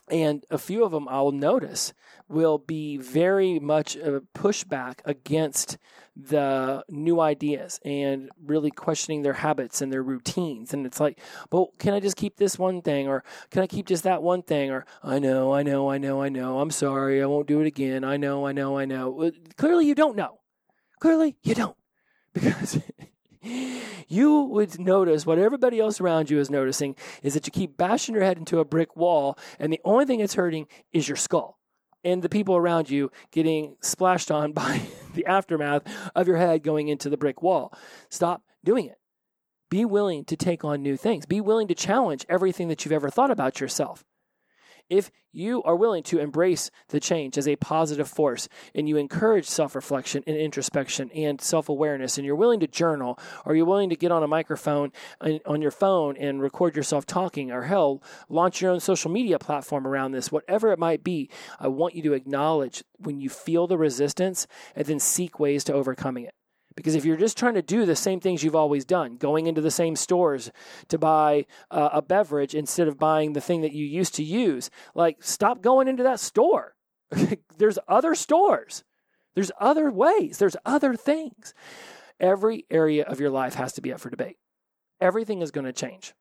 And 0.10 0.46
a 0.50 0.58
few 0.58 0.86
of 0.86 0.92
them 0.92 1.10
I'll 1.10 1.34
notice 1.34 1.94
will 2.30 2.58
be 2.58 2.96
very 2.96 3.60
much 3.60 3.98
a 3.98 4.22
pushback 4.34 5.00
against 5.04 5.78
the 6.16 6.86
new 6.88 7.20
ideas 7.20 7.82
and 7.84 8.30
really 8.42 8.72
questioning 8.72 9.22
their 9.22 9.34
habits 9.34 9.82
and 9.82 9.92
their 9.92 10.02
routines. 10.02 10.74
And 10.74 10.86
it's 10.86 11.02
like, 11.02 11.20
well, 11.52 11.74
can 11.78 11.94
I 11.94 12.00
just 12.00 12.16
keep 12.16 12.38
this 12.38 12.58
one 12.58 12.82
thing? 12.82 13.10
Or 13.10 13.26
can 13.52 13.64
I 13.64 13.68
keep 13.68 13.86
just 13.86 14.06
that 14.06 14.24
one 14.24 14.44
thing? 14.44 14.72
Or 14.72 14.86
I 15.04 15.20
know, 15.20 15.54
I 15.54 15.62
know, 15.64 15.90
I 15.92 15.98
know, 15.98 16.22
I 16.22 16.30
know. 16.30 16.62
I'm 16.62 16.72
sorry. 16.72 17.22
I 17.22 17.26
won't 17.26 17.48
do 17.48 17.60
it 17.60 17.68
again. 17.68 18.06
I 18.06 18.16
know, 18.16 18.48
I 18.48 18.54
know, 18.54 18.78
I 18.78 18.86
know. 18.86 19.30
Clearly, 19.58 19.88
you 19.88 19.96
don't 19.96 20.16
know. 20.16 20.40
Clearly, 21.02 21.36
you 21.44 21.54
don't. 21.54 21.76
Because 22.32 22.80
you 23.42 24.42
would 24.44 24.80
notice 24.80 25.26
what 25.26 25.38
everybody 25.38 25.80
else 25.80 26.02
around 26.02 26.30
you 26.30 26.40
is 26.40 26.50
noticing 26.50 26.96
is 27.24 27.34
that 27.34 27.46
you 27.46 27.52
keep 27.52 27.78
bashing 27.78 28.16
your 28.16 28.24
head 28.24 28.38
into 28.38 28.60
a 28.60 28.66
brick 28.66 28.96
wall, 28.96 29.38
and 29.60 29.72
the 29.72 29.82
only 29.84 30.06
thing 30.06 30.20
that's 30.20 30.36
hurting 30.36 30.68
is 30.92 31.08
your 31.08 31.18
skull 31.18 31.58
and 32.04 32.22
the 32.22 32.30
people 32.30 32.56
around 32.56 32.90
you 32.90 33.12
getting 33.32 33.76
splashed 33.82 34.32
on 34.32 34.52
by 34.54 34.82
the 35.14 35.26
aftermath 35.26 35.84
of 36.16 36.28
your 36.28 36.38
head 36.38 36.64
going 36.64 36.88
into 36.88 37.10
the 37.10 37.18
brick 37.18 37.42
wall. 37.42 37.74
Stop 38.10 38.44
doing 38.64 38.86
it. 38.86 38.98
Be 39.70 39.86
willing 39.86 40.26
to 40.26 40.36
take 40.36 40.66
on 40.66 40.82
new 40.82 40.98
things. 40.98 41.28
Be 41.28 41.42
willing 41.42 41.68
to 41.68 41.76
challenge 41.76 42.26
everything 42.28 42.70
that 42.70 42.84
you've 42.84 42.92
ever 42.92 43.10
thought 43.10 43.30
about 43.30 43.62
yourself 43.62 44.04
if 44.90 45.12
you 45.32 45.62
are 45.64 45.76
willing 45.76 46.04
to 46.04 46.20
embrace 46.20 46.72
the 46.90 47.00
change 47.00 47.38
as 47.38 47.48
a 47.48 47.56
positive 47.58 48.08
force 48.08 48.50
and 48.74 48.90
you 48.90 48.98
encourage 48.98 49.46
self 49.46 49.76
reflection 49.76 50.24
and 50.26 50.36
introspection 50.36 51.12
and 51.12 51.40
self 51.40 51.70
awareness, 51.70 52.18
and 52.18 52.26
you're 52.26 52.36
willing 52.36 52.60
to 52.60 52.68
journal, 52.68 53.20
or 53.46 53.56
you're 53.56 53.66
willing 53.66 53.90
to 53.90 53.96
get 53.96 54.12
on 54.12 54.24
a 54.24 54.28
microphone 54.28 54.92
on 55.22 55.62
your 55.62 55.72
phone 55.72 56.18
and 56.18 56.42
record 56.42 56.76
yourself 56.76 57.06
talking, 57.06 57.52
or 57.52 57.64
hell, 57.64 58.02
launch 58.28 58.62
your 58.62 58.72
own 58.72 58.80
social 58.80 59.12
media 59.12 59.38
platform 59.38 59.86
around 59.86 60.12
this, 60.12 60.32
whatever 60.32 60.72
it 60.72 60.80
might 60.80 61.04
be, 61.04 61.30
I 61.60 61.68
want 61.68 61.96
you 61.96 62.04
to 62.04 62.14
acknowledge 62.14 62.84
when 62.98 63.20
you 63.20 63.30
feel 63.30 63.68
the 63.68 63.78
resistance 63.78 64.48
and 64.76 64.86
then 64.86 65.00
seek 65.00 65.40
ways 65.40 65.64
to 65.66 65.74
overcoming 65.74 66.26
it. 66.26 66.34
Because 66.80 66.96
if 66.96 67.04
you're 67.04 67.18
just 67.18 67.38
trying 67.38 67.56
to 67.56 67.62
do 67.62 67.86
the 67.86 67.94
same 67.94 68.22
things 68.22 68.42
you've 68.42 68.56
always 68.56 68.86
done, 68.86 69.18
going 69.18 69.48
into 69.48 69.60
the 69.60 69.70
same 69.70 69.98
stores 69.98 70.50
to 70.88 70.98
buy 70.98 71.46
uh, 71.70 71.90
a 71.92 72.02
beverage 72.02 72.56
instead 72.56 72.88
of 72.88 72.98
buying 72.98 73.34
the 73.34 73.42
thing 73.42 73.60
that 73.64 73.74
you 73.74 73.86
used 73.86 74.16
to 74.16 74.24
use, 74.24 74.70
like 74.96 75.22
stop 75.22 75.62
going 75.62 75.90
into 75.90 76.04
that 76.04 76.22
store. 76.22 76.76
There's 77.58 77.80
other 77.90 78.16
stores. 78.16 78.86
There's 79.36 79.52
other 79.60 79.92
ways. 79.92 80.38
There's 80.38 80.56
other 80.66 80.96
things. 80.96 81.54
Every 82.18 82.66
area 82.72 83.04
of 83.04 83.20
your 83.20 83.30
life 83.30 83.56
has 83.56 83.74
to 83.74 83.82
be 83.82 83.92
up 83.92 84.00
for 84.00 84.10
debate. 84.10 84.38
Everything 85.02 85.42
is 85.42 85.52
going 85.52 85.66
to 85.66 85.74
change. 85.74 86.14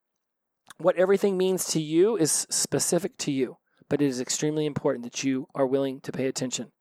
What 0.78 0.96
everything 0.96 1.38
means 1.38 1.66
to 1.66 1.80
you 1.80 2.16
is 2.16 2.48
specific 2.50 3.16
to 3.18 3.30
you, 3.30 3.58
but 3.88 4.02
it 4.02 4.06
is 4.06 4.20
extremely 4.20 4.66
important 4.66 5.04
that 5.04 5.22
you 5.22 5.46
are 5.54 5.68
willing 5.68 6.00
to 6.00 6.10
pay 6.10 6.26
attention 6.26 6.72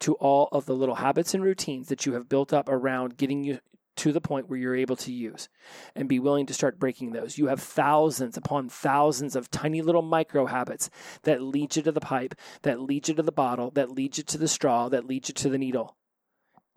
to 0.00 0.14
all 0.14 0.48
of 0.52 0.66
the 0.66 0.74
little 0.74 0.96
habits 0.96 1.34
and 1.34 1.42
routines 1.42 1.88
that 1.88 2.06
you 2.06 2.14
have 2.14 2.28
built 2.28 2.52
up 2.52 2.68
around 2.68 3.16
getting 3.16 3.44
you 3.44 3.60
to 3.96 4.12
the 4.12 4.20
point 4.20 4.48
where 4.48 4.58
you're 4.58 4.76
able 4.76 4.96
to 4.96 5.12
use 5.12 5.48
and 5.94 6.08
be 6.08 6.18
willing 6.18 6.46
to 6.46 6.54
start 6.54 6.78
breaking 6.78 7.12
those. 7.12 7.36
You 7.36 7.48
have 7.48 7.60
thousands 7.60 8.36
upon 8.36 8.70
thousands 8.70 9.36
of 9.36 9.50
tiny 9.50 9.82
little 9.82 10.00
micro 10.02 10.46
habits 10.46 10.88
that 11.24 11.42
lead 11.42 11.76
you 11.76 11.82
to 11.82 11.92
the 11.92 12.00
pipe, 12.00 12.34
that 12.62 12.80
lead 12.80 13.08
you 13.08 13.14
to 13.14 13.22
the 13.22 13.30
bottle, 13.30 13.70
that 13.72 13.90
lead 13.90 14.16
you 14.16 14.24
to 14.24 14.38
the 14.38 14.48
straw, 14.48 14.88
that 14.88 15.04
lead 15.04 15.28
you 15.28 15.34
to 15.34 15.50
the 15.50 15.58
needle. 15.58 15.96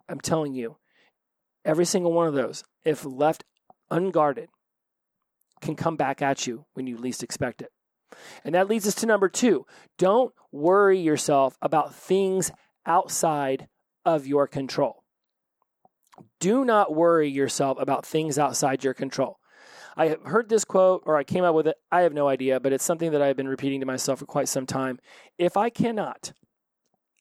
I'm 0.06 0.20
telling 0.20 0.54
you, 0.54 0.76
every 1.64 1.86
single 1.86 2.12
one 2.12 2.28
of 2.28 2.34
those, 2.34 2.62
if 2.84 3.06
left 3.06 3.44
unguarded, 3.90 4.50
can 5.62 5.76
come 5.76 5.96
back 5.96 6.20
at 6.20 6.46
you 6.46 6.66
when 6.74 6.86
you 6.86 6.98
least 6.98 7.22
expect 7.22 7.62
it. 7.62 7.70
And 8.44 8.54
that 8.54 8.68
leads 8.68 8.86
us 8.86 8.94
to 8.96 9.06
number 9.06 9.28
two. 9.28 9.64
Don't 9.98 10.34
worry 10.52 11.00
yourself 11.00 11.56
about 11.62 11.94
things 11.94 12.52
outside 12.86 13.68
of 14.04 14.26
your 14.26 14.46
control. 14.46 15.02
Do 16.40 16.64
not 16.64 16.94
worry 16.94 17.28
yourself 17.28 17.78
about 17.80 18.06
things 18.06 18.38
outside 18.38 18.84
your 18.84 18.94
control. 18.94 19.38
I 19.96 20.08
have 20.08 20.22
heard 20.22 20.48
this 20.48 20.64
quote 20.64 21.02
or 21.06 21.16
I 21.16 21.24
came 21.24 21.44
up 21.44 21.54
with 21.54 21.66
it. 21.66 21.76
I 21.90 22.02
have 22.02 22.12
no 22.12 22.28
idea, 22.28 22.60
but 22.60 22.72
it's 22.72 22.84
something 22.84 23.12
that 23.12 23.22
I've 23.22 23.36
been 23.36 23.48
repeating 23.48 23.80
to 23.80 23.86
myself 23.86 24.18
for 24.18 24.26
quite 24.26 24.48
some 24.48 24.66
time. 24.66 24.98
If 25.38 25.56
I 25.56 25.70
cannot 25.70 26.32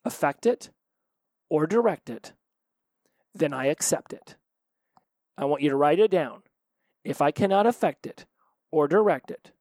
affect 0.04 0.45
it 0.45 0.71
or 1.49 1.67
direct 1.67 2.10
it, 2.10 2.34
then 3.34 3.54
I 3.54 3.67
accept 3.67 4.13
it. 4.13 4.36
I 5.38 5.45
want 5.45 5.62
you 5.62 5.69
to 5.69 5.76
write 5.76 5.99
it 5.99 6.12
down. 6.12 6.41
If 7.04 7.21
I 7.21 7.32
cannot 7.32 7.65
affect 7.65 8.06
it 8.06 8.26
or 8.71 8.88
direct 8.88 9.32
it, 9.32 9.52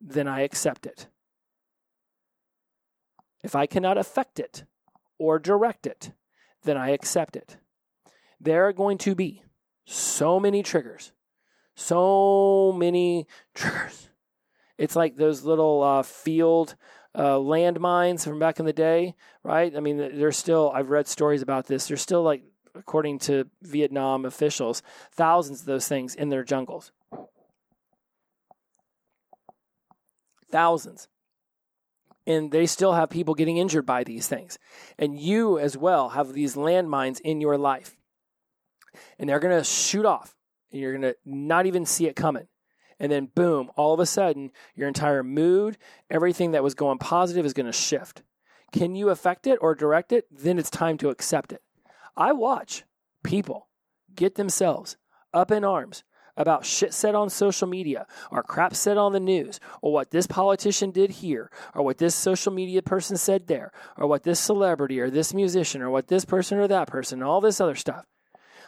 then 0.00 0.28
I 0.28 0.40
accept 0.40 0.86
it. 0.86 1.08
If 3.42 3.54
I 3.54 3.66
cannot 3.66 3.98
affect 3.98 4.38
it 4.38 4.64
or 5.18 5.38
direct 5.38 5.86
it, 5.86 6.12
then 6.64 6.76
I 6.76 6.90
accept 6.90 7.36
it. 7.36 7.56
There 8.40 8.66
are 8.68 8.72
going 8.72 8.98
to 8.98 9.14
be 9.14 9.42
so 9.84 10.38
many 10.38 10.62
triggers, 10.62 11.12
so 11.74 12.72
many 12.76 13.26
triggers. 13.54 14.08
It's 14.76 14.94
like 14.94 15.16
those 15.16 15.44
little 15.44 15.82
uh, 15.82 16.02
field 16.02 16.76
uh, 17.14 17.34
landmines 17.34 18.22
from 18.24 18.38
back 18.38 18.60
in 18.60 18.66
the 18.66 18.72
day, 18.72 19.14
right? 19.42 19.74
I 19.76 19.80
mean, 19.80 19.96
there's 19.96 20.36
still, 20.36 20.70
I've 20.72 20.90
read 20.90 21.08
stories 21.08 21.42
about 21.42 21.66
this. 21.66 21.88
There's 21.88 22.00
still, 22.00 22.22
like, 22.22 22.44
according 22.76 23.18
to 23.20 23.48
Vietnam 23.60 24.24
officials, 24.24 24.82
thousands 25.10 25.60
of 25.60 25.66
those 25.66 25.88
things 25.88 26.14
in 26.14 26.28
their 26.28 26.44
jungles. 26.44 26.92
Thousands 30.50 31.08
and 32.28 32.52
they 32.52 32.66
still 32.66 32.92
have 32.92 33.08
people 33.08 33.34
getting 33.34 33.56
injured 33.56 33.86
by 33.86 34.04
these 34.04 34.28
things. 34.28 34.58
And 34.98 35.18
you 35.18 35.58
as 35.58 35.78
well 35.78 36.10
have 36.10 36.34
these 36.34 36.56
landmines 36.56 37.20
in 37.20 37.40
your 37.40 37.56
life. 37.56 37.96
And 39.18 39.28
they're 39.28 39.40
going 39.40 39.56
to 39.56 39.64
shoot 39.64 40.04
off, 40.04 40.36
and 40.70 40.80
you're 40.80 40.92
going 40.92 41.10
to 41.10 41.16
not 41.24 41.64
even 41.64 41.86
see 41.86 42.06
it 42.06 42.14
coming. 42.14 42.46
And 43.00 43.10
then, 43.10 43.30
boom, 43.34 43.70
all 43.76 43.94
of 43.94 44.00
a 44.00 44.06
sudden, 44.06 44.50
your 44.74 44.88
entire 44.88 45.22
mood, 45.22 45.78
everything 46.10 46.50
that 46.50 46.62
was 46.62 46.74
going 46.74 46.98
positive 46.98 47.46
is 47.46 47.54
going 47.54 47.66
to 47.66 47.72
shift. 47.72 48.22
Can 48.72 48.94
you 48.94 49.08
affect 49.08 49.46
it 49.46 49.58
or 49.62 49.74
direct 49.74 50.12
it? 50.12 50.26
Then 50.30 50.58
it's 50.58 50.68
time 50.68 50.98
to 50.98 51.08
accept 51.08 51.52
it. 51.52 51.62
I 52.14 52.32
watch 52.32 52.84
people 53.24 53.68
get 54.14 54.34
themselves 54.34 54.98
up 55.32 55.50
in 55.50 55.64
arms 55.64 56.04
about 56.38 56.64
shit 56.64 56.94
said 56.94 57.14
on 57.14 57.28
social 57.28 57.68
media 57.68 58.06
or 58.30 58.42
crap 58.42 58.74
said 58.74 58.96
on 58.96 59.12
the 59.12 59.20
news 59.20 59.60
or 59.82 59.92
what 59.92 60.10
this 60.10 60.26
politician 60.26 60.90
did 60.90 61.10
here 61.10 61.50
or 61.74 61.82
what 61.82 61.98
this 61.98 62.14
social 62.14 62.52
media 62.52 62.80
person 62.80 63.16
said 63.16 63.46
there 63.48 63.70
or 63.96 64.06
what 64.06 64.22
this 64.22 64.40
celebrity 64.40 64.98
or 65.00 65.10
this 65.10 65.34
musician 65.34 65.82
or 65.82 65.90
what 65.90 66.08
this 66.08 66.24
person 66.24 66.58
or 66.58 66.68
that 66.68 66.88
person, 66.88 67.22
all 67.22 67.42
this 67.42 67.60
other 67.60 67.74
stuff. 67.74 68.06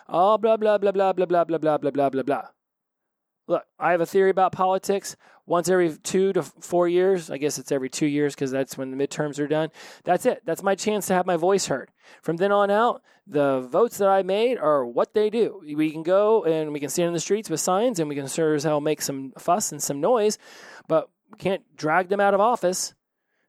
All 0.08 0.36
blah, 0.36 0.56
blah, 0.56 0.76
blah, 0.76 0.92
blah, 0.92 1.12
blah, 1.12 1.26
blah, 1.26 1.44
blah, 1.44 1.58
blah, 1.58 1.78
blah, 1.78 1.90
blah, 1.90 2.10
blah, 2.10 2.22
blah. 2.22 2.42
Look, 3.50 3.64
I 3.80 3.90
have 3.90 4.00
a 4.00 4.06
theory 4.06 4.30
about 4.30 4.52
politics. 4.52 5.16
Once 5.44 5.68
every 5.68 5.96
two 6.04 6.32
to 6.34 6.40
four 6.44 6.86
years, 6.86 7.32
I 7.32 7.36
guess 7.36 7.58
it's 7.58 7.72
every 7.72 7.90
two 7.90 8.06
years 8.06 8.32
because 8.32 8.52
that's 8.52 8.78
when 8.78 8.92
the 8.92 8.96
midterms 8.96 9.40
are 9.40 9.48
done. 9.48 9.70
That's 10.04 10.24
it. 10.24 10.42
That's 10.44 10.62
my 10.62 10.76
chance 10.76 11.08
to 11.08 11.14
have 11.14 11.26
my 11.26 11.34
voice 11.34 11.66
heard. 11.66 11.90
From 12.22 12.36
then 12.36 12.52
on 12.52 12.70
out, 12.70 13.02
the 13.26 13.58
votes 13.58 13.98
that 13.98 14.08
I 14.08 14.22
made 14.22 14.56
are 14.58 14.86
what 14.86 15.14
they 15.14 15.30
do. 15.30 15.62
We 15.66 15.90
can 15.90 16.04
go 16.04 16.44
and 16.44 16.72
we 16.72 16.78
can 16.78 16.90
stand 16.90 17.08
in 17.08 17.12
the 17.12 17.18
streets 17.18 17.50
with 17.50 17.58
signs 17.58 17.98
and 17.98 18.08
we 18.08 18.14
can 18.14 18.28
sure 18.28 18.54
as 18.54 18.62
hell 18.62 18.80
make 18.80 19.02
some 19.02 19.32
fuss 19.36 19.72
and 19.72 19.82
some 19.82 20.00
noise. 20.00 20.38
But 20.86 21.10
we 21.32 21.38
can't 21.38 21.64
drag 21.76 22.08
them 22.08 22.20
out 22.20 22.34
of 22.34 22.40
office. 22.40 22.94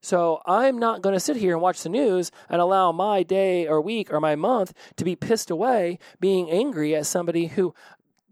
So 0.02 0.42
I'm 0.48 0.80
not 0.80 1.04
going 1.04 1.14
to 1.14 1.20
sit 1.20 1.38
here 1.38 1.54
and 1.54 1.62
watch 1.62 1.84
the 1.84 1.90
news 1.90 2.32
and 2.50 2.60
allow 2.60 2.92
my 2.92 3.22
day 3.22 3.68
or 3.68 3.80
week 3.80 4.12
or 4.12 4.20
my 4.20 4.36
month 4.36 4.74
to 4.96 5.06
be 5.06 5.16
pissed 5.16 5.52
away 5.52 6.00
being 6.20 6.50
angry 6.50 6.96
at 6.96 7.06
somebody 7.06 7.46
who 7.46 7.76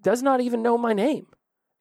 does 0.01 0.23
not 0.23 0.41
even 0.41 0.63
know 0.63 0.75
my 0.75 0.93
name, 0.93 1.27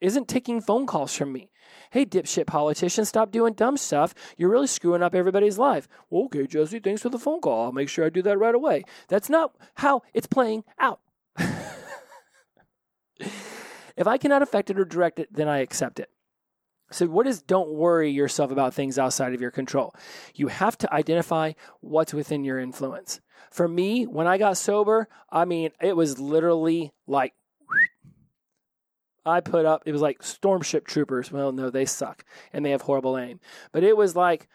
isn't 0.01 0.29
taking 0.29 0.61
phone 0.61 0.87
calls 0.87 1.15
from 1.15 1.33
me. 1.33 1.51
Hey, 1.91 2.05
dipshit 2.05 2.47
politician, 2.47 3.05
stop 3.05 3.31
doing 3.31 3.55
dumb 3.55 3.77
stuff. 3.77 4.15
You're 4.37 4.51
really 4.51 4.67
screwing 4.67 5.03
up 5.03 5.15
everybody's 5.15 5.59
life. 5.59 5.89
Well, 6.11 6.25
okay, 6.25 6.47
Jesse, 6.47 6.81
thanks 6.81 7.03
for 7.03 7.09
the 7.09 7.19
phone 7.19 7.41
call. 7.41 7.65
I'll 7.65 7.73
make 7.73 7.89
sure 7.89 8.05
I 8.05 8.11
do 8.11 8.23
that 8.23 8.39
right 8.39 8.55
away. 8.55 8.85
That's 9.09 9.31
not 9.31 9.55
how 9.75 10.03
it's 10.13 10.27
playing 10.27 10.65
out. 10.79 11.01
if 13.19 14.07
I 14.07 14.19
cannot 14.19 14.43
affect 14.43 14.71
it 14.71 14.79
or 14.79 14.85
direct 14.85 15.19
it, 15.19 15.33
then 15.33 15.49
I 15.49 15.59
accept 15.59 15.99
it. 16.01 16.11
So, 16.91 17.07
what 17.07 17.27
is 17.27 17.43
don't 17.43 17.75
worry 17.75 18.11
yourself 18.11 18.51
about 18.51 18.73
things 18.73 18.99
outside 18.99 19.35
of 19.35 19.43
your 19.43 19.51
control? 19.51 19.95
You 20.35 20.49
have 20.49 20.79
to 20.79 20.93
identify 20.93 21.53
what's 21.81 22.15
within 22.15 22.45
your 22.45 22.59
influence. 22.59 23.21
For 23.51 23.69
me, 23.69 24.05
when 24.05 24.27
I 24.27 24.39
got 24.39 24.57
sober, 24.57 25.07
I 25.31 25.45
mean, 25.45 25.71
it 25.83 25.97
was 25.97 26.19
literally 26.19 26.93
like 27.07 27.35
I 29.29 29.41
put 29.41 29.65
up, 29.65 29.83
it 29.87 29.93
was 29.93 30.03
like 30.03 30.21
Stormship 30.21 30.85
Troopers. 30.85 31.31
Well, 31.31 31.53
no, 31.53 31.71
they 31.71 31.85
suck 31.85 32.25
and 32.53 32.65
they 32.65 32.71
have 32.71 32.83
horrible 32.83 33.19
aim. 33.19 33.41
But 33.73 33.85
it 33.85 33.97
was 33.97 34.17
like, 34.17 34.49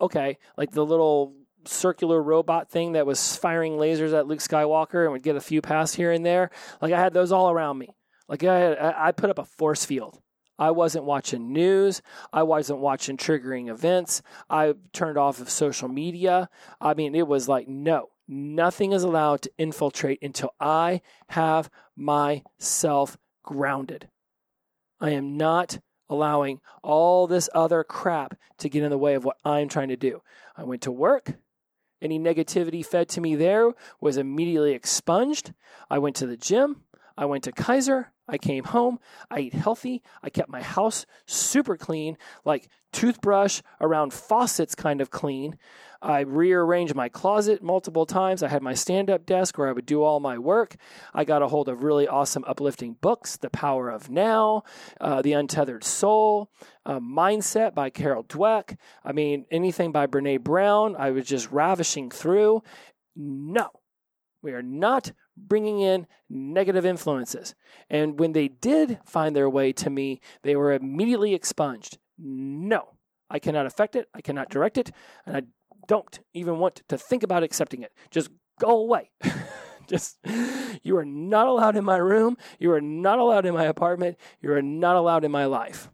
okay, 0.00 0.38
like 0.56 0.72
the 0.72 0.86
little 0.86 1.34
circular 1.66 2.22
robot 2.22 2.70
thing 2.70 2.92
that 2.92 3.06
was 3.06 3.36
firing 3.36 3.74
lasers 3.74 4.16
at 4.16 4.26
Luke 4.26 4.40
Skywalker 4.40 5.04
and 5.04 5.12
would 5.12 5.22
get 5.22 5.36
a 5.36 5.40
few 5.40 5.60
passes 5.60 5.96
here 5.96 6.12
and 6.12 6.24
there. 6.24 6.50
Like 6.80 6.92
I 6.92 7.00
had 7.00 7.12
those 7.12 7.32
all 7.32 7.50
around 7.50 7.78
me. 7.78 7.90
Like 8.28 8.44
I, 8.44 8.58
had, 8.58 8.78
I 8.78 9.12
put 9.12 9.30
up 9.30 9.38
a 9.38 9.44
force 9.44 9.84
field 9.84 10.20
I 10.60 10.72
wasn't 10.72 11.06
watching 11.06 11.54
news. 11.54 12.02
I 12.34 12.42
wasn't 12.42 12.80
watching 12.80 13.16
triggering 13.16 13.70
events. 13.70 14.20
I 14.50 14.74
turned 14.92 15.16
off 15.16 15.40
of 15.40 15.48
social 15.48 15.88
media. 15.88 16.50
I 16.80 16.92
mean, 16.92 17.14
it 17.14 17.26
was 17.26 17.48
like, 17.48 17.66
no, 17.66 18.10
nothing 18.28 18.92
is 18.92 19.02
allowed 19.02 19.40
to 19.42 19.50
infiltrate 19.56 20.18
until 20.22 20.54
I 20.60 21.00
have 21.30 21.70
myself 21.96 23.16
grounded. 23.42 24.08
I 25.00 25.10
am 25.10 25.36
not 25.36 25.78
allowing 26.08 26.60
all 26.82 27.26
this 27.26 27.48
other 27.54 27.84
crap 27.84 28.36
to 28.58 28.68
get 28.68 28.82
in 28.82 28.90
the 28.90 28.98
way 28.98 29.14
of 29.14 29.24
what 29.24 29.38
I'm 29.44 29.68
trying 29.68 29.88
to 29.88 29.96
do. 29.96 30.22
I 30.56 30.64
went 30.64 30.82
to 30.82 30.92
work. 30.92 31.34
Any 32.02 32.18
negativity 32.18 32.84
fed 32.84 33.08
to 33.10 33.20
me 33.20 33.34
there 33.34 33.72
was 34.00 34.16
immediately 34.16 34.72
expunged. 34.72 35.52
I 35.90 35.98
went 35.98 36.16
to 36.16 36.26
the 36.26 36.36
gym. 36.36 36.82
I 37.16 37.26
went 37.26 37.44
to 37.44 37.52
Kaiser. 37.52 38.12
I 38.26 38.38
came 38.38 38.64
home. 38.64 39.00
I 39.30 39.40
ate 39.40 39.54
healthy. 39.54 40.02
I 40.22 40.30
kept 40.30 40.48
my 40.48 40.62
house 40.62 41.04
super 41.26 41.76
clean, 41.76 42.16
like 42.44 42.68
toothbrush 42.92 43.60
around 43.80 44.12
faucets 44.12 44.74
kind 44.74 45.00
of 45.00 45.10
clean. 45.10 45.58
I 46.02 46.20
rearranged 46.20 46.94
my 46.94 47.08
closet 47.08 47.62
multiple 47.62 48.06
times. 48.06 48.42
I 48.42 48.48
had 48.48 48.62
my 48.62 48.74
stand 48.74 49.10
up 49.10 49.26
desk 49.26 49.58
where 49.58 49.68
I 49.68 49.72
would 49.72 49.86
do 49.86 50.02
all 50.02 50.18
my 50.20 50.38
work. 50.38 50.76
I 51.12 51.24
got 51.24 51.42
a 51.42 51.48
hold 51.48 51.68
of 51.68 51.82
really 51.82 52.08
awesome, 52.08 52.44
uplifting 52.46 52.96
books 53.00 53.36
The 53.36 53.50
Power 53.50 53.90
of 53.90 54.08
Now, 54.08 54.62
uh, 55.00 55.20
The 55.20 55.34
Untethered 55.34 55.84
Soul, 55.84 56.50
uh, 56.86 57.00
Mindset 57.00 57.74
by 57.74 57.90
Carol 57.90 58.24
Dweck. 58.24 58.76
I 59.04 59.12
mean, 59.12 59.44
anything 59.50 59.92
by 59.92 60.06
Brene 60.06 60.42
Brown, 60.42 60.96
I 60.96 61.10
was 61.10 61.26
just 61.26 61.50
ravishing 61.50 62.10
through. 62.10 62.62
No, 63.14 63.68
we 64.42 64.52
are 64.52 64.62
not 64.62 65.12
bringing 65.36 65.80
in 65.80 66.06
negative 66.28 66.86
influences. 66.86 67.54
And 67.88 68.18
when 68.18 68.32
they 68.32 68.48
did 68.48 68.98
find 69.04 69.34
their 69.34 69.50
way 69.50 69.72
to 69.74 69.90
me, 69.90 70.20
they 70.42 70.56
were 70.56 70.72
immediately 70.72 71.34
expunged. 71.34 71.98
No, 72.18 72.94
I 73.28 73.38
cannot 73.38 73.66
affect 73.66 73.96
it. 73.96 74.08
I 74.14 74.20
cannot 74.20 74.50
direct 74.50 74.78
it. 74.78 74.92
And 75.24 75.36
I 75.36 75.42
don't 75.86 76.20
even 76.34 76.58
want 76.58 76.82
to 76.88 76.98
think 76.98 77.22
about 77.22 77.42
accepting 77.42 77.82
it. 77.82 77.92
Just 78.10 78.30
go 78.58 78.80
away. 78.80 79.10
Just, 79.86 80.18
you 80.82 80.96
are 80.96 81.04
not 81.04 81.48
allowed 81.48 81.76
in 81.76 81.84
my 81.84 81.96
room. 81.96 82.36
You 82.60 82.72
are 82.72 82.80
not 82.80 83.18
allowed 83.18 83.44
in 83.44 83.54
my 83.54 83.64
apartment. 83.64 84.18
You 84.40 84.52
are 84.52 84.62
not 84.62 84.94
allowed 84.94 85.24
in 85.24 85.32
my 85.32 85.46
life. 85.46 85.90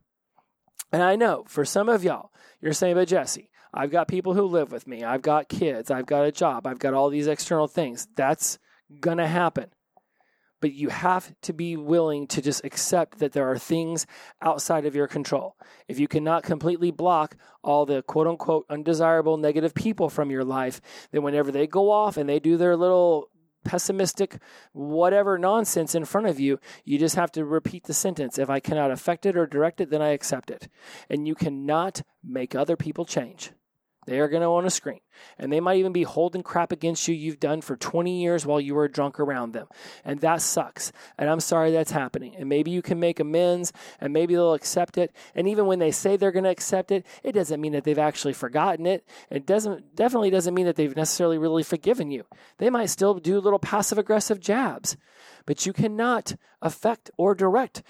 And 0.93 1.03
I 1.03 1.17
know 1.17 1.45
for 1.49 1.65
some 1.65 1.89
of 1.89 2.05
y'all, 2.05 2.31
you're 2.61 2.75
saying, 2.75 2.95
but 2.95 3.09
Jesse, 3.09 3.51
I've 3.73 3.91
got 3.91 4.09
people 4.09 4.35
who 4.35 4.45
live 4.45 4.71
with 4.71 4.87
me. 4.87 5.03
I've 5.03 5.23
got 5.23 5.49
kids. 5.49 5.91
I've 5.91 6.07
got 6.07 6.27
a 6.27 6.33
job. 6.33 6.67
I've 6.67 6.79
got 6.79 6.95
all 6.95 7.09
these 7.09 7.27
external 7.27 7.69
things. 7.69 8.07
That's 8.17 8.59
going 9.01 9.19
to 9.19 9.27
happen. 9.27 9.71
But 10.61 10.73
you 10.73 10.89
have 10.89 11.35
to 11.43 11.53
be 11.53 11.77
willing 11.77 12.27
to 12.29 12.41
just 12.41 12.65
accept 12.65 13.19
that 13.19 13.33
there 13.33 13.51
are 13.51 13.59
things 13.59 14.07
outside 14.41 14.87
of 14.87 14.95
your 14.95 15.07
control. 15.07 15.57
If 15.87 15.99
you 15.99 16.09
cannot 16.09 16.43
completely 16.43 16.91
block 16.91 17.37
all 17.63 17.85
the 17.87 18.03
quote 18.03 18.27
unquote 18.27 18.67
undesirable 18.71 19.37
negative 19.37 19.75
people 19.75 20.09
from 20.09 20.31
your 20.31 20.45
life, 20.45 20.81
then 21.13 21.23
whenever 21.23 21.53
they 21.53 21.67
go 21.67 21.91
off 21.91 22.17
and 22.17 22.29
they 22.29 22.41
do 22.41 22.57
their 22.57 22.77
little 22.77 23.31
pessimistic, 23.67 24.39
whatever 24.73 25.37
nonsense 25.37 25.95
in 25.95 26.05
front 26.05 26.27
of 26.27 26.41
you, 26.41 26.59
you 26.85 26.99
just 26.99 27.17
have 27.17 27.33
to 27.33 27.45
repeat 27.45 27.85
the 27.85 27.95
sentence. 27.95 28.39
If 28.39 28.49
I 28.49 28.61
cannot 28.61 28.91
affect 28.91 29.27
it 29.27 29.37
or 29.37 29.47
direct 29.47 29.81
it, 29.81 29.91
then 29.91 30.01
I 30.01 30.11
accept 30.11 30.51
it. 30.51 30.69
And 31.11 31.27
you 31.29 31.35
cannot 31.35 32.03
make 32.25 32.55
other 32.55 32.77
people 32.77 33.05
change. 33.05 33.51
They 34.07 34.21
are 34.21 34.29
going 34.29 34.43
to 34.43 34.51
want 34.51 34.67
to 34.67 34.71
scream. 34.71 35.01
And 35.39 35.53
they 35.53 35.61
might 35.61 35.79
even 35.79 35.93
be 35.93 36.05
holding 36.05 36.43
crap 36.43 36.71
against 36.71 37.09
you 37.09 37.15
you've 37.15 37.41
done 37.41 37.61
for 37.61 37.77
20 37.77 38.21
years 38.21 38.47
while 38.47 38.61
you 38.61 38.75
were 38.75 38.87
drunk 38.87 39.19
around 39.19 39.53
them. 39.53 39.67
And 40.05 40.21
that 40.21 40.43
sucks. 40.43 40.93
And 41.19 41.29
I'm 41.29 41.41
sorry 41.41 41.73
that's 41.73 41.91
happening. 41.91 42.37
And 42.37 42.49
maybe 42.49 42.71
you 42.71 42.83
can 42.83 43.01
make 43.01 43.19
amends 43.19 43.73
and 44.01 44.13
maybe 44.13 44.35
they'll 44.35 44.55
accept 44.55 44.97
it. 44.97 45.15
And 45.35 45.49
even 45.49 45.67
when 45.67 45.81
they 45.81 45.91
say 45.91 46.17
they're 46.17 46.33
going 46.33 46.45
to 46.45 46.51
accept 46.51 46.93
it, 46.93 47.05
it 47.25 47.33
doesn't 47.33 47.61
mean 47.61 47.73
that 47.73 47.85
they've 47.85 47.99
actually 47.99 48.33
forgotten 48.33 48.87
it. 48.87 49.07
It 49.29 49.45
doesn't 49.45 49.97
definitely 49.97 50.31
doesn't 50.31 50.55
mean 50.55 50.67
that 50.67 50.77
they've 50.77 50.97
necessarily 50.97 51.39
really 51.39 51.65
forgiven 51.65 52.11
you. 52.11 52.25
They 52.59 52.71
might 52.71 52.87
still 52.87 53.15
do 53.15 53.41
little 53.41 53.59
passive 53.59 53.99
aggressive 53.99 54.41
jabs. 54.41 54.97
But 55.47 55.67
you 55.67 55.73
cannot 55.73 56.37
affect 56.63 57.11
or 57.17 57.35
direct 57.35 57.83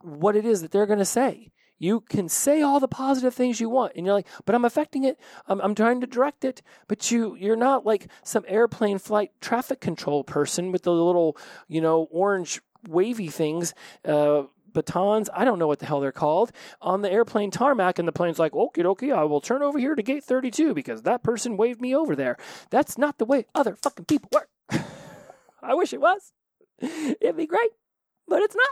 what 0.00 0.36
it 0.36 0.44
is 0.44 0.62
that 0.62 0.70
they're 0.70 0.86
going 0.86 1.00
to 1.00 1.04
say. 1.04 1.50
You 1.78 2.00
can 2.00 2.28
say 2.28 2.62
all 2.62 2.80
the 2.80 2.88
positive 2.88 3.34
things 3.34 3.60
you 3.60 3.68
want, 3.68 3.92
and 3.96 4.06
you're 4.06 4.14
like, 4.14 4.26
but 4.44 4.54
I'm 4.54 4.64
affecting 4.64 5.04
it. 5.04 5.18
I'm, 5.46 5.60
I'm 5.60 5.74
trying 5.74 6.00
to 6.00 6.06
direct 6.06 6.44
it. 6.44 6.62
But 6.88 7.10
you, 7.10 7.36
you're 7.36 7.56
not 7.56 7.84
like 7.84 8.08
some 8.24 8.44
airplane 8.48 8.98
flight 8.98 9.32
traffic 9.40 9.80
control 9.80 10.24
person 10.24 10.72
with 10.72 10.82
the 10.82 10.92
little, 10.92 11.36
you 11.68 11.80
know, 11.80 12.08
orange 12.10 12.60
wavy 12.88 13.28
things. 13.28 13.74
Uh, 14.04 14.44
batons, 14.72 15.30
I 15.32 15.44
don't 15.44 15.58
know 15.58 15.66
what 15.66 15.78
the 15.78 15.86
hell 15.86 16.00
they're 16.00 16.12
called, 16.12 16.52
on 16.82 17.00
the 17.00 17.10
airplane 17.10 17.50
tarmac, 17.50 17.98
and 17.98 18.06
the 18.06 18.12
plane's 18.12 18.38
like, 18.38 18.54
okay, 18.54 18.84
okay, 18.84 19.10
I 19.10 19.24
will 19.24 19.40
turn 19.40 19.62
over 19.62 19.78
here 19.78 19.94
to 19.94 20.02
gate 20.02 20.22
32 20.22 20.74
because 20.74 21.02
that 21.02 21.22
person 21.22 21.56
waved 21.56 21.80
me 21.80 21.96
over 21.96 22.14
there. 22.14 22.36
That's 22.70 22.98
not 22.98 23.18
the 23.18 23.24
way 23.24 23.46
other 23.54 23.74
fucking 23.74 24.04
people 24.04 24.30
work. 24.32 24.50
I 25.62 25.74
wish 25.74 25.92
it 25.92 26.00
was. 26.00 26.32
It'd 26.78 27.36
be 27.36 27.46
great, 27.46 27.70
but 28.28 28.42
it's 28.42 28.54
not 28.54 28.68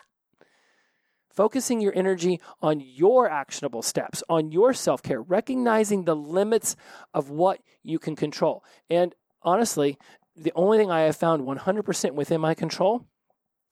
focusing 1.34 1.80
your 1.80 1.94
energy 1.96 2.40
on 2.62 2.80
your 2.80 3.28
actionable 3.28 3.82
steps, 3.82 4.22
on 4.28 4.52
your 4.52 4.72
self 4.72 5.02
care, 5.02 5.20
recognizing 5.20 6.04
the 6.04 6.16
limits 6.16 6.76
of 7.12 7.30
what 7.30 7.60
you 7.82 7.98
can 7.98 8.16
control. 8.16 8.64
And 8.88 9.14
honestly, 9.42 9.98
the 10.36 10.52
only 10.54 10.78
thing 10.78 10.90
I 10.90 11.02
have 11.02 11.16
found 11.16 11.42
100% 11.42 12.12
within 12.12 12.40
my 12.40 12.54
control 12.54 13.06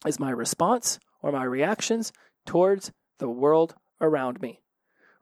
is 0.07 0.21
my 0.21 0.31
response 0.31 0.99
or 1.21 1.33
my 1.33 1.45
reactions 1.45 2.13
towards 2.47 2.93
the 3.19 3.29
world 3.29 3.75
around 4.01 4.41
me 4.41 4.61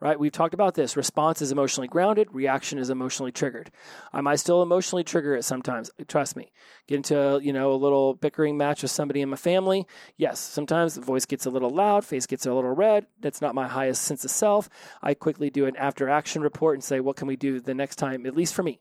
right? 0.00 0.18
We've 0.18 0.32
talked 0.32 0.54
about 0.54 0.74
this. 0.74 0.96
Response 0.96 1.42
is 1.42 1.52
emotionally 1.52 1.88
grounded, 1.88 2.28
reaction 2.32 2.78
is 2.78 2.90
emotionally 2.90 3.32
triggered. 3.32 3.70
I 4.12 4.20
might 4.20 4.36
still 4.36 4.62
emotionally 4.62 5.04
trigger 5.04 5.34
it 5.36 5.44
sometimes. 5.44 5.90
Trust 6.08 6.36
me. 6.36 6.52
Get 6.86 6.96
into, 6.96 7.40
you 7.42 7.52
know, 7.52 7.72
a 7.72 7.74
little 7.74 8.14
bickering 8.14 8.56
match 8.56 8.82
with 8.82 8.90
somebody 8.90 9.20
in 9.20 9.28
my 9.28 9.36
family. 9.36 9.86
Yes, 10.16 10.40
sometimes 10.40 10.94
the 10.94 11.00
voice 11.00 11.26
gets 11.26 11.46
a 11.46 11.50
little 11.50 11.70
loud, 11.70 12.04
face 12.04 12.26
gets 12.26 12.46
a 12.46 12.54
little 12.54 12.74
red. 12.74 13.06
That's 13.20 13.40
not 13.40 13.54
my 13.54 13.68
highest 13.68 14.02
sense 14.02 14.24
of 14.24 14.30
self. 14.30 14.68
I 15.02 15.14
quickly 15.14 15.50
do 15.50 15.66
an 15.66 15.76
after 15.76 16.08
action 16.08 16.42
report 16.42 16.76
and 16.76 16.84
say, 16.84 17.00
what 17.00 17.16
can 17.16 17.28
we 17.28 17.36
do 17.36 17.60
the 17.60 17.74
next 17.74 17.96
time, 17.96 18.26
at 18.26 18.36
least 18.36 18.54
for 18.54 18.62
me? 18.62 18.80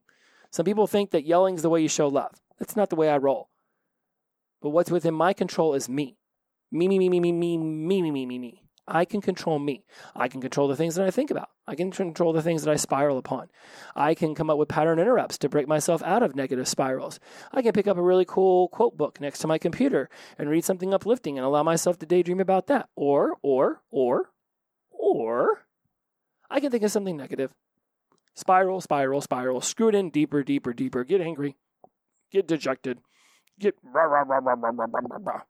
Some 0.51 0.65
people 0.65 0.88
think 0.88 1.12
that 1.12 1.25
yelling 1.25 1.55
is 1.55 1.62
the 1.62 1.69
way 1.69 1.82
you 1.82 1.89
show 1.89 2.08
love. 2.08 2.39
That's 2.58 2.75
not 2.75 2.89
the 2.89 2.95
way 2.95 3.10
I 3.10 3.17
roll. 3.17 3.49
But 4.62 4.69
what's 4.71 4.91
within 4.91 5.13
my 5.13 5.34
control 5.34 5.73
is 5.73 5.88
me. 5.88 6.17
Me, 6.71 6.88
me, 6.88 6.99
me, 6.99 7.10
me, 7.10 7.19
me, 7.19 7.32
me, 7.32 7.58
me, 7.58 8.01
me, 8.01 8.12
me, 8.12 8.25
me, 8.25 8.39
me. 8.39 8.68
I 8.89 9.06
can 9.06 9.21
control 9.21 9.60
me. 9.60 9.86
I 10.15 10.28
can 10.28 10.41
control 10.41 10.67
the 10.67 10.75
things 10.75 10.95
that 10.95 11.06
I 11.06 11.12
think 11.12 11.30
about. 11.30 11.49
I 11.67 11.75
can 11.75 11.91
control 11.91 12.34
the 12.34 12.41
things 12.41 12.63
that 12.63 12.71
I 12.71 12.75
spiral 12.75 13.19
upon. 13.19 13.49
I 13.95 14.15
can 14.15 14.34
come 14.34 14.49
up 14.49 14.58
with 14.58 14.67
pattern 14.67 14.97
interrupts 14.97 15.38
to 15.39 15.49
break 15.49 15.67
myself 15.67 16.02
out 16.02 16.23
of 16.23 16.36
negative 16.36 16.67
spirals. 16.67 17.19
I 17.52 17.62
can 17.62 17.71
pick 17.71 17.88
up 17.88 17.97
a 17.97 18.02
really 18.02 18.25
cool 18.25 18.67
quote 18.69 18.97
book 18.97 19.21
next 19.21 19.39
to 19.39 19.47
my 19.47 19.60
computer 19.60 20.10
and 20.39 20.49
read 20.49 20.65
something 20.65 20.93
uplifting 20.93 21.38
and 21.38 21.45
allow 21.45 21.62
myself 21.62 21.99
to 21.99 22.08
daydream 22.08 22.39
about 22.39 22.65
that. 22.67 22.89
Or, 22.95 23.38
or, 23.43 23.84
or, 23.91 24.32
or, 24.89 25.65
I 26.49 26.60
can 26.60 26.71
think 26.71 26.84
of 26.84 26.91
something 26.91 27.15
negative. 27.15 27.54
Spiral, 28.34 28.82
spiral, 28.82 29.21
spiral, 29.21 29.62
screw 29.62 29.89
it 29.89 29.95
in 29.95 30.10
deeper, 30.10 30.43
deeper, 30.43 30.73
deeper, 30.73 31.04
get 31.04 31.21
angry, 31.21 31.58
get 32.32 32.47
dejected, 32.47 32.99
get 33.60 33.75
rah, 33.84 34.04
rah, 34.04 34.23
rah, 34.23 34.39
rah, 34.39 34.56
rah, 34.56 34.71
rah, 34.71 34.88
rah, 34.88 35.17
rah. 35.21 35.41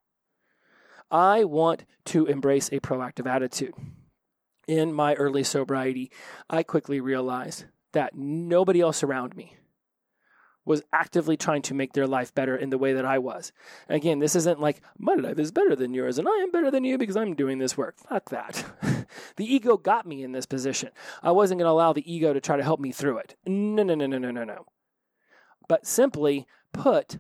I 1.12 1.44
want 1.44 1.86
to 2.06 2.26
embrace 2.26 2.70
a 2.70 2.80
proactive 2.80 3.28
attitude. 3.28 3.74
in 4.68 4.94
my 4.94 5.16
early 5.16 5.44
sobriety, 5.44 6.12
I 6.48 6.62
quickly 6.62 7.00
realized 7.02 7.66
that 7.94 8.16
nobody 8.16 8.82
else 8.82 9.02
around 9.02 9.36
me 9.36 9.56
was 10.64 10.84
actively 10.94 11.36
trying 11.36 11.64
to 11.64 11.74
make 11.74 11.94
their 11.94 12.06
life 12.06 12.36
better 12.36 12.56
in 12.56 12.70
the 12.70 12.78
way 12.78 12.94
that 12.94 13.06
I 13.06 13.18
was. 13.18 13.52
Again, 13.88 14.20
this 14.20 14.36
isn't 14.36 14.60
like 14.60 14.82
my 15.00 15.16
life 15.16 15.40
is 15.40 15.52
better 15.52 15.76
than 15.76 15.96
yours 15.96 16.20
and 16.20 16.28
I 16.28 16.44
am 16.44 16.52
better 16.52 16.70
than 16.70 16.84
you 16.84 17.00
because 17.00 17.18
I'm 17.18 17.34
doing 17.34 17.58
this 17.58 17.76
work. 17.76 17.98
Fuck 17.98 18.30
that. 18.30 18.64
the 19.38 19.52
ego 19.52 19.78
got 19.78 20.06
me 20.06 20.24
in 20.24 20.32
this 20.32 20.46
position. 20.46 20.90
I 21.24 21.32
wasn't 21.32 21.60
going 21.60 21.66
to 21.66 21.72
allow 21.72 21.94
the 21.94 22.14
ego 22.14 22.34
to 22.34 22.40
try 22.40 22.56
to 22.56 22.64
help 22.64 22.80
me 22.80 22.92
through 22.92 23.18
it. 23.18 23.36
No, 23.48 23.82
no, 23.82 23.96
no, 23.96 24.06
no, 24.06 24.20
no, 24.20 24.30
no, 24.30 24.44
no. 24.44 24.66
But 25.68 25.88
simply 25.88 26.46
put, 26.72 27.18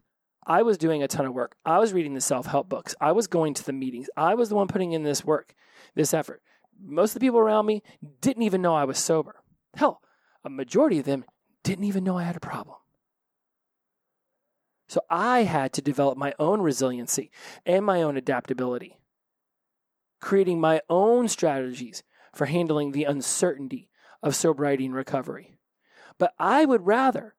I 0.50 0.64
was 0.64 0.80
doing 0.80 1.04
a 1.04 1.08
ton 1.08 1.28
of 1.28 1.34
work. 1.34 1.56
I 1.64 1.78
was 1.78 1.94
reading 1.94 2.16
the 2.16 2.22
self 2.22 2.48
help 2.48 2.68
books. 2.68 2.96
I 3.00 3.12
was 3.12 3.28
going 3.28 3.54
to 3.54 3.64
the 3.64 3.72
meetings. 3.72 4.10
I 4.18 4.34
was 4.34 4.50
the 4.50 4.56
one 4.56 4.68
putting 4.68 4.94
in 4.94 5.04
this 5.04 5.24
work, 5.24 5.54
this 5.94 6.12
effort. 6.12 6.42
Most 6.84 7.12
of 7.12 7.14
the 7.16 7.20
people 7.20 7.40
around 7.40 7.68
me 7.68 7.84
didn't 8.20 8.42
even 8.42 8.62
know 8.62 8.74
I 8.74 8.86
was 8.86 8.98
sober. 8.98 9.44
Hell, 9.76 10.02
a 10.44 10.50
majority 10.50 10.98
of 10.98 11.06
them 11.06 11.24
didn't 11.64 11.84
even 11.84 12.04
know 12.04 12.18
I 12.18 12.24
had 12.24 12.36
a 12.36 12.42
problem. 12.42 12.78
So 14.88 15.02
I 15.08 15.44
had 15.44 15.72
to 15.74 15.84
develop 15.84 16.18
my 16.18 16.34
own 16.40 16.62
resiliency 16.62 17.30
and 17.64 17.86
my 17.86 18.02
own 18.02 18.18
adaptability, 18.18 18.98
creating 20.20 20.60
my 20.60 20.82
own 20.90 21.28
strategies 21.28 22.02
for 22.34 22.48
handling 22.48 22.92
the 22.92 23.04
uncertainty 23.04 23.88
of 24.24 24.36
sobriety 24.36 24.88
and 24.88 24.96
recovery. 24.96 25.54
But 26.18 26.34
I 26.40 26.66
would 26.66 26.88
rather 26.88 27.36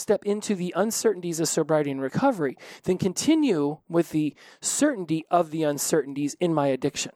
step 0.00 0.24
into 0.24 0.54
the 0.54 0.72
uncertainties 0.76 1.40
of 1.40 1.48
sobriety 1.48 1.90
and 1.90 2.00
recovery 2.00 2.56
than 2.84 2.98
continue 2.98 3.78
with 3.88 4.10
the 4.10 4.34
certainty 4.60 5.24
of 5.30 5.50
the 5.50 5.62
uncertainties 5.62 6.34
in 6.40 6.52
my 6.52 6.68
addiction. 6.68 7.12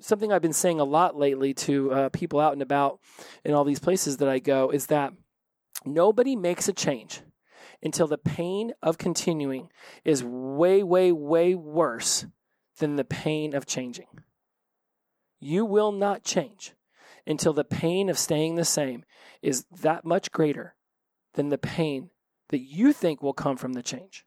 Something 0.00 0.32
I've 0.32 0.42
been 0.42 0.52
saying 0.52 0.80
a 0.80 0.84
lot 0.84 1.16
lately 1.16 1.52
to 1.54 1.92
uh, 1.92 2.08
people 2.10 2.40
out 2.40 2.54
and 2.54 2.62
about 2.62 3.00
in 3.44 3.52
all 3.52 3.64
these 3.64 3.80
places 3.80 4.18
that 4.18 4.28
I 4.28 4.38
go 4.38 4.70
is 4.70 4.86
that 4.86 5.12
Nobody 5.84 6.36
makes 6.36 6.68
a 6.68 6.72
change 6.72 7.22
until 7.82 8.06
the 8.06 8.18
pain 8.18 8.72
of 8.82 8.98
continuing 8.98 9.70
is 10.04 10.22
way, 10.22 10.82
way, 10.82 11.10
way 11.12 11.54
worse 11.54 12.26
than 12.78 12.96
the 12.96 13.04
pain 13.04 13.54
of 13.54 13.66
changing. 13.66 14.06
You 15.38 15.64
will 15.64 15.92
not 15.92 16.22
change 16.22 16.74
until 17.30 17.52
the 17.52 17.64
pain 17.64 18.08
of 18.08 18.18
staying 18.18 18.56
the 18.56 18.64
same 18.64 19.04
is 19.40 19.64
that 19.70 20.04
much 20.04 20.32
greater 20.32 20.74
than 21.34 21.48
the 21.48 21.58
pain 21.58 22.10
that 22.48 22.58
you 22.58 22.92
think 22.92 23.22
will 23.22 23.32
come 23.32 23.56
from 23.56 23.72
the 23.72 23.82
change 23.82 24.24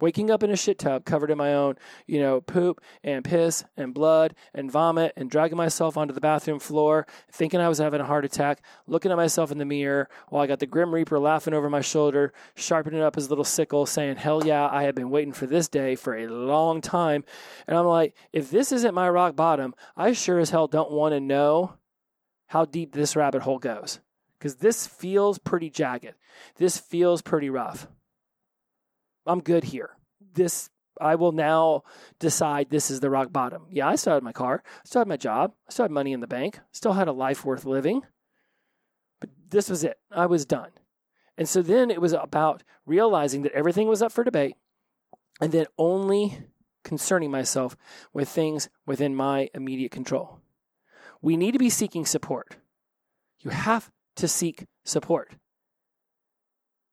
waking 0.00 0.30
up 0.30 0.42
in 0.42 0.50
a 0.50 0.56
shit 0.56 0.78
tub 0.78 1.04
covered 1.04 1.30
in 1.30 1.38
my 1.38 1.54
own, 1.54 1.76
you 2.06 2.20
know, 2.20 2.40
poop 2.40 2.80
and 3.02 3.24
piss 3.24 3.64
and 3.76 3.94
blood 3.94 4.34
and 4.54 4.70
vomit 4.70 5.12
and 5.16 5.30
dragging 5.30 5.56
myself 5.56 5.96
onto 5.96 6.14
the 6.14 6.20
bathroom 6.20 6.58
floor, 6.58 7.06
thinking 7.30 7.60
I 7.60 7.68
was 7.68 7.78
having 7.78 8.00
a 8.00 8.04
heart 8.06 8.24
attack, 8.24 8.62
looking 8.86 9.10
at 9.10 9.16
myself 9.16 9.50
in 9.50 9.58
the 9.58 9.64
mirror 9.64 10.08
while 10.28 10.42
I 10.42 10.46
got 10.46 10.60
the 10.60 10.66
Grim 10.66 10.94
Reaper 10.94 11.18
laughing 11.18 11.54
over 11.54 11.68
my 11.68 11.80
shoulder, 11.80 12.32
sharpening 12.54 13.02
up 13.02 13.14
his 13.14 13.28
little 13.28 13.44
sickle, 13.44 13.86
saying, 13.86 14.16
Hell 14.16 14.46
yeah, 14.46 14.68
I 14.70 14.84
have 14.84 14.94
been 14.94 15.10
waiting 15.10 15.32
for 15.32 15.46
this 15.46 15.68
day 15.68 15.94
for 15.94 16.16
a 16.16 16.28
long 16.28 16.80
time. 16.80 17.24
And 17.66 17.76
I'm 17.76 17.86
like, 17.86 18.14
if 18.32 18.50
this 18.50 18.72
isn't 18.72 18.94
my 18.94 19.08
rock 19.08 19.36
bottom, 19.36 19.74
I 19.96 20.12
sure 20.12 20.38
as 20.38 20.50
hell 20.50 20.66
don't 20.66 20.90
want 20.90 21.12
to 21.12 21.20
know 21.20 21.74
how 22.48 22.64
deep 22.64 22.92
this 22.92 23.16
rabbit 23.16 23.42
hole 23.42 23.58
goes. 23.58 24.00
Because 24.38 24.56
this 24.56 24.86
feels 24.86 25.38
pretty 25.38 25.68
jagged. 25.68 26.14
This 26.56 26.78
feels 26.78 27.22
pretty 27.22 27.50
rough. 27.50 27.88
I'm 29.28 29.40
good 29.40 29.64
here. 29.64 29.90
This 30.34 30.70
I 31.00 31.14
will 31.14 31.32
now 31.32 31.84
decide 32.18 32.70
this 32.70 32.90
is 32.90 33.00
the 33.00 33.10
rock 33.10 33.32
bottom. 33.32 33.66
Yeah, 33.70 33.88
I 33.88 33.94
still 33.94 34.14
had 34.14 34.22
my 34.22 34.32
car, 34.32 34.62
still 34.84 35.00
had 35.00 35.08
my 35.08 35.16
job, 35.16 35.52
I 35.68 35.72
still 35.72 35.84
had 35.84 35.90
money 35.92 36.12
in 36.12 36.20
the 36.20 36.26
bank, 36.26 36.60
still 36.72 36.94
had 36.94 37.08
a 37.08 37.12
life 37.12 37.44
worth 37.44 37.64
living. 37.64 38.02
But 39.20 39.30
this 39.48 39.70
was 39.70 39.84
it. 39.84 39.98
I 40.10 40.26
was 40.26 40.44
done. 40.44 40.70
And 41.36 41.48
so 41.48 41.62
then 41.62 41.90
it 41.90 42.00
was 42.00 42.12
about 42.12 42.64
realizing 42.84 43.42
that 43.42 43.52
everything 43.52 43.86
was 43.86 44.02
up 44.02 44.10
for 44.10 44.24
debate 44.24 44.56
and 45.40 45.52
then 45.52 45.66
only 45.78 46.38
concerning 46.82 47.30
myself 47.30 47.76
with 48.12 48.28
things 48.28 48.68
within 48.86 49.14
my 49.14 49.48
immediate 49.54 49.92
control. 49.92 50.40
We 51.22 51.36
need 51.36 51.52
to 51.52 51.58
be 51.58 51.70
seeking 51.70 52.06
support. 52.06 52.56
You 53.40 53.50
have 53.50 53.90
to 54.16 54.26
seek 54.26 54.66
support. 54.84 55.34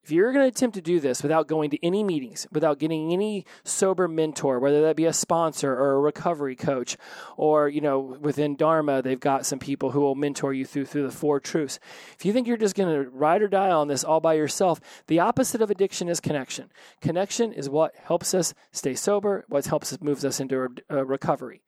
If 0.05 0.11
you're 0.11 0.31
going 0.31 0.43
to 0.43 0.55
attempt 0.55 0.75
to 0.75 0.83
do 0.83 0.99
this 0.99 1.23
without 1.23 1.47
going 1.47 1.71
to 1.71 1.83
any 1.83 2.03
meetings, 2.03 2.45
without 2.51 2.77
getting 2.77 3.11
any 3.11 3.43
sober 3.63 4.07
mentor, 4.07 4.59
whether 4.59 4.83
that 4.83 4.95
be 4.95 5.05
a 5.05 5.13
sponsor 5.13 5.73
or 5.73 5.93
a 5.93 5.99
recovery 5.99 6.55
coach, 6.55 6.95
or 7.37 7.69
you 7.69 7.81
know 7.81 7.99
within 7.99 8.55
Dharma 8.55 9.01
they've 9.01 9.19
got 9.19 9.47
some 9.47 9.57
people 9.57 9.89
who 9.89 10.01
will 10.01 10.13
mentor 10.13 10.53
you 10.53 10.63
through 10.63 10.85
through 10.85 11.07
the 11.07 11.11
four 11.11 11.39
truths. 11.39 11.79
If 12.19 12.23
you 12.23 12.33
think 12.33 12.45
you're 12.45 12.55
just 12.55 12.75
going 12.75 12.93
to 12.93 13.09
ride 13.09 13.41
or 13.41 13.47
die 13.47 13.71
on 13.71 13.87
this 13.87 14.03
all 14.03 14.19
by 14.19 14.35
yourself, 14.35 14.79
the 15.07 15.21
opposite 15.21 15.63
of 15.63 15.71
addiction 15.71 16.07
is 16.07 16.19
connection. 16.19 16.69
Connection 17.01 17.51
is 17.51 17.67
what 17.67 17.95
helps 17.95 18.35
us 18.35 18.53
stay 18.71 18.93
sober, 18.93 19.43
what 19.49 19.65
helps 19.65 19.91
us 19.91 20.01
moves 20.01 20.23
us 20.23 20.39
into 20.39 20.67
a, 20.87 20.99
a 20.99 21.03
recovery. 21.03 21.63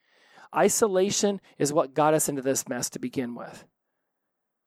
Isolation 0.56 1.41
is 1.58 1.73
what 1.73 1.95
got 1.95 2.13
us 2.13 2.30
into 2.30 2.43
this 2.43 2.69
mess 2.69 2.88
to 2.91 3.00
begin 3.00 3.34
with. 3.34 3.65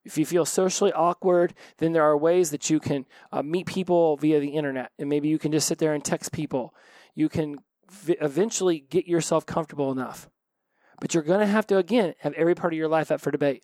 If 0.05 0.17
you 0.17 0.25
feel 0.25 0.45
socially 0.45 0.93
awkward, 0.93 1.55
then 1.79 1.93
there 1.93 2.05
are 2.05 2.17
ways 2.17 2.51
that 2.51 2.71
you 2.71 2.81
can 2.81 3.05
uh, 3.33 3.43
meet 3.43 3.67
people 3.67 4.17
via 4.17 4.41
the 4.41 4.51
internet. 4.51 4.93
And 4.99 5.09
maybe 5.09 5.29
you 5.29 5.39
can 5.39 5.53
just 5.53 5.69
sit 5.69 5.79
there 5.79 5.93
and 5.93 6.05
text 6.05 6.33
people. 6.33 6.75
You 7.15 7.29
can 7.29 7.59
v- 7.91 8.17
eventually 8.21 8.81
get 8.81 9.07
yourself 9.07 9.45
comfortable 9.45 9.93
enough. 9.93 10.31
But 11.01 11.13
you're 11.13 11.23
going 11.23 11.41
to 11.41 11.47
have 11.47 11.67
to, 11.69 11.77
again, 11.77 12.15
have 12.21 12.33
every 12.35 12.55
part 12.55 12.73
of 12.73 12.79
your 12.79 12.89
life 12.89 13.11
up 13.11 13.21
for 13.21 13.31
debate. 13.31 13.63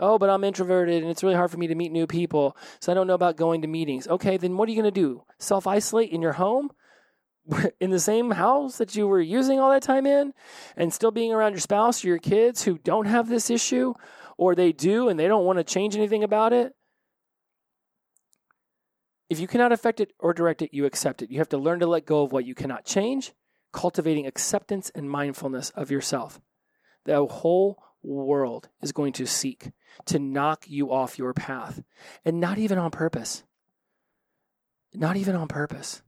Oh, 0.00 0.18
but 0.18 0.28
I'm 0.28 0.42
introverted 0.42 1.02
and 1.02 1.10
it's 1.10 1.22
really 1.22 1.36
hard 1.36 1.52
for 1.52 1.56
me 1.56 1.68
to 1.68 1.74
meet 1.76 1.92
new 1.92 2.08
people. 2.08 2.56
So 2.80 2.90
I 2.90 2.94
don't 2.94 3.06
know 3.06 3.14
about 3.14 3.36
going 3.36 3.62
to 3.62 3.68
meetings. 3.68 4.08
Okay, 4.08 4.36
then 4.36 4.56
what 4.56 4.68
are 4.68 4.72
you 4.72 4.82
going 4.82 4.92
to 4.92 5.00
do? 5.00 5.22
Self 5.38 5.68
isolate 5.68 6.10
in 6.10 6.20
your 6.20 6.32
home? 6.32 6.70
in 7.80 7.90
the 7.90 8.00
same 8.00 8.30
house 8.30 8.78
that 8.78 8.96
you 8.96 9.06
were 9.06 9.20
using 9.20 9.60
all 9.60 9.70
that 9.70 9.82
time 9.82 10.06
in 10.06 10.32
and 10.76 10.92
still 10.92 11.10
being 11.10 11.32
around 11.32 11.52
your 11.52 11.60
spouse 11.60 12.04
or 12.04 12.08
your 12.08 12.18
kids 12.18 12.62
who 12.62 12.78
don't 12.78 13.06
have 13.06 13.28
this 13.28 13.50
issue 13.50 13.94
or 14.36 14.54
they 14.54 14.72
do 14.72 15.08
and 15.08 15.18
they 15.18 15.28
don't 15.28 15.44
want 15.44 15.58
to 15.58 15.64
change 15.64 15.96
anything 15.96 16.22
about 16.22 16.52
it, 16.52 16.74
if 19.30 19.40
you 19.40 19.46
cannot 19.46 19.72
affect 19.72 20.00
it 20.00 20.12
or 20.18 20.32
direct 20.32 20.62
it, 20.62 20.70
you 20.72 20.84
accept 20.84 21.22
it. 21.22 21.30
You 21.30 21.38
have 21.38 21.48
to 21.48 21.58
learn 21.58 21.80
to 21.80 21.86
let 21.86 22.06
go 22.06 22.22
of 22.22 22.32
what 22.32 22.44
you 22.44 22.54
cannot 22.54 22.84
change, 22.84 23.32
cultivating 23.72 24.26
acceptance 24.26 24.90
and 24.94 25.10
mindfulness 25.10 25.70
of 25.70 25.90
yourself. 25.90 26.40
The 27.04 27.24
whole 27.24 27.82
world 28.02 28.68
is 28.82 28.92
going 28.92 29.14
to 29.14 29.26
seek 29.26 29.72
to 30.06 30.18
knock 30.18 30.64
you 30.68 30.92
off 30.92 31.18
your 31.18 31.32
path, 31.32 31.82
and 32.24 32.40
not 32.40 32.58
even 32.58 32.78
on 32.78 32.90
purpose. 32.90 33.44
Not 34.92 35.16
even 35.16 35.34
on 35.34 35.48
purpose. 35.48 36.02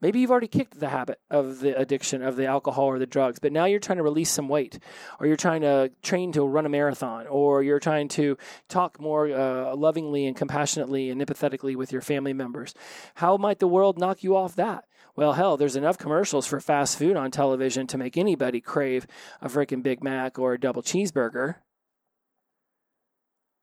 Maybe 0.00 0.20
you've 0.20 0.30
already 0.30 0.46
kicked 0.46 0.78
the 0.78 0.90
habit 0.90 1.20
of 1.28 1.58
the 1.58 1.76
addiction 1.76 2.22
of 2.22 2.36
the 2.36 2.46
alcohol 2.46 2.84
or 2.84 2.98
the 3.00 3.06
drugs, 3.06 3.40
but 3.40 3.50
now 3.52 3.64
you're 3.64 3.80
trying 3.80 3.96
to 3.96 4.04
release 4.04 4.30
some 4.30 4.48
weight, 4.48 4.78
or 5.18 5.26
you're 5.26 5.36
trying 5.36 5.62
to 5.62 5.90
train 6.02 6.30
to 6.32 6.42
run 6.44 6.66
a 6.66 6.68
marathon, 6.68 7.26
or 7.26 7.64
you're 7.64 7.80
trying 7.80 8.06
to 8.08 8.38
talk 8.68 9.00
more 9.00 9.28
uh, 9.28 9.74
lovingly 9.74 10.26
and 10.26 10.36
compassionately 10.36 11.10
and 11.10 11.20
empathetically 11.20 11.74
with 11.74 11.90
your 11.90 12.00
family 12.00 12.32
members. 12.32 12.74
How 13.16 13.36
might 13.36 13.58
the 13.58 13.66
world 13.66 13.98
knock 13.98 14.22
you 14.22 14.36
off 14.36 14.54
that? 14.54 14.84
Well, 15.16 15.32
hell, 15.32 15.56
there's 15.56 15.74
enough 15.74 15.98
commercials 15.98 16.46
for 16.46 16.60
fast 16.60 16.96
food 16.96 17.16
on 17.16 17.32
television 17.32 17.88
to 17.88 17.98
make 17.98 18.16
anybody 18.16 18.60
crave 18.60 19.04
a 19.40 19.48
freaking 19.48 19.82
Big 19.82 20.04
Mac 20.04 20.38
or 20.38 20.52
a 20.52 20.60
double 20.60 20.82
cheeseburger 20.82 21.56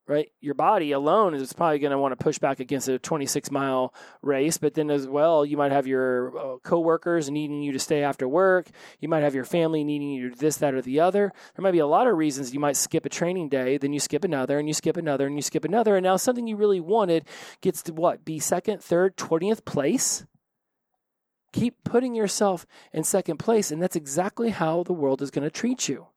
right? 0.07 0.31
Your 0.39 0.53
body 0.53 0.91
alone 0.91 1.33
is 1.33 1.51
probably 1.53 1.79
going 1.79 1.91
to 1.91 1.97
want 1.97 2.17
to 2.17 2.23
push 2.23 2.37
back 2.37 2.59
against 2.59 2.87
a 2.87 2.99
26 2.99 3.49
mile 3.49 3.93
race, 4.21 4.57
but 4.57 4.73
then 4.75 4.91
as 4.91 5.07
well, 5.07 5.45
you 5.45 5.57
might 5.57 5.71
have 5.71 5.87
your 5.87 6.37
uh, 6.37 6.57
coworkers 6.59 7.29
needing 7.31 7.61
you 7.61 7.71
to 7.71 7.79
stay 7.79 8.03
after 8.03 8.27
work. 8.27 8.67
You 8.99 9.09
might 9.09 9.23
have 9.23 9.33
your 9.33 9.45
family 9.45 9.83
needing 9.83 10.11
you 10.11 10.29
to 10.29 10.35
this, 10.35 10.57
that, 10.57 10.73
or 10.73 10.81
the 10.81 10.99
other. 10.99 11.33
There 11.55 11.63
might 11.63 11.71
be 11.71 11.79
a 11.79 11.87
lot 11.87 12.07
of 12.07 12.17
reasons 12.17 12.53
you 12.53 12.59
might 12.59 12.77
skip 12.77 13.05
a 13.05 13.09
training 13.09 13.49
day, 13.49 13.77
then 13.77 13.93
you 13.93 13.99
skip 13.99 14.23
another, 14.23 14.59
and 14.59 14.67
you 14.67 14.73
skip 14.73 14.97
another, 14.97 15.25
and 15.25 15.35
you 15.35 15.41
skip 15.41 15.65
another, 15.65 15.95
and 15.95 16.03
now 16.03 16.17
something 16.17 16.47
you 16.47 16.55
really 16.55 16.79
wanted 16.79 17.25
gets 17.61 17.81
to 17.83 17.93
what? 17.93 18.23
Be 18.23 18.39
second, 18.39 18.83
third, 18.83 19.17
twentieth 19.17 19.65
place. 19.65 20.25
Keep 21.51 21.83
putting 21.85 22.15
yourself 22.15 22.65
in 22.91 23.03
second 23.03 23.37
place, 23.37 23.71
and 23.71 23.81
that's 23.81 23.95
exactly 23.95 24.49
how 24.49 24.83
the 24.83 24.93
world 24.93 25.21
is 25.21 25.31
going 25.31 25.45
to 25.45 25.49
treat 25.49 25.87
you. 25.87 26.07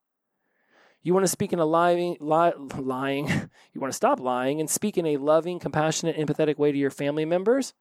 You 1.03 1.15
want 1.15 1.25
to 1.25 1.31
speak 1.33 1.53
in 1.53 1.59
a 1.59 1.65
lying, 1.65 2.17
lying. 2.21 3.29
You 3.73 3.81
want 3.81 3.93
to 3.93 3.97
stop 3.97 4.19
lying 4.19 4.59
and 4.59 4.69
speak 4.69 4.99
in 4.99 5.07
a 5.07 5.19
loving, 5.19 5.61
compassionate, 5.61 6.17
empathetic 6.17 6.59
way 6.59 6.73
to 6.73 6.79
your 6.79 6.91
family 6.91 7.25
members. 7.25 7.75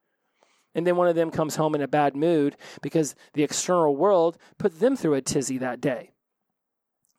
And 0.76 0.86
then 0.86 0.96
one 0.96 1.08
of 1.08 1.16
them 1.16 1.32
comes 1.32 1.56
home 1.56 1.74
in 1.74 1.82
a 1.82 1.88
bad 1.88 2.16
mood 2.16 2.56
because 2.84 3.16
the 3.34 3.42
external 3.42 3.96
world 3.96 4.38
put 4.60 4.80
them 4.80 4.96
through 4.96 5.16
a 5.16 5.22
tizzy 5.22 5.58
that 5.58 5.82
day. 5.82 6.12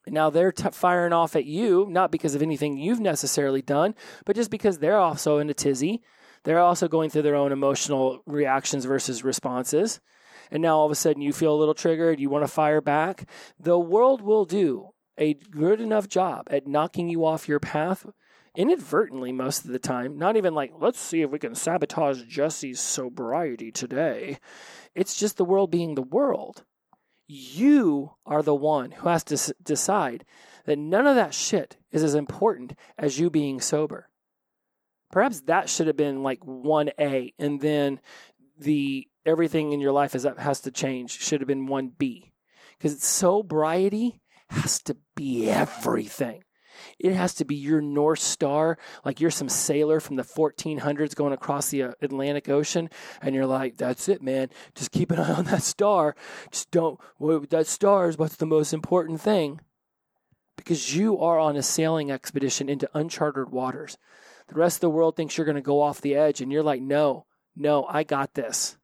And 0.07 0.15
now 0.15 0.31
they're 0.31 0.53
t- 0.53 0.71
firing 0.71 1.13
off 1.13 1.35
at 1.35 1.45
you, 1.45 1.87
not 1.91 2.13
because 2.13 2.37
of 2.37 2.43
anything 2.43 2.79
you've 2.79 3.01
necessarily 3.01 3.63
done, 3.63 3.97
but 4.25 4.37
just 4.37 4.51
because 4.51 4.79
they're 4.79 4.97
also 4.97 5.39
in 5.39 5.51
a 5.51 5.55
tizzy. 5.55 6.03
They're 6.45 6.61
also 6.61 6.87
going 6.87 7.11
through 7.11 7.23
their 7.23 7.35
own 7.35 7.51
emotional 7.51 8.23
reactions 8.27 8.85
versus 8.85 9.25
responses. 9.25 10.01
and 10.51 10.63
now 10.63 10.79
all 10.79 10.87
of 10.87 10.93
a 10.93 10.95
sudden 10.95 11.21
you 11.21 11.33
feel 11.33 11.53
a 11.53 11.59
little 11.59 11.75
triggered, 11.75 12.21
you 12.21 12.31
want 12.31 12.45
to 12.45 12.49
fire 12.49 12.81
back, 12.81 13.29
the 13.59 13.79
world 13.79 14.23
will 14.23 14.45
do 14.45 14.91
a 15.19 15.35
good 15.35 15.81
enough 15.81 16.09
job 16.09 16.47
at 16.51 16.67
knocking 16.67 17.09
you 17.09 17.25
off 17.25 17.49
your 17.49 17.61
path 17.61 18.07
inadvertently 18.55 19.33
most 19.33 19.65
of 19.65 19.71
the 19.71 19.79
time. 19.79 20.19
Not 20.19 20.37
even 20.37 20.55
like, 20.55 20.73
let's 20.79 20.99
see 20.99 21.23
if 21.23 21.31
we 21.31 21.39
can 21.39 21.55
sabotage 21.55 22.23
Jesse's 22.25 22.81
sobriety 22.81 23.71
today. 23.71 24.39
It's 24.95 25.17
just 25.17 25.37
the 25.37 25.45
world 25.45 25.71
being 25.71 25.95
the 25.95 26.03
world. 26.03 26.65
You 27.27 28.15
are 28.25 28.43
the 28.43 28.55
one 28.55 28.91
who 28.93 29.09
has 29.09 29.23
to 29.25 29.35
s- 29.35 29.53
decide 29.63 30.25
that 30.65 30.79
none 30.79 31.07
of 31.07 31.15
that 31.15 31.35
shit 31.35 31.77
is 31.93 32.03
as 32.03 32.15
important 32.15 32.73
as 32.97 33.21
you 33.21 33.31
being 33.31 33.61
sober. 33.61 34.09
Perhaps 35.11 35.43
that 35.43 35.69
should 35.69 35.87
have 35.87 35.97
been 35.97 36.23
like 36.23 36.41
1A 36.41 37.35
and 37.39 37.61
then 37.61 38.01
the 38.59 39.07
everything 39.25 39.73
in 39.73 39.81
your 39.81 39.93
life 39.93 40.15
is 40.15 40.27
has 40.37 40.61
to 40.63 40.71
change 40.71 41.19
should 41.21 41.41
have 41.41 41.49
been 41.49 41.69
1B. 41.69 42.33
Cuz 42.81 43.03
sobriety 43.03 44.21
has 44.51 44.81
to 44.83 44.97
be 45.15 45.51
everything. 45.51 46.43
It 46.99 47.15
has 47.15 47.35
to 47.35 47.45
be 47.45 47.57
your 47.57 47.81
North 47.81 48.21
Star, 48.21 48.79
like 49.05 49.21
you're 49.21 49.31
some 49.31 49.49
sailor 49.49 50.01
from 50.01 50.17
the 50.17 50.23
1400s 50.23 51.15
going 51.15 51.33
across 51.33 51.71
the 51.71 51.85
uh, 51.85 51.93
Atlantic 52.01 52.49
Ocean, 52.49 52.91
and 53.21 53.35
you're 53.35 53.47
like, 53.47 53.77
that's 53.77 54.09
it, 54.09 54.23
man. 54.23 54.49
Just 54.75 54.93
keep 54.93 55.11
an 55.11 55.19
eye 55.19 55.35
on 55.35 55.45
that 55.47 55.63
star. 55.63 56.15
Just 56.51 56.71
don't, 56.71 57.01
well, 57.19 57.45
that 57.51 57.67
star 57.67 58.09
is 58.09 58.19
what's 58.19 58.37
the 58.37 58.47
most 58.47 58.73
important 58.73 59.21
thing. 59.21 59.61
Because 60.57 60.95
you 60.97 61.19
are 61.19 61.39
on 61.39 61.57
a 61.57 61.63
sailing 61.63 62.11
expedition 62.11 62.69
into 62.69 62.91
uncharted 62.93 63.51
waters. 63.51 63.97
The 64.49 64.57
rest 64.57 64.79
of 64.79 64.81
the 64.83 64.91
world 64.91 65.15
thinks 65.15 65.37
you're 65.37 65.45
going 65.45 65.55
to 65.57 65.63
go 65.63 65.81
off 65.81 66.01
the 66.01 66.17
edge, 66.17 66.41
and 66.41 66.51
you're 66.51 66.63
like, 66.63 66.83
no, 66.83 67.27
no, 67.55 67.85
I 67.89 68.03
got 68.03 68.35
this. 68.35 68.77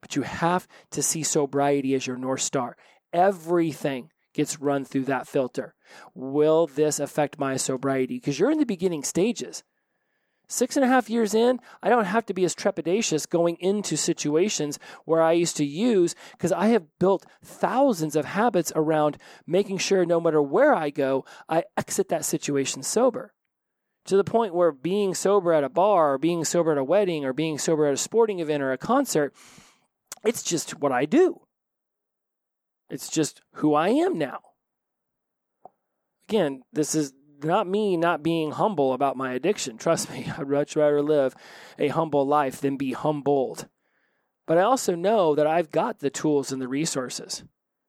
But 0.00 0.14
you 0.14 0.22
have 0.22 0.68
to 0.90 1.02
see 1.02 1.22
sobriety 1.22 1.94
as 1.94 2.06
your 2.06 2.16
North 2.16 2.42
Star. 2.42 2.76
Everything 3.12 4.10
gets 4.34 4.60
run 4.60 4.84
through 4.84 5.04
that 5.04 5.26
filter. 5.26 5.74
Will 6.14 6.66
this 6.66 7.00
affect 7.00 7.38
my 7.38 7.56
sobriety? 7.56 8.16
Because 8.16 8.38
you're 8.38 8.50
in 8.50 8.58
the 8.58 8.66
beginning 8.66 9.04
stages. 9.04 9.62
Six 10.46 10.76
and 10.76 10.84
a 10.84 10.88
half 10.88 11.08
years 11.08 11.34
in, 11.34 11.58
I 11.82 11.88
don't 11.88 12.04
have 12.04 12.26
to 12.26 12.34
be 12.34 12.44
as 12.44 12.54
trepidatious 12.54 13.28
going 13.28 13.56
into 13.60 13.96
situations 13.96 14.78
where 15.06 15.22
I 15.22 15.32
used 15.32 15.56
to 15.56 15.64
use 15.64 16.14
because 16.32 16.52
I 16.52 16.66
have 16.68 16.98
built 16.98 17.24
thousands 17.42 18.14
of 18.14 18.26
habits 18.26 18.70
around 18.76 19.16
making 19.46 19.78
sure 19.78 20.04
no 20.04 20.20
matter 20.20 20.42
where 20.42 20.74
I 20.74 20.90
go, 20.90 21.24
I 21.48 21.64
exit 21.78 22.08
that 22.10 22.26
situation 22.26 22.82
sober. 22.82 23.32
To 24.06 24.18
the 24.18 24.24
point 24.24 24.54
where 24.54 24.70
being 24.70 25.14
sober 25.14 25.54
at 25.54 25.64
a 25.64 25.70
bar 25.70 26.12
or 26.12 26.18
being 26.18 26.44
sober 26.44 26.72
at 26.72 26.78
a 26.78 26.84
wedding 26.84 27.24
or 27.24 27.32
being 27.32 27.56
sober 27.56 27.86
at 27.86 27.94
a 27.94 27.96
sporting 27.96 28.40
event 28.40 28.62
or 28.62 28.70
a 28.70 28.78
concert, 28.78 29.34
it's 30.24 30.42
just 30.42 30.78
what 30.78 30.92
I 30.92 31.06
do. 31.06 31.40
It's 32.90 33.08
just 33.08 33.40
who 33.54 33.74
I 33.74 33.88
am 33.88 34.18
now. 34.18 34.40
Again, 36.28 36.62
this 36.72 36.94
is 36.94 37.12
not 37.42 37.66
me 37.66 37.96
not 37.96 38.22
being 38.22 38.52
humble 38.52 38.92
about 38.92 39.16
my 39.16 39.32
addiction. 39.32 39.76
Trust 39.76 40.10
me, 40.10 40.30
I'd 40.38 40.48
much 40.48 40.76
rather 40.76 41.02
live 41.02 41.34
a 41.78 41.88
humble 41.88 42.26
life 42.26 42.60
than 42.60 42.76
be 42.76 42.92
humbled. 42.92 43.68
But 44.46 44.58
I 44.58 44.62
also 44.62 44.94
know 44.94 45.34
that 45.34 45.46
I've 45.46 45.70
got 45.70 46.00
the 46.00 46.10
tools 46.10 46.52
and 46.52 46.60
the 46.60 46.68
resources. 46.68 47.44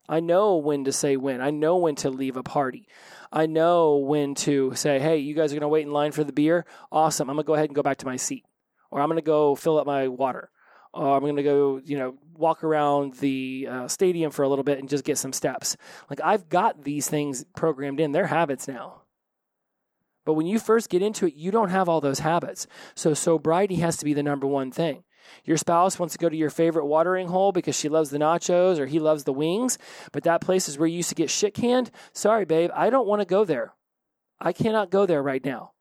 I 0.08 0.20
know 0.20 0.58
when 0.58 0.86
to 0.86 0.92
say 0.92 1.18
when. 1.18 1.42
I 1.42 1.50
know 1.50 1.78
when 1.78 1.96
to 1.96 2.10
leave 2.10 2.38
a 2.38 2.44
party. 2.44 2.88
I 3.32 3.48
know 3.48 3.98
when 3.98 4.36
to 4.36 4.74
say, 4.76 5.00
hey, 5.00 5.18
you 5.18 5.34
guys 5.34 5.52
are 5.52 5.56
going 5.56 5.62
to 5.62 5.68
wait 5.68 5.86
in 5.86 5.92
line 5.92 6.12
for 6.12 6.24
the 6.24 6.32
beer. 6.32 6.66
Awesome. 6.92 7.30
I'm 7.30 7.36
going 7.36 7.44
to 7.44 7.48
go 7.48 7.56
ahead 7.56 7.70
and 7.70 7.76
go 7.76 7.82
back 7.82 7.98
to 7.98 8.06
my 8.06 8.16
seat. 8.16 8.46
Or 8.92 9.02
I'm 9.02 9.10
going 9.10 9.18
to 9.18 9.24
go 9.24 9.56
fill 9.56 9.80
up 9.80 9.88
my 9.88 10.08
water. 10.08 10.52
Or 10.96 11.16
I'm 11.16 11.22
going 11.22 11.36
to 11.36 11.44
go, 11.44 11.82
you 11.84 11.98
know, 11.98 12.16
walk 12.38 12.64
around 12.64 13.16
the 13.16 13.68
uh, 13.70 13.88
stadium 13.88 14.32
for 14.32 14.44
a 14.44 14.50
little 14.50 14.64
bit 14.64 14.80
and 14.80 14.88
just 14.88 15.04
get 15.04 15.18
some 15.18 15.34
steps. 15.34 15.76
Like 16.10 16.22
I've 16.24 16.50
got 16.50 16.84
these 16.84 17.10
things 17.10 17.46
programmed 17.56 18.00
in. 18.00 18.14
They're 18.14 18.28
habits 18.28 18.68
now. 18.68 19.02
But 20.26 20.34
when 20.34 20.48
you 20.48 20.58
first 20.58 20.90
get 20.90 21.02
into 21.02 21.28
it, 21.28 21.36
you 21.36 21.52
don't 21.52 21.70
have 21.70 21.88
all 21.88 22.02
those 22.02 22.20
habits. 22.20 22.66
So 22.96 23.14
sobriety 23.14 23.76
has 23.76 23.98
to 23.98 24.06
be 24.06 24.14
the 24.14 24.24
number 24.24 24.48
one 24.48 24.72
thing. 24.72 25.04
Your 25.44 25.58
spouse 25.58 26.00
wants 26.00 26.14
to 26.14 26.20
go 26.20 26.30
to 26.30 26.36
your 26.36 26.50
favorite 26.50 26.86
watering 26.86 27.28
hole 27.28 27.52
because 27.52 27.78
she 27.78 27.90
loves 27.90 28.10
the 28.10 28.18
nachos 28.18 28.80
or 28.80 28.86
he 28.86 29.00
loves 29.00 29.24
the 29.24 29.34
wings, 29.34 29.78
but 30.12 30.24
that 30.24 30.42
place 30.42 30.70
is 30.70 30.78
where 30.78 30.88
you 30.88 30.98
used 30.98 31.10
to 31.10 31.16
get 31.16 31.30
shit 31.30 31.54
canned. 31.54 31.92
Sorry, 32.14 32.46
babe, 32.46 32.70
I 32.74 32.90
don't 32.90 33.08
want 33.08 33.22
to 33.22 33.26
go 33.26 33.44
there. 33.44 33.74
I 34.40 34.54
cannot 34.54 34.92
go 34.92 35.06
there 35.06 35.24
right 35.24 35.44
now. 35.44 35.72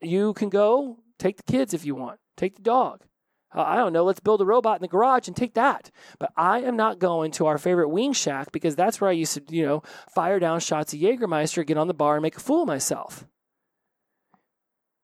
You 0.00 0.32
can 0.32 0.48
go, 0.48 0.98
take 1.18 1.36
the 1.36 1.44
kids 1.44 1.74
if 1.74 1.84
you 1.84 1.94
want, 1.94 2.18
take 2.36 2.56
the 2.56 2.62
dog. 2.62 3.04
Uh, 3.54 3.62
I 3.62 3.76
don't 3.76 3.92
know, 3.92 4.04
let's 4.04 4.20
build 4.20 4.40
a 4.40 4.44
robot 4.44 4.76
in 4.76 4.82
the 4.82 4.88
garage 4.88 5.26
and 5.26 5.36
take 5.36 5.54
that. 5.54 5.90
But 6.18 6.32
I 6.36 6.60
am 6.60 6.76
not 6.76 6.98
going 6.98 7.32
to 7.32 7.46
our 7.46 7.58
favorite 7.58 7.88
wing 7.88 8.12
shack 8.12 8.52
because 8.52 8.76
that's 8.76 9.00
where 9.00 9.10
I 9.10 9.14
used 9.14 9.34
to, 9.34 9.42
you 9.48 9.66
know, 9.66 9.82
fire 10.14 10.38
down 10.38 10.60
shots 10.60 10.92
of 10.92 11.00
Jägermeister, 11.00 11.66
get 11.66 11.76
on 11.76 11.88
the 11.88 11.94
bar 11.94 12.16
and 12.16 12.22
make 12.22 12.36
a 12.36 12.40
fool 12.40 12.62
of 12.62 12.68
myself. 12.68 13.26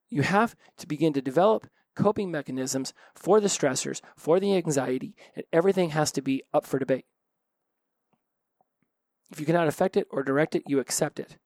You 0.08 0.22
have 0.22 0.54
to 0.78 0.86
begin 0.86 1.12
to 1.14 1.20
develop 1.20 1.66
coping 1.96 2.30
mechanisms 2.30 2.92
for 3.14 3.40
the 3.40 3.48
stressors, 3.48 4.00
for 4.16 4.38
the 4.38 4.54
anxiety, 4.54 5.16
and 5.34 5.44
everything 5.52 5.90
has 5.90 6.12
to 6.12 6.22
be 6.22 6.42
up 6.54 6.64
for 6.64 6.78
debate. 6.78 7.06
If 9.32 9.40
you 9.40 9.46
cannot 9.46 9.66
affect 9.66 9.96
it 9.96 10.06
or 10.10 10.22
direct 10.22 10.54
it, 10.54 10.62
you 10.66 10.78
accept 10.78 11.18
it. 11.18 11.36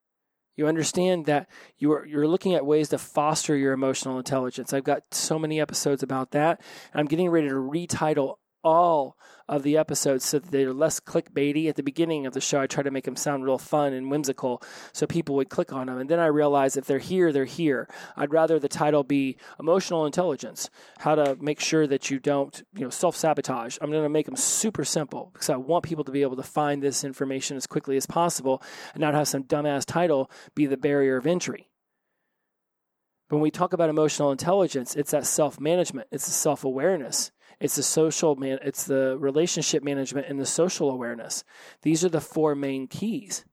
You 0.61 0.67
understand 0.67 1.25
that 1.25 1.49
you're 1.79 2.05
you're 2.05 2.29
looking 2.29 2.53
at 2.55 2.67
ways 2.67 2.91
to 2.91 2.99
foster 2.99 3.57
your 3.57 3.73
emotional 3.73 4.19
intelligence. 4.19 4.75
I've 4.75 4.85
got 4.85 5.05
so 5.11 5.39
many 5.39 5.59
episodes 5.59 6.03
about 6.03 6.33
that. 6.33 6.61
I'm 6.93 7.07
getting 7.07 7.31
ready 7.31 7.49
to 7.49 7.55
retitle 7.55 8.35
all 8.63 9.17
of 9.49 9.63
the 9.65 9.77
episodes 9.77 10.25
so 10.25 10.39
that 10.39 10.51
they're 10.51 10.73
less 10.73 11.01
clickbaity. 11.01 11.69
At 11.69 11.77
the 11.77 11.83
beginning 11.83 12.25
of 12.25 12.35
the 12.35 12.41
show, 12.41 12.61
I 12.61 12.67
try 12.67 12.83
to 12.83 12.91
make 12.91 13.05
them 13.05 13.17
sound 13.17 13.45
real 13.45 13.59
fun 13.59 13.93
and 13.93 14.11
whimsical 14.11 14.63
so 14.93 15.07
people 15.07 15.35
would 15.37 15.49
click 15.49 15.73
on 15.73 15.89
them. 15.89 15.99
And 15.99 16.09
then 16.09 16.21
I 16.21 16.27
realized 16.27 16.77
if 16.77 16.87
they're 16.87 16.99
here, 16.99 17.33
they're 17.33 17.45
here. 17.45 17.89
I'd 18.17 18.33
rather 18.33 18.59
the 18.59 18.69
title 18.69 19.03
be 19.03 19.37
Emotional 19.59 20.07
Intelligence 20.07 20.71
How 20.99 21.17
to 21.17 21.37
Make 21.41 21.61
Sure 21.61 21.87
That 21.87 22.11
You 22.11 22.21
Don't 22.21 22.63
you 22.75 22.83
know, 22.83 22.91
Self 22.91 23.17
Sabotage. 23.17 23.79
I'm 23.81 23.91
going 23.91 24.05
to 24.05 24.09
make 24.09 24.27
them 24.27 24.37
super 24.37 24.85
simple 24.85 25.31
because 25.33 25.51
I 25.51 25.57
want 25.57 25.85
people 25.85 26.05
to 26.05 26.13
be 26.13 26.23
able 26.23 26.37
to 26.37 26.43
find 26.43 26.83
this 26.83 27.03
information 27.03 27.57
as 27.57 27.67
quickly 27.67 27.97
as 27.97 28.07
possible 28.07 28.63
and 28.95 29.01
not 29.01 29.15
have 29.15 29.29
some 29.29 29.45
dumbass 29.45 29.85
title 29.85 30.31
be 30.55 30.67
the 30.67 30.77
barrier 30.77 31.17
of 31.17 31.27
entry. 31.27 31.71
When 33.31 33.41
we 33.41 33.53
talk 33.53 33.73
about 33.73 33.91
emotional 33.91 34.33
intelligence, 34.33 34.97
it's 34.97 35.13
that 35.13 35.25
self 35.25 35.61
management, 35.61 36.09
it's 36.11 36.27
the 36.27 36.33
self 36.33 36.65
awareness. 36.65 37.31
It's 37.61 37.77
the 37.77 37.83
social 37.83 38.37
man, 38.37 38.59
it's 38.63 38.85
the 38.85 39.17
relationship 39.19 39.83
management 39.83 40.27
and 40.29 40.41
the 40.41 40.47
social 40.47 40.91
awareness. 40.91 41.45
These 41.83 42.05
are 42.05 42.09
the 42.09 42.21
four 42.21 42.55
main 42.55 42.87
keys. 42.87 43.45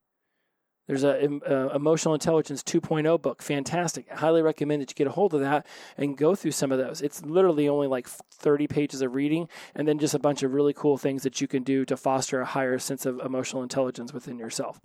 There's 0.88 1.04
a, 1.04 1.40
a, 1.46 1.68
uh, 1.68 1.76
emotional 1.76 2.14
intelligence 2.14 2.64
2.0 2.64 3.22
book, 3.22 3.42
fantastic. 3.42 4.08
I 4.10 4.16
highly 4.16 4.42
recommend 4.42 4.82
that 4.82 4.90
you 4.90 4.96
get 4.96 5.08
a 5.08 5.12
hold 5.12 5.34
of 5.34 5.42
that 5.42 5.68
and 5.98 6.18
go 6.18 6.34
through 6.34 6.52
some 6.52 6.72
of 6.72 6.78
those. 6.78 7.02
It's 7.02 7.22
literally 7.24 7.68
only 7.68 7.88
like 7.88 8.08
30 8.08 8.68
pages 8.68 9.02
of 9.02 9.14
reading, 9.14 9.50
and 9.76 9.86
then 9.86 10.00
just 10.00 10.14
a 10.14 10.20
bunch 10.20 10.44
of 10.44 10.54
really 10.54 10.74
cool 10.74 10.98
things 10.98 11.24
that 11.24 11.42
you 11.42 11.48
can 11.48 11.64
do 11.64 11.84
to 11.86 11.98
foster 11.98 12.40
a 12.40 12.46
higher 12.46 12.80
sense 12.80 13.06
of 13.06 13.20
emotional 13.20 13.64
intelligence 13.64 14.14
within 14.14 14.40
yourself. 14.40 14.80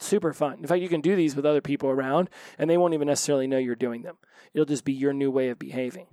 Super 0.00 0.32
fun. 0.32 0.58
In 0.60 0.66
fact, 0.66 0.80
you 0.80 0.88
can 0.88 1.02
do 1.02 1.14
these 1.14 1.36
with 1.36 1.44
other 1.44 1.60
people 1.60 1.90
around, 1.90 2.30
and 2.58 2.68
they 2.68 2.78
won't 2.78 2.94
even 2.94 3.06
necessarily 3.06 3.46
know 3.46 3.58
you're 3.58 3.76
doing 3.76 4.02
them. 4.02 4.16
It'll 4.54 4.64
just 4.64 4.84
be 4.84 4.94
your 4.94 5.12
new 5.12 5.30
way 5.30 5.50
of 5.50 5.58
behaving. 5.58 6.06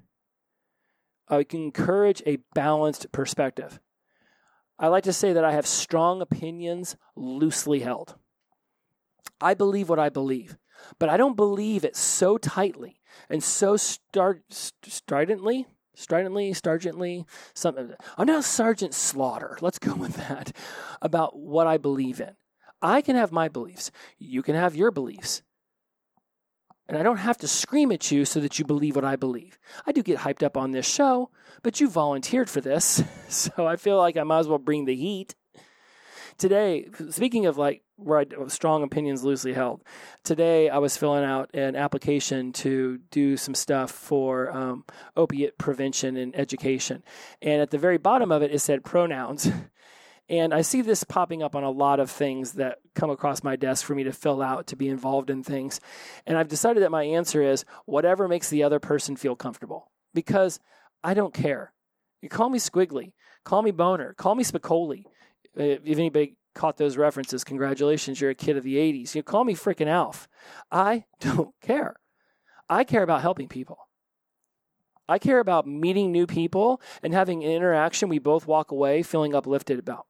I 1.27 1.43
can 1.43 1.63
encourage 1.63 2.21
a 2.25 2.39
balanced 2.53 3.11
perspective. 3.11 3.79
I 4.77 4.87
like 4.87 5.03
to 5.03 5.13
say 5.13 5.33
that 5.33 5.45
I 5.45 5.53
have 5.53 5.67
strong 5.67 6.21
opinions 6.21 6.95
loosely 7.15 7.79
held. 7.79 8.15
I 9.39 9.53
believe 9.53 9.89
what 9.89 9.99
I 9.99 10.09
believe, 10.09 10.57
but 10.99 11.09
I 11.09 11.17
don't 11.17 11.35
believe 11.35 11.83
it 11.85 11.95
so 11.95 12.37
tightly 12.37 12.99
and 13.29 13.43
so 13.43 13.77
start, 13.77 14.41
stridently, 14.49 15.67
stridently, 15.95 16.51
stargently, 16.51 17.25
something. 17.53 17.93
I'm 18.17 18.27
not 18.27 18.43
Sergeant 18.43 18.93
Slaughter. 18.93 19.57
Let's 19.61 19.79
go 19.79 19.93
with 19.93 20.15
that 20.15 20.55
about 21.01 21.37
what 21.37 21.67
I 21.67 21.77
believe 21.77 22.19
in. 22.19 22.35
I 22.81 23.01
can 23.01 23.15
have 23.15 23.31
my 23.31 23.47
beliefs. 23.47 23.91
You 24.17 24.41
can 24.41 24.55
have 24.55 24.75
your 24.75 24.91
beliefs. 24.91 25.43
And 26.87 26.97
I 26.97 27.03
don't 27.03 27.17
have 27.17 27.37
to 27.37 27.47
scream 27.47 27.91
at 27.91 28.11
you 28.11 28.25
so 28.25 28.39
that 28.39 28.59
you 28.59 28.65
believe 28.65 28.95
what 28.95 29.05
I 29.05 29.15
believe. 29.15 29.57
I 29.85 29.91
do 29.91 30.03
get 30.03 30.19
hyped 30.19 30.43
up 30.43 30.57
on 30.57 30.71
this 30.71 30.85
show, 30.85 31.29
but 31.63 31.79
you 31.79 31.89
volunteered 31.89 32.49
for 32.49 32.61
this. 32.61 33.03
So 33.31 33.65
I 33.65 33.77
feel 33.77 33.97
like 33.97 34.17
I 34.17 34.23
might 34.23 34.39
as 34.39 34.49
well 34.49 34.57
bring 34.57 34.83
the 34.83 34.95
heat. 34.95 35.35
Today, 36.37 36.89
speaking 37.11 37.45
of 37.45 37.57
like 37.57 37.81
where 37.95 38.19
I 38.19 38.25
strong 38.47 38.83
opinions 38.83 39.23
loosely 39.23 39.53
held, 39.53 39.83
today 40.25 40.69
I 40.69 40.79
was 40.79 40.97
filling 40.97 41.23
out 41.23 41.49
an 41.53 41.77
application 41.77 42.51
to 42.53 42.99
do 43.09 43.37
some 43.37 43.55
stuff 43.55 43.89
for 43.89 44.51
um, 44.51 44.83
opiate 45.15 45.57
prevention 45.57 46.17
and 46.17 46.35
education. 46.35 47.03
And 47.41 47.61
at 47.61 47.69
the 47.69 47.77
very 47.77 47.97
bottom 47.97 48.33
of 48.33 48.41
it, 48.41 48.51
it 48.51 48.59
said 48.59 48.83
pronouns. 48.83 49.49
And 50.31 50.53
I 50.53 50.61
see 50.61 50.81
this 50.81 51.03
popping 51.03 51.43
up 51.43 51.55
on 51.55 51.63
a 51.63 51.69
lot 51.69 51.99
of 51.99 52.09
things 52.09 52.53
that 52.53 52.79
come 52.95 53.11
across 53.11 53.43
my 53.43 53.55
desk 53.55 53.85
for 53.85 53.93
me 53.93 54.05
to 54.05 54.13
fill 54.13 54.41
out 54.41 54.65
to 54.67 54.75
be 54.75 54.87
involved 54.87 55.29
in 55.29 55.43
things. 55.43 55.79
And 56.25 56.37
I've 56.37 56.47
decided 56.47 56.81
that 56.81 56.89
my 56.89 57.03
answer 57.03 57.43
is 57.43 57.65
whatever 57.85 58.27
makes 58.27 58.49
the 58.49 58.63
other 58.63 58.79
person 58.79 59.15
feel 59.17 59.35
comfortable 59.35 59.91
because 60.13 60.59
I 61.03 61.13
don't 61.13 61.33
care. 61.33 61.73
You 62.21 62.29
call 62.29 62.49
me 62.49 62.59
squiggly, 62.59 63.11
Call 63.43 63.61
me 63.61 63.71
Boner. 63.71 64.13
Call 64.13 64.35
me 64.35 64.43
Spicoli. 64.43 65.05
Uh, 65.57 65.79
if 65.83 65.97
anybody 65.97 66.35
caught 66.53 66.77
those 66.77 66.97
references, 66.97 67.43
congratulations, 67.43 68.21
you're 68.21 68.29
a 68.29 68.35
kid 68.35 68.57
of 68.57 68.63
the 68.63 68.75
80s. 68.75 69.15
You 69.15 69.23
call 69.23 69.43
me 69.43 69.55
freaking 69.55 69.87
Alf. 69.87 70.27
I 70.71 71.05
don't 71.19 71.53
care. 71.61 71.95
I 72.69 72.83
care 72.83 73.03
about 73.03 73.21
helping 73.21 73.47
people. 73.47 73.77
I 75.09 75.19
care 75.19 75.39
about 75.39 75.67
meeting 75.67 76.11
new 76.11 76.25
people 76.25 76.81
and 77.03 77.13
having 77.13 77.43
an 77.43 77.51
interaction 77.51 78.07
we 78.07 78.19
both 78.19 78.47
walk 78.47 78.71
away 78.71 79.03
feeling 79.03 79.35
uplifted 79.35 79.77
about. 79.77 80.05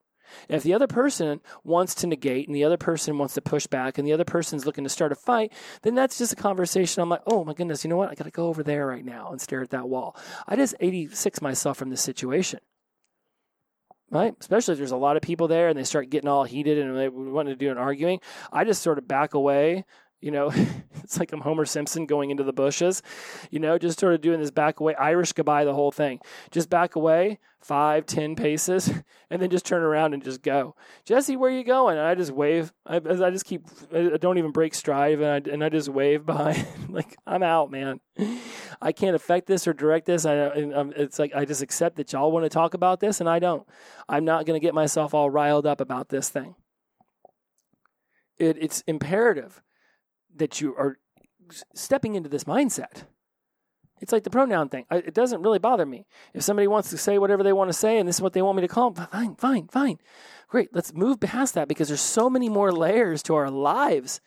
And 0.50 0.58
if 0.58 0.64
the 0.64 0.74
other 0.74 0.88
person 0.88 1.42
wants 1.64 1.96
to 1.96 2.08
negate 2.08 2.48
and 2.48 2.56
the 2.56 2.64
other 2.64 2.78
person 2.78 3.18
wants 3.18 3.34
to 3.36 3.42
push 3.42 3.68
back 3.68 3.98
and 3.98 4.08
the 4.08 4.14
other 4.14 4.26
person's 4.26 4.66
looking 4.66 4.84
to 4.84 4.90
start 4.90 5.12
a 5.12 5.16
fight, 5.16 5.52
then 5.84 5.96
that's 5.96 6.18
just 6.18 6.34
a 6.34 6.36
conversation. 6.36 7.02
I'm 7.02 7.10
like, 7.10 7.24
oh 7.28 7.44
my 7.44 7.54
goodness, 7.54 7.84
you 7.84 7.90
know 7.90 7.98
what? 7.98 8.10
I 8.10 8.16
got 8.16 8.26
to 8.26 8.32
go 8.32 8.48
over 8.48 8.64
there 8.64 8.88
right 8.88 9.06
now 9.06 9.32
and 9.32 9.40
stare 9.40 9.62
at 9.62 9.72
that 9.72 9.90
wall. 9.90 10.16
I 10.48 10.56
just 10.56 10.76
86 10.80 11.42
myself 11.42 11.78
from 11.78 11.90
this 11.90 12.02
situation. 12.02 12.60
Right? 14.10 14.36
Especially 14.42 14.74
if 14.74 14.78
there's 14.78 14.92
a 14.92 14.98
lot 14.98 15.16
of 15.16 15.22
people 15.22 15.48
there 15.48 15.70
and 15.70 15.78
they 15.78 15.86
start 15.86 16.10
getting 16.10 16.28
all 16.28 16.44
heated 16.44 16.78
and 16.78 16.98
they 16.98 17.08
want 17.08 17.48
to 17.48 17.56
do 17.56 17.72
an 17.72 17.78
arguing. 17.78 18.20
I 18.52 18.66
just 18.66 18.82
sort 18.82 18.98
of 18.98 19.08
back 19.08 19.34
away 19.34 19.86
you 20.22 20.32
know, 20.32 20.52
it's 21.04 21.20
like 21.20 21.34
I'm 21.34 21.42
Homer 21.42 21.66
Simpson 21.66 22.06
going 22.06 22.30
into 22.30 22.44
the 22.44 22.54
bushes, 22.54 23.02
you 23.50 23.60
know, 23.60 23.78
just 23.78 24.00
sort 24.00 24.14
of 24.14 24.22
doing 24.22 24.40
this 24.40 24.52
back 24.52 24.80
away, 24.80 24.96
Irish 24.96 25.34
goodbye 25.34 25.66
the 25.66 25.74
whole 25.74 25.92
thing. 25.92 26.20
Just 26.52 26.70
back 26.70 26.96
away 26.96 27.40
five, 27.62 28.06
ten 28.06 28.36
paces, 28.36 28.92
and 29.30 29.42
then 29.42 29.50
just 29.50 29.66
turn 29.66 29.82
around 29.84 30.14
and 30.14 30.24
just 30.24 30.42
go. 30.42 30.76
Jesse, 31.06 31.36
where 31.36 31.52
are 31.52 31.56
you 31.56 31.64
going? 31.64 31.98
And 31.98 32.06
I 32.06 32.16
just 32.16 32.32
wave. 32.32 32.74
I, 32.86 32.98
I 32.98 33.30
just 33.30 33.46
keep, 33.46 33.66
I 33.94 34.18
don't 34.18 34.38
even 34.38 34.52
break 34.52 34.74
stride, 34.74 35.20
and 35.20 35.48
I, 35.48 35.52
and 35.52 35.64
I 35.64 35.70
just 35.70 35.90
wave 35.90 36.26
behind. 36.26 36.66
like, 36.90 37.16
I'm 37.26 37.44
out, 37.44 37.72
man. 37.72 38.00
I 38.82 38.92
can't 38.92 39.16
affect 39.16 39.48
this 39.48 39.68
or 39.68 39.74
direct 39.74 40.06
this. 40.06 40.26
I, 40.26 40.52
it's 40.96 41.20
like 41.20 41.36
I 41.36 41.46
just 41.46 41.62
accept 41.62 41.98
that 41.98 42.12
y'all 42.14 42.32
want 42.32 42.46
to 42.46 42.50
talk 42.50 42.74
about 42.74 43.00
this, 43.00 43.20
and 43.20 43.30
I 43.30 43.40
don't. 43.40 43.68
I'm 44.10 44.26
not 44.26 44.46
going 44.46 44.60
to 44.60 44.66
get 44.66 44.74
myself 44.74 45.14
all 45.14 45.30
riled 45.30 45.66
up 45.66 45.82
about 45.82 46.10
this 46.10 46.30
thing. 46.30 46.56
It, 48.38 48.58
it's 48.60 48.82
imperative 48.88 49.62
that 50.36 50.62
you 50.62 50.76
are 50.76 50.98
stepping 51.74 52.16
into 52.16 52.30
this 52.30 52.46
mindset. 52.46 53.04
It's 54.02 54.12
like 54.12 54.24
the 54.24 54.32
pronoun 54.32 54.70
thing. 54.70 54.86
It 54.90 55.14
doesn't 55.14 55.44
really 55.44 55.60
bother 55.60 55.86
me. 55.86 56.08
If 56.34 56.42
somebody 56.42 56.68
wants 56.68 56.90
to 56.90 56.98
say 56.98 57.20
whatever 57.20 57.44
they 57.44 57.54
want 57.54 57.70
to 57.70 57.78
say 57.78 58.00
and 58.00 58.08
this 58.08 58.16
is 58.16 58.22
what 58.22 58.34
they 58.34 58.42
want 58.42 58.56
me 58.56 58.62
to 58.64 58.68
call 58.68 58.90
them, 58.90 59.08
fine, 59.12 59.36
fine, 59.36 59.68
fine. 59.68 60.00
Great. 60.48 60.70
Let's 60.74 60.94
move 60.94 61.20
past 61.20 61.54
that 61.54 61.68
because 61.68 61.88
there's 61.88 62.02
so 62.02 62.30
many 62.30 62.50
more 62.50 62.72
layers 62.72 63.22
to 63.24 63.36
our 63.36 63.52
lives 63.52 64.20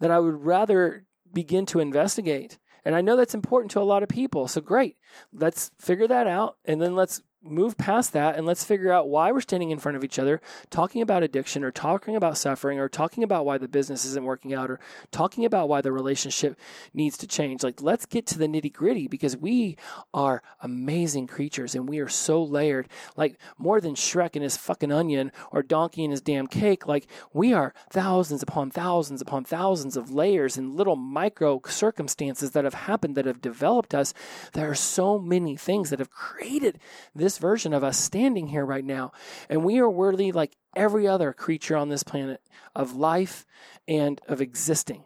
that 0.00 0.10
I 0.10 0.18
would 0.18 0.44
rather 0.44 1.04
begin 1.32 1.66
to 1.66 1.80
investigate. 1.80 2.58
And 2.84 2.94
I 2.94 3.02
know 3.02 3.16
that's 3.16 3.34
important 3.34 3.70
to 3.72 3.80
a 3.80 3.84
lot 3.84 4.02
of 4.02 4.08
people. 4.08 4.48
So 4.48 4.62
great. 4.62 4.96
Let's 5.32 5.70
figure 5.78 6.08
that 6.08 6.26
out 6.26 6.56
and 6.64 6.80
then 6.80 6.96
let's 6.96 7.20
move 7.42 7.76
past 7.76 8.12
that 8.12 8.36
and 8.36 8.46
let's 8.46 8.64
figure 8.64 8.92
out 8.92 9.08
why 9.08 9.32
we're 9.32 9.40
standing 9.40 9.70
in 9.70 9.78
front 9.78 9.96
of 9.96 10.04
each 10.04 10.18
other 10.18 10.40
talking 10.70 11.02
about 11.02 11.22
addiction 11.22 11.64
or 11.64 11.70
talking 11.70 12.16
about 12.16 12.38
suffering 12.38 12.78
or 12.78 12.88
talking 12.88 13.24
about 13.24 13.44
why 13.44 13.58
the 13.58 13.68
business 13.68 14.04
isn't 14.04 14.24
working 14.24 14.54
out 14.54 14.70
or 14.70 14.78
talking 15.10 15.44
about 15.44 15.68
why 15.68 15.80
the 15.80 15.92
relationship 15.92 16.58
needs 16.94 17.16
to 17.18 17.26
change. 17.26 17.62
Like, 17.62 17.82
let's 17.82 18.06
get 18.06 18.26
to 18.28 18.38
the 18.38 18.46
nitty 18.46 18.72
gritty 18.72 19.08
because 19.08 19.36
we 19.36 19.76
are 20.14 20.42
amazing 20.60 21.26
creatures 21.26 21.74
and 21.74 21.88
we 21.88 21.98
are 21.98 22.08
so 22.08 22.42
layered. 22.42 22.88
Like, 23.16 23.38
more 23.58 23.80
than 23.80 23.94
Shrek 23.94 24.34
and 24.34 24.42
his 24.42 24.56
fucking 24.56 24.92
onion 24.92 25.32
or 25.50 25.62
Donkey 25.62 26.04
and 26.04 26.12
his 26.12 26.20
damn 26.20 26.46
cake. 26.46 26.86
Like, 26.86 27.06
we 27.32 27.52
are 27.52 27.74
thousands 27.90 28.42
upon 28.42 28.70
thousands 28.70 29.20
upon 29.20 29.44
thousands 29.44 29.96
of 29.96 30.12
layers 30.12 30.56
and 30.56 30.76
little 30.76 30.96
micro 30.96 31.60
circumstances 31.66 32.52
that 32.52 32.64
have 32.64 32.74
happened 32.74 33.16
that 33.16 33.26
have 33.26 33.40
developed 33.40 33.94
us. 33.94 34.14
There 34.52 34.70
are 34.70 34.74
so 34.74 35.18
many 35.18 35.56
things 35.56 35.90
that 35.90 35.98
have 35.98 36.10
created 36.10 36.78
this 37.14 37.31
this 37.32 37.38
version 37.38 37.72
of 37.72 37.82
us 37.82 37.98
standing 37.98 38.48
here 38.48 38.64
right 38.64 38.84
now. 38.84 39.12
And 39.48 39.64
we 39.64 39.78
are 39.78 39.88
worthy, 39.88 40.32
like 40.32 40.54
every 40.76 41.08
other 41.08 41.32
creature 41.32 41.76
on 41.76 41.88
this 41.88 42.02
planet, 42.02 42.42
of 42.74 42.94
life 42.94 43.46
and 43.88 44.20
of 44.28 44.42
existing. 44.42 45.04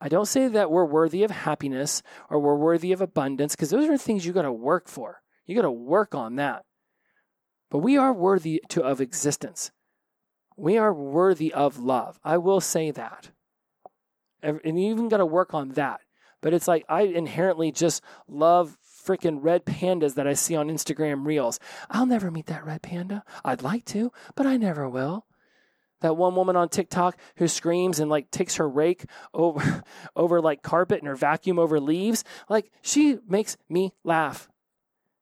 I 0.00 0.08
don't 0.08 0.26
say 0.26 0.48
that 0.48 0.70
we're 0.70 0.84
worthy 0.84 1.24
of 1.24 1.30
happiness 1.30 2.02
or 2.30 2.38
we're 2.38 2.56
worthy 2.56 2.92
of 2.92 3.00
abundance, 3.00 3.56
because 3.56 3.70
those 3.70 3.88
are 3.88 3.96
things 3.96 4.24
you 4.24 4.32
got 4.32 4.42
to 4.42 4.52
work 4.52 4.88
for. 4.88 5.20
You 5.46 5.56
got 5.56 5.62
to 5.62 5.70
work 5.70 6.14
on 6.14 6.36
that. 6.36 6.64
But 7.70 7.78
we 7.78 7.96
are 7.96 8.12
worthy 8.12 8.62
to, 8.68 8.82
of 8.82 9.00
existence. 9.00 9.72
We 10.56 10.78
are 10.78 10.92
worthy 10.92 11.52
of 11.52 11.78
love. 11.78 12.20
I 12.22 12.38
will 12.38 12.60
say 12.60 12.90
that. 12.92 13.30
And 14.42 14.60
you 14.64 14.90
even 14.90 15.08
got 15.08 15.18
to 15.18 15.26
work 15.26 15.54
on 15.54 15.70
that. 15.70 16.00
But 16.40 16.52
it's 16.52 16.68
like 16.68 16.84
I 16.88 17.02
inherently 17.02 17.70
just 17.70 18.02
love 18.28 18.76
freaking 19.04 19.38
red 19.40 19.64
pandas 19.64 20.14
that 20.14 20.26
I 20.26 20.34
see 20.34 20.54
on 20.56 20.68
Instagram 20.68 21.26
Reels. 21.26 21.58
I'll 21.90 22.06
never 22.06 22.30
meet 22.30 22.46
that 22.46 22.64
red 22.64 22.82
panda. 22.82 23.24
I'd 23.44 23.62
like 23.62 23.84
to, 23.86 24.12
but 24.34 24.46
I 24.46 24.56
never 24.56 24.88
will. 24.88 25.26
That 26.00 26.16
one 26.16 26.34
woman 26.34 26.56
on 26.56 26.68
TikTok 26.68 27.16
who 27.36 27.46
screams 27.46 28.00
and 28.00 28.10
like 28.10 28.30
takes 28.30 28.56
her 28.56 28.68
rake 28.68 29.04
over 29.32 29.84
over 30.16 30.40
like 30.40 30.62
carpet 30.62 30.98
and 30.98 31.08
her 31.08 31.14
vacuum 31.14 31.58
over 31.58 31.80
leaves, 31.80 32.24
like 32.48 32.70
she 32.82 33.18
makes 33.28 33.56
me 33.68 33.92
laugh. 34.04 34.48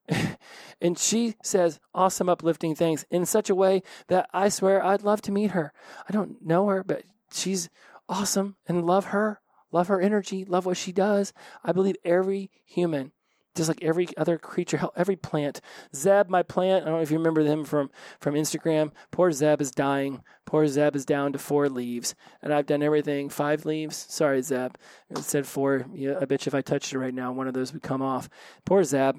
and 0.81 0.99
she 0.99 1.37
says 1.43 1.78
awesome 1.95 2.28
uplifting 2.28 2.74
things 2.74 3.05
in 3.11 3.26
such 3.26 3.51
a 3.51 3.55
way 3.55 3.83
that 4.09 4.28
I 4.33 4.49
swear 4.49 4.85
I'd 4.85 5.03
love 5.03 5.20
to 5.22 5.33
meet 5.33 5.53
her. 5.53 5.72
I 6.09 6.12
don't 6.12 6.45
know 6.45 6.66
her, 6.68 6.83
but 6.83 7.03
she's 7.33 7.68
awesome 8.09 8.57
and 8.66 8.85
love 8.85 9.07
her. 9.07 9.41
Love 9.72 9.87
her 9.87 10.01
energy, 10.01 10.45
love 10.45 10.66
what 10.66 10.76
she 10.76 10.91
does. 10.91 11.33
I 11.62 11.70
believe 11.70 11.95
every 12.05 12.51
human 12.64 13.12
just 13.55 13.68
like 13.68 13.82
every 13.82 14.09
other 14.16 14.38
creature, 14.38 14.80
every 14.96 15.16
plant. 15.16 15.61
Zeb, 15.94 16.28
my 16.28 16.42
plant, 16.42 16.82
I 16.82 16.86
don't 16.86 16.98
know 16.98 17.03
if 17.03 17.11
you 17.11 17.18
remember 17.18 17.42
him 17.42 17.64
from, 17.64 17.90
from 18.20 18.34
Instagram. 18.34 18.92
Poor 19.11 19.32
Zeb 19.32 19.61
is 19.61 19.70
dying. 19.70 20.22
Poor 20.46 20.66
Zeb 20.66 20.94
is 20.94 21.05
down 21.05 21.32
to 21.32 21.38
four 21.38 21.68
leaves. 21.68 22.14
And 22.42 22.53
I've 22.53 22.66
done 22.66 22.82
everything. 22.82 23.28
Five 23.28 23.64
leaves? 23.64 24.07
Sorry, 24.09 24.40
Zeb. 24.42 24.76
It 25.11 25.18
said 25.18 25.46
four. 25.46 25.86
Yeah, 25.92 26.14
I 26.20 26.24
bet 26.24 26.46
you 26.46 26.51
if 26.51 26.55
I 26.55 26.61
touched 26.61 26.92
it 26.92 26.98
right 26.98 27.14
now, 27.14 27.32
one 27.32 27.48
of 27.48 27.55
those 27.55 27.72
would 27.72 27.82
come 27.82 28.03
off. 28.03 28.28
Poor 28.64 28.84
Zeb. 28.84 29.16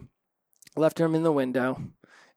Left 0.77 0.99
him 0.99 1.15
in 1.15 1.23
the 1.23 1.33
window 1.33 1.81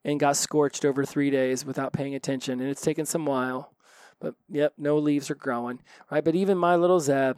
and 0.05 0.19
got 0.19 0.37
scorched 0.37 0.85
over 0.85 1.05
three 1.05 1.31
days 1.31 1.65
without 1.65 1.93
paying 1.93 2.15
attention. 2.17 2.61
And 2.61 2.69
it's 2.69 2.83
taken 2.83 3.07
some 3.07 3.27
while. 3.27 3.73
But 4.21 4.35
yep, 4.49 4.75
no 4.77 4.99
leaves 4.99 5.31
are 5.31 5.37
growing. 5.37 5.81
Right? 6.11 6.25
But 6.25 6.35
even 6.35 6.59
my 6.59 6.75
little 6.75 6.99
Zeb 6.99 7.37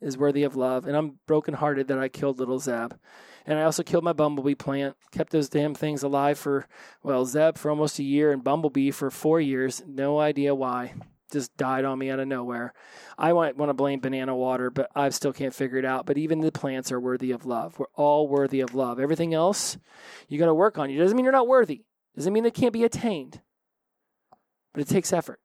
is 0.00 0.18
worthy 0.18 0.42
of 0.42 0.56
love. 0.56 0.86
And 0.86 0.96
I'm 0.96 1.18
brokenhearted 1.26 1.88
that 1.88 1.98
I 1.98 2.08
killed 2.08 2.40
little 2.40 2.58
Zeb. 2.58 2.94
And 3.46 3.58
I 3.58 3.64
also 3.64 3.82
killed 3.82 4.04
my 4.04 4.12
bumblebee 4.14 4.54
plant, 4.54 4.96
kept 5.10 5.32
those 5.32 5.48
damn 5.48 5.74
things 5.74 6.02
alive 6.02 6.38
for, 6.38 6.66
well, 7.02 7.26
Zeb 7.26 7.58
for 7.58 7.70
almost 7.70 7.98
a 7.98 8.02
year 8.02 8.32
and 8.32 8.42
bumblebee 8.42 8.90
for 8.90 9.10
four 9.10 9.40
years. 9.40 9.82
No 9.86 10.18
idea 10.18 10.54
why. 10.54 10.94
Just 11.30 11.56
died 11.56 11.84
on 11.84 11.98
me 11.98 12.10
out 12.10 12.20
of 12.20 12.28
nowhere. 12.28 12.72
I 13.18 13.32
might 13.32 13.56
want 13.56 13.68
to 13.68 13.74
blame 13.74 14.00
banana 14.00 14.34
water, 14.34 14.70
but 14.70 14.90
I 14.94 15.08
still 15.10 15.32
can't 15.32 15.54
figure 15.54 15.78
it 15.78 15.84
out. 15.84 16.06
But 16.06 16.16
even 16.16 16.40
the 16.40 16.52
plants 16.52 16.92
are 16.92 17.00
worthy 17.00 17.32
of 17.32 17.44
love. 17.44 17.78
We're 17.78 17.86
all 17.94 18.28
worthy 18.28 18.60
of 18.60 18.74
love. 18.74 18.98
Everything 19.00 19.34
else, 19.34 19.76
you 20.28 20.38
got 20.38 20.46
to 20.46 20.54
work 20.54 20.78
on. 20.78 20.90
It 20.90 20.98
doesn't 20.98 21.16
mean 21.16 21.24
you're 21.24 21.32
not 21.32 21.48
worthy. 21.48 21.84
Doesn't 22.16 22.32
mean 22.32 22.44
they 22.44 22.50
can't 22.50 22.72
be 22.72 22.84
attained. 22.84 23.40
But 24.72 24.82
it 24.82 24.88
takes 24.88 25.12
effort. 25.12 25.40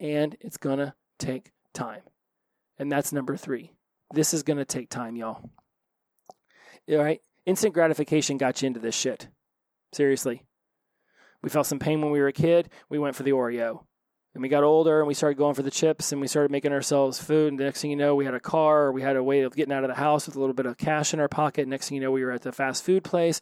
And 0.00 0.36
it's 0.40 0.56
going 0.56 0.78
to 0.78 0.94
take 1.18 1.50
time. 1.74 2.02
And 2.78 2.90
that's 2.90 3.12
number 3.12 3.36
three. 3.36 3.72
This 4.14 4.32
is 4.32 4.42
going 4.42 4.58
to 4.58 4.64
take 4.64 4.88
time, 4.88 5.16
y'all. 5.16 5.50
All 6.90 6.98
right? 6.98 7.20
Instant 7.46 7.74
gratification 7.74 8.38
got 8.38 8.62
you 8.62 8.66
into 8.66 8.80
this 8.80 8.94
shit. 8.94 9.28
Seriously. 9.92 10.44
We 11.42 11.50
felt 11.50 11.66
some 11.66 11.78
pain 11.78 12.00
when 12.00 12.10
we 12.10 12.20
were 12.20 12.28
a 12.28 12.32
kid. 12.32 12.68
We 12.88 12.98
went 12.98 13.16
for 13.16 13.22
the 13.22 13.32
Oreo. 13.32 13.84
And 14.38 14.42
we 14.44 14.48
got 14.48 14.62
older 14.62 15.00
and 15.00 15.08
we 15.08 15.14
started 15.14 15.36
going 15.36 15.56
for 15.56 15.64
the 15.64 15.70
chips 15.70 16.12
and 16.12 16.20
we 16.20 16.28
started 16.28 16.52
making 16.52 16.72
ourselves 16.72 17.20
food. 17.20 17.48
And 17.48 17.58
the 17.58 17.64
next 17.64 17.80
thing 17.80 17.90
you 17.90 17.96
know, 17.96 18.14
we 18.14 18.24
had 18.24 18.34
a 18.34 18.40
car 18.40 18.84
or 18.84 18.92
we 18.92 19.02
had 19.02 19.16
a 19.16 19.22
way 19.24 19.40
of 19.40 19.56
getting 19.56 19.72
out 19.72 19.82
of 19.82 19.88
the 19.88 19.96
house 19.96 20.26
with 20.26 20.36
a 20.36 20.38
little 20.38 20.54
bit 20.54 20.64
of 20.64 20.78
cash 20.78 21.12
in 21.12 21.18
our 21.18 21.26
pocket. 21.26 21.66
Next 21.66 21.88
thing 21.88 21.96
you 21.96 22.02
know, 22.02 22.12
we 22.12 22.24
were 22.24 22.30
at 22.30 22.42
the 22.42 22.52
fast 22.52 22.84
food 22.84 23.02
place 23.02 23.40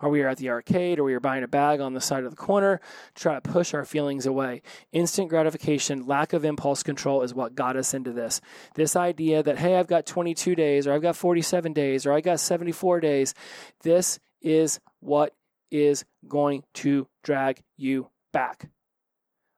or 0.00 0.08
we 0.08 0.20
were 0.20 0.28
at 0.28 0.36
the 0.36 0.50
arcade 0.50 1.00
or 1.00 1.02
we 1.02 1.14
were 1.14 1.18
buying 1.18 1.42
a 1.42 1.48
bag 1.48 1.80
on 1.80 1.94
the 1.94 2.00
side 2.00 2.22
of 2.22 2.30
the 2.30 2.36
corner 2.36 2.80
to 3.16 3.20
try 3.20 3.34
to 3.34 3.40
push 3.40 3.74
our 3.74 3.84
feelings 3.84 4.24
away. 4.24 4.62
Instant 4.92 5.30
gratification, 5.30 6.06
lack 6.06 6.32
of 6.32 6.44
impulse 6.44 6.84
control 6.84 7.22
is 7.22 7.34
what 7.34 7.56
got 7.56 7.76
us 7.76 7.92
into 7.92 8.12
this. 8.12 8.40
This 8.76 8.94
idea 8.94 9.42
that, 9.42 9.58
hey, 9.58 9.74
I've 9.74 9.88
got 9.88 10.06
22 10.06 10.54
days 10.54 10.86
or 10.86 10.92
I've 10.92 11.02
got 11.02 11.16
47 11.16 11.72
days 11.72 12.06
or 12.06 12.12
I 12.12 12.20
got 12.20 12.38
74 12.38 13.00
days. 13.00 13.34
This 13.82 14.20
is 14.40 14.78
what 15.00 15.34
is 15.72 16.04
going 16.28 16.62
to 16.74 17.08
drag 17.24 17.64
you 17.76 18.10
back. 18.32 18.68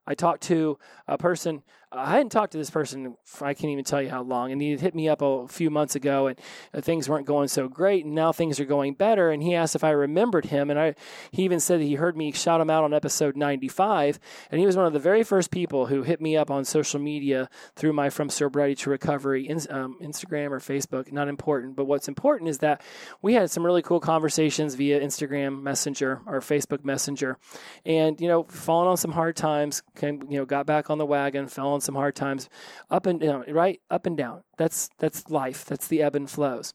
I 0.09 0.15
talked 0.15 0.41
to 0.43 0.79
a 1.07 1.19
person. 1.19 1.61
I 1.91 2.11
hadn't 2.11 2.29
talked 2.29 2.51
to 2.51 2.59
this 2.59 2.69
person. 2.69 3.15
I 3.41 3.55
can't 3.55 3.71
even 3.71 3.83
tell 3.83 4.01
you 4.01 4.09
how 4.09 4.21
long. 4.21 4.51
And 4.51 4.61
he 4.61 4.71
had 4.71 4.79
hit 4.79 4.93
me 4.93 5.09
up 5.09 5.23
a 5.23 5.47
few 5.47 5.71
months 5.71 5.95
ago, 5.95 6.27
and 6.27 6.39
uh, 6.71 6.81
things 6.81 7.09
weren't 7.09 7.25
going 7.25 7.47
so 7.47 7.67
great. 7.67 8.05
And 8.05 8.13
now 8.13 8.31
things 8.31 8.59
are 8.59 8.65
going 8.65 8.93
better. 8.93 9.31
And 9.31 9.41
he 9.41 9.55
asked 9.55 9.75
if 9.75 9.83
I 9.83 9.89
remembered 9.89 10.45
him, 10.45 10.69
and 10.69 10.79
I. 10.79 10.93
He 11.31 11.43
even 11.43 11.59
said 11.59 11.79
that 11.79 11.85
he 11.85 11.95
heard 11.95 12.15
me 12.15 12.31
shout 12.31 12.61
him 12.61 12.69
out 12.69 12.83
on 12.83 12.93
episode 12.93 13.35
95. 13.35 14.19
And 14.51 14.59
he 14.59 14.67
was 14.67 14.77
one 14.77 14.85
of 14.85 14.93
the 14.93 14.99
very 14.99 15.23
first 15.23 15.49
people 15.49 15.87
who 15.87 16.03
hit 16.03 16.21
me 16.21 16.37
up 16.37 16.51
on 16.51 16.63
social 16.63 16.99
media 16.99 17.49
through 17.75 17.93
my 17.93 18.11
From 18.11 18.29
Sobriety 18.29 18.75
to 18.75 18.89
Recovery 18.91 19.47
in, 19.47 19.59
um, 19.71 19.97
Instagram 20.01 20.51
or 20.51 20.59
Facebook. 20.59 21.11
Not 21.11 21.27
important, 21.27 21.75
but 21.75 21.85
what's 21.85 22.07
important 22.07 22.49
is 22.49 22.59
that 22.59 22.83
we 23.23 23.33
had 23.33 23.49
some 23.49 23.65
really 23.65 23.81
cool 23.81 23.99
conversations 23.99 24.75
via 24.75 24.99
Instagram 24.99 25.63
Messenger 25.63 26.21
or 26.27 26.39
Facebook 26.39 26.85
Messenger, 26.85 27.37
and 27.85 28.19
you 28.21 28.27
know, 28.27 28.43
falling 28.43 28.87
on 28.87 28.97
some 28.97 29.11
hard 29.11 29.35
times 29.35 29.81
came, 29.95 30.21
you 30.29 30.37
know, 30.37 30.45
got 30.45 30.65
back 30.65 30.89
on 30.89 30.97
the 30.97 31.05
wagon, 31.05 31.47
fell 31.47 31.69
on 31.69 31.78
some 31.81 31.95
hard 31.95 32.15
times, 32.15 32.49
up 32.89 33.05
and 33.05 33.19
down, 33.19 33.45
right, 33.49 33.79
up 33.89 34.05
and 34.05 34.17
down. 34.17 34.43
That's 34.57 34.89
that's 34.99 35.29
life. 35.29 35.65
That's 35.65 35.87
the 35.87 36.01
ebb 36.01 36.15
and 36.15 36.29
flows. 36.29 36.73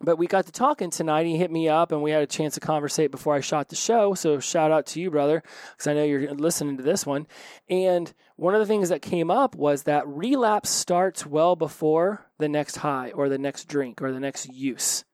But 0.00 0.16
we 0.16 0.26
got 0.26 0.46
to 0.46 0.52
talking 0.52 0.90
tonight. 0.90 1.26
He 1.26 1.36
hit 1.36 1.50
me 1.50 1.68
up, 1.68 1.92
and 1.92 2.02
we 2.02 2.10
had 2.10 2.22
a 2.22 2.26
chance 2.26 2.54
to 2.54 2.60
conversate 2.60 3.10
before 3.10 3.34
I 3.34 3.40
shot 3.40 3.68
the 3.68 3.76
show. 3.76 4.14
So 4.14 4.40
shout 4.40 4.72
out 4.72 4.86
to 4.86 5.00
you, 5.00 5.10
brother, 5.10 5.42
because 5.72 5.86
I 5.86 5.94
know 5.94 6.02
you're 6.02 6.34
listening 6.34 6.76
to 6.78 6.82
this 6.82 7.06
one. 7.06 7.26
And 7.68 8.12
one 8.36 8.54
of 8.54 8.60
the 8.60 8.66
things 8.66 8.88
that 8.88 9.02
came 9.02 9.30
up 9.30 9.54
was 9.54 9.84
that 9.84 10.08
relapse 10.08 10.70
starts 10.70 11.26
well 11.26 11.54
before 11.54 12.26
the 12.38 12.48
next 12.48 12.78
high, 12.78 13.12
or 13.12 13.28
the 13.28 13.38
next 13.38 13.68
drink, 13.68 14.02
or 14.02 14.12
the 14.12 14.20
next 14.20 14.48
use. 14.52 15.04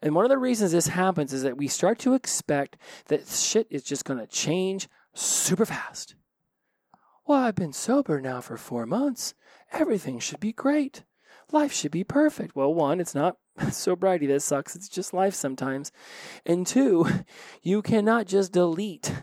And 0.00 0.16
one 0.16 0.24
of 0.24 0.30
the 0.30 0.38
reasons 0.38 0.72
this 0.72 0.88
happens 0.88 1.32
is 1.32 1.44
that 1.44 1.56
we 1.56 1.68
start 1.68 2.00
to 2.00 2.14
expect 2.14 2.76
that 3.06 3.28
shit 3.28 3.68
is 3.70 3.84
just 3.84 4.04
going 4.04 4.18
to 4.18 4.26
change 4.26 4.88
super 5.14 5.64
fast. 5.64 6.16
Well, 7.24 7.38
I've 7.38 7.54
been 7.54 7.72
sober 7.72 8.20
now 8.20 8.40
for 8.40 8.56
four 8.56 8.84
months. 8.84 9.34
Everything 9.72 10.18
should 10.18 10.40
be 10.40 10.52
great. 10.52 11.04
Life 11.52 11.72
should 11.72 11.92
be 11.92 12.02
perfect. 12.02 12.56
Well, 12.56 12.74
one, 12.74 12.98
it's 12.98 13.14
not 13.14 13.36
sobriety 13.70 14.26
that 14.26 14.42
sucks. 14.42 14.74
It's 14.74 14.88
just 14.88 15.14
life 15.14 15.34
sometimes. 15.34 15.92
And 16.44 16.66
two, 16.66 17.06
you 17.62 17.80
cannot 17.80 18.26
just 18.26 18.52
delete 18.52 19.22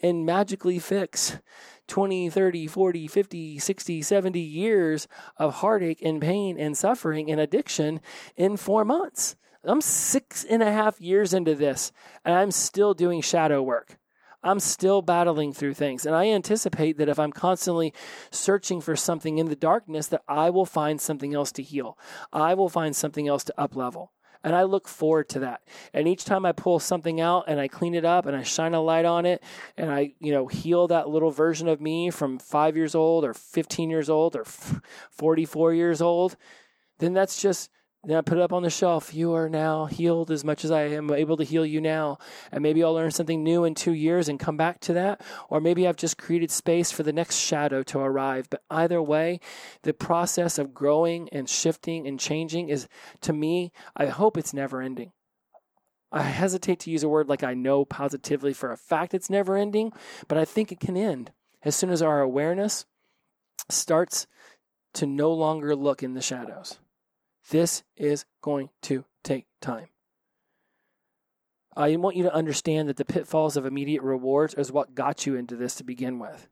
and 0.00 0.26
magically 0.26 0.80
fix 0.80 1.38
20, 1.86 2.30
30, 2.30 2.66
40, 2.66 3.06
50, 3.06 3.58
60, 3.60 4.02
70 4.02 4.40
years 4.40 5.06
of 5.36 5.54
heartache 5.54 6.02
and 6.02 6.20
pain 6.20 6.58
and 6.58 6.76
suffering 6.76 7.30
and 7.30 7.40
addiction 7.40 8.00
in 8.36 8.56
four 8.56 8.84
months. 8.84 9.36
I'm 9.62 9.80
six 9.80 10.44
and 10.44 10.64
a 10.64 10.72
half 10.72 11.00
years 11.00 11.32
into 11.32 11.54
this, 11.54 11.92
and 12.24 12.34
I'm 12.34 12.50
still 12.50 12.92
doing 12.92 13.20
shadow 13.20 13.62
work. 13.62 13.98
I'm 14.46 14.60
still 14.60 15.02
battling 15.02 15.52
through 15.52 15.74
things. 15.74 16.06
And 16.06 16.14
I 16.14 16.28
anticipate 16.28 16.98
that 16.98 17.08
if 17.08 17.18
I'm 17.18 17.32
constantly 17.32 17.92
searching 18.30 18.80
for 18.80 18.96
something 18.96 19.38
in 19.38 19.46
the 19.46 19.56
darkness, 19.56 20.06
that 20.08 20.22
I 20.28 20.50
will 20.50 20.66
find 20.66 21.00
something 21.00 21.34
else 21.34 21.52
to 21.52 21.62
heal. 21.62 21.98
I 22.32 22.54
will 22.54 22.68
find 22.68 22.94
something 22.94 23.28
else 23.28 23.44
to 23.44 23.54
uplevel. 23.58 24.08
And 24.44 24.54
I 24.54 24.62
look 24.62 24.86
forward 24.86 25.28
to 25.30 25.40
that. 25.40 25.62
And 25.92 26.06
each 26.06 26.24
time 26.24 26.46
I 26.46 26.52
pull 26.52 26.78
something 26.78 27.20
out 27.20 27.44
and 27.48 27.58
I 27.58 27.66
clean 27.66 27.94
it 27.94 28.04
up 28.04 28.26
and 28.26 28.36
I 28.36 28.44
shine 28.44 28.74
a 28.74 28.80
light 28.80 29.04
on 29.04 29.26
it 29.26 29.42
and 29.76 29.90
I, 29.90 30.14
you 30.20 30.30
know, 30.30 30.46
heal 30.46 30.86
that 30.86 31.08
little 31.08 31.32
version 31.32 31.66
of 31.66 31.80
me 31.80 32.10
from 32.10 32.38
five 32.38 32.76
years 32.76 32.94
old 32.94 33.24
or 33.24 33.34
15 33.34 33.90
years 33.90 34.08
old 34.08 34.36
or 34.36 34.44
44 35.10 35.74
years 35.74 36.00
old, 36.00 36.36
then 36.98 37.12
that's 37.12 37.42
just 37.42 37.70
then 38.10 38.18
I 38.18 38.20
put 38.20 38.38
it 38.38 38.42
up 38.42 38.52
on 38.52 38.62
the 38.62 38.70
shelf. 38.70 39.12
You 39.12 39.34
are 39.34 39.48
now 39.48 39.86
healed 39.86 40.30
as 40.30 40.44
much 40.44 40.64
as 40.64 40.70
I 40.70 40.82
am 40.82 41.10
able 41.10 41.36
to 41.38 41.44
heal 41.44 41.66
you 41.66 41.80
now. 41.80 42.18
And 42.52 42.62
maybe 42.62 42.84
I'll 42.84 42.94
learn 42.94 43.10
something 43.10 43.42
new 43.42 43.64
in 43.64 43.74
two 43.74 43.94
years 43.94 44.28
and 44.28 44.38
come 44.38 44.56
back 44.56 44.78
to 44.80 44.92
that. 44.92 45.22
Or 45.48 45.60
maybe 45.60 45.86
I've 45.86 45.96
just 45.96 46.16
created 46.16 46.50
space 46.50 46.92
for 46.92 47.02
the 47.02 47.12
next 47.12 47.36
shadow 47.36 47.82
to 47.84 47.98
arrive. 47.98 48.48
But 48.48 48.62
either 48.70 49.02
way, 49.02 49.40
the 49.82 49.92
process 49.92 50.58
of 50.58 50.72
growing 50.72 51.28
and 51.30 51.48
shifting 51.48 52.06
and 52.06 52.20
changing 52.20 52.68
is, 52.68 52.86
to 53.22 53.32
me, 53.32 53.72
I 53.96 54.06
hope 54.06 54.36
it's 54.36 54.54
never 54.54 54.80
ending. 54.80 55.12
I 56.12 56.22
hesitate 56.22 56.78
to 56.80 56.90
use 56.90 57.02
a 57.02 57.08
word 57.08 57.28
like 57.28 57.42
I 57.42 57.54
know 57.54 57.84
positively 57.84 58.52
for 58.52 58.70
a 58.70 58.76
fact 58.76 59.14
it's 59.14 59.28
never 59.28 59.56
ending, 59.56 59.92
but 60.28 60.38
I 60.38 60.44
think 60.44 60.70
it 60.70 60.78
can 60.78 60.96
end 60.96 61.32
as 61.64 61.74
soon 61.74 61.90
as 61.90 62.00
our 62.00 62.20
awareness 62.20 62.86
starts 63.68 64.28
to 64.94 65.06
no 65.06 65.32
longer 65.32 65.74
look 65.74 66.02
in 66.04 66.14
the 66.14 66.22
shadows. 66.22 66.78
This 67.50 67.84
is 67.96 68.24
going 68.42 68.70
to 68.82 69.04
take 69.22 69.46
time. 69.60 69.88
I 71.76 71.94
want 71.96 72.16
you 72.16 72.22
to 72.24 72.34
understand 72.34 72.88
that 72.88 72.96
the 72.96 73.04
pitfalls 73.04 73.56
of 73.56 73.66
immediate 73.66 74.02
rewards 74.02 74.54
is 74.54 74.72
what 74.72 74.94
got 74.94 75.26
you 75.26 75.36
into 75.36 75.56
this 75.56 75.74
to 75.76 75.84
begin 75.84 76.18
with. 76.18 76.48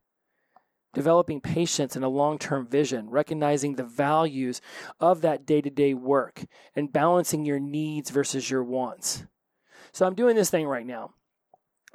Developing 0.92 1.40
patience 1.40 1.96
and 1.96 2.04
a 2.04 2.08
long 2.08 2.38
term 2.38 2.66
vision, 2.66 3.10
recognizing 3.10 3.74
the 3.74 3.84
values 3.84 4.60
of 5.00 5.22
that 5.22 5.46
day 5.46 5.60
to 5.60 5.70
day 5.70 5.94
work, 5.94 6.44
and 6.76 6.92
balancing 6.92 7.44
your 7.44 7.58
needs 7.58 8.10
versus 8.10 8.48
your 8.48 8.62
wants. 8.62 9.24
So, 9.92 10.06
I'm 10.06 10.14
doing 10.14 10.36
this 10.36 10.50
thing 10.50 10.66
right 10.66 10.86
now 10.86 11.14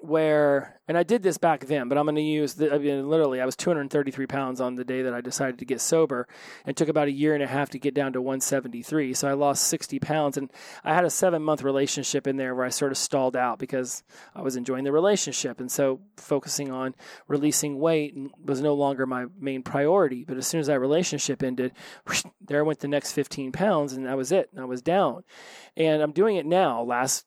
where, 0.03 0.79
and 0.87 0.97
I 0.97 1.03
did 1.03 1.23
this 1.23 1.37
back 1.37 1.65
then, 1.65 1.89
but 1.89 1.97
I'm 1.97 2.05
going 2.05 2.15
to 2.15 2.21
use, 2.21 2.55
the, 2.55 2.73
I 2.73 2.77
mean, 2.77 3.09
literally, 3.09 3.41
I 3.41 3.45
was 3.45 3.55
233 3.55 4.27
pounds 4.27 4.61
on 4.61 4.75
the 4.75 4.83
day 4.83 5.01
that 5.03 5.13
I 5.13 5.21
decided 5.21 5.59
to 5.59 5.65
get 5.65 5.81
sober 5.81 6.27
and 6.65 6.75
took 6.75 6.89
about 6.89 7.07
a 7.07 7.11
year 7.11 7.33
and 7.33 7.43
a 7.43 7.47
half 7.47 7.69
to 7.71 7.79
get 7.79 7.93
down 7.93 8.13
to 8.13 8.21
173. 8.21 9.13
So 9.13 9.27
I 9.27 9.33
lost 9.33 9.65
60 9.67 9.99
pounds. 9.99 10.37
And 10.37 10.51
I 10.83 10.93
had 10.93 11.05
a 11.05 11.09
seven 11.09 11.41
month 11.43 11.61
relationship 11.63 12.27
in 12.27 12.37
there 12.37 12.55
where 12.55 12.65
I 12.65 12.69
sort 12.69 12.91
of 12.91 12.97
stalled 12.97 13.35
out 13.35 13.59
because 13.59 14.03
I 14.35 14.41
was 14.41 14.55
enjoying 14.55 14.83
the 14.83 14.91
relationship. 14.91 15.59
And 15.59 15.71
so 15.71 15.99
focusing 16.17 16.71
on 16.71 16.95
releasing 17.27 17.79
weight 17.79 18.15
was 18.43 18.61
no 18.61 18.73
longer 18.73 19.05
my 19.05 19.25
main 19.39 19.63
priority. 19.63 20.25
But 20.25 20.37
as 20.37 20.47
soon 20.47 20.59
as 20.59 20.67
that 20.67 20.79
relationship 20.79 21.43
ended, 21.43 21.73
whoosh, 22.07 22.23
there 22.41 22.63
went 22.63 22.79
the 22.79 22.87
next 22.87 23.13
15 23.13 23.51
pounds 23.51 23.93
and 23.93 24.05
that 24.05 24.17
was 24.17 24.31
it. 24.31 24.49
I 24.57 24.65
was 24.65 24.81
down. 24.81 25.23
And 25.77 26.01
I'm 26.01 26.11
doing 26.11 26.35
it 26.35 26.45
now. 26.45 26.83
Last 26.83 27.25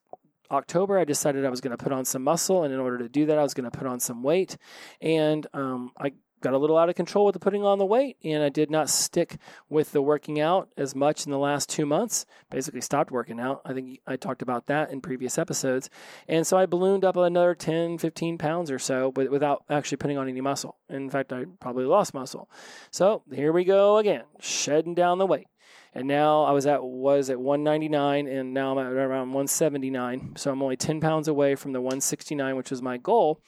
October, 0.53 0.99
I 0.99 1.05
decided 1.05 1.45
I 1.45 1.51
was 1.51 1.61
going 1.61 1.77
to 1.77 1.83
put 1.83 1.93
on 1.93 2.05
some 2.05 2.23
muscle, 2.23 2.63
and 2.63 2.73
in 2.73 2.79
order 2.79 2.99
to 2.99 3.09
do 3.09 3.27
that, 3.27 3.39
I 3.39 3.43
was 3.43 3.55
going 3.55 3.71
to 3.71 3.77
put 3.77 3.87
on 3.87 4.01
some 4.01 4.23
weight. 4.23 4.59
And 5.01 5.47
um, 5.55 5.93
I 5.99 6.13
got 6.43 6.53
a 6.53 6.59
little 6.59 6.77
out 6.77 6.91
of 6.91 6.95
control 6.95 7.25
with 7.25 7.33
the 7.33 7.39
putting 7.39 7.65
on 7.65 7.79
the 7.79 7.87
weight, 7.87 8.19
and 8.23 8.43
I 8.43 8.51
did 8.51 8.71
not 8.71 8.91
stick 8.91 9.39
with 9.71 9.93
the 9.93 10.03
working 10.03 10.41
out 10.41 10.69
as 10.77 10.95
much 10.95 11.25
in 11.25 11.31
the 11.31 11.39
last 11.39 11.71
two 11.71 11.87
months. 11.87 12.27
Basically, 12.51 12.83
stopped 12.83 13.11
working 13.11 13.41
out. 13.41 13.63
I 13.65 13.73
think 13.73 14.01
I 14.07 14.17
talked 14.17 14.43
about 14.43 14.67
that 14.67 14.91
in 14.91 15.01
previous 15.01 15.39
episodes. 15.39 15.89
And 16.29 16.47
so 16.47 16.59
I 16.59 16.67
ballooned 16.67 17.05
up 17.05 17.17
another 17.17 17.55
10, 17.55 17.97
15 17.99 18.37
pounds 18.37 18.71
or 18.71 18.79
so, 18.79 19.11
but 19.11 19.31
without 19.31 19.65
actually 19.71 19.97
putting 19.97 20.19
on 20.19 20.29
any 20.29 20.41
muscle. 20.41 20.77
In 20.91 21.09
fact, 21.09 21.33
I 21.33 21.47
probably 21.61 21.85
lost 21.85 22.13
muscle. 22.13 22.51
So 22.91 23.23
here 23.33 23.53
we 23.53 23.65
go 23.65 23.97
again, 23.97 24.25
shedding 24.41 24.95
down 24.95 25.19
the 25.19 25.27
weight 25.27 25.47
and 25.95 26.09
now 26.09 26.45
I 26.45 26.53
was 26.53 26.67
at 26.67 26.83
was 26.83 27.29
at 27.29 27.41
199, 27.41 28.27
and 28.27 28.55
now 28.55 28.73
I'm 28.73 28.79
at 28.79 28.93
around 28.93 29.29
179. 29.29 30.35
So 30.37 30.51
I'm 30.51 30.63
only 30.63 30.77
10 30.77 31.01
pounds 31.01 31.29
away 31.29 31.55
from 31.55 31.73
the 31.73 31.81
169, 31.81 32.57
which 32.57 32.71
was 32.71 32.81
my 32.81 32.97
goal. 32.97 33.43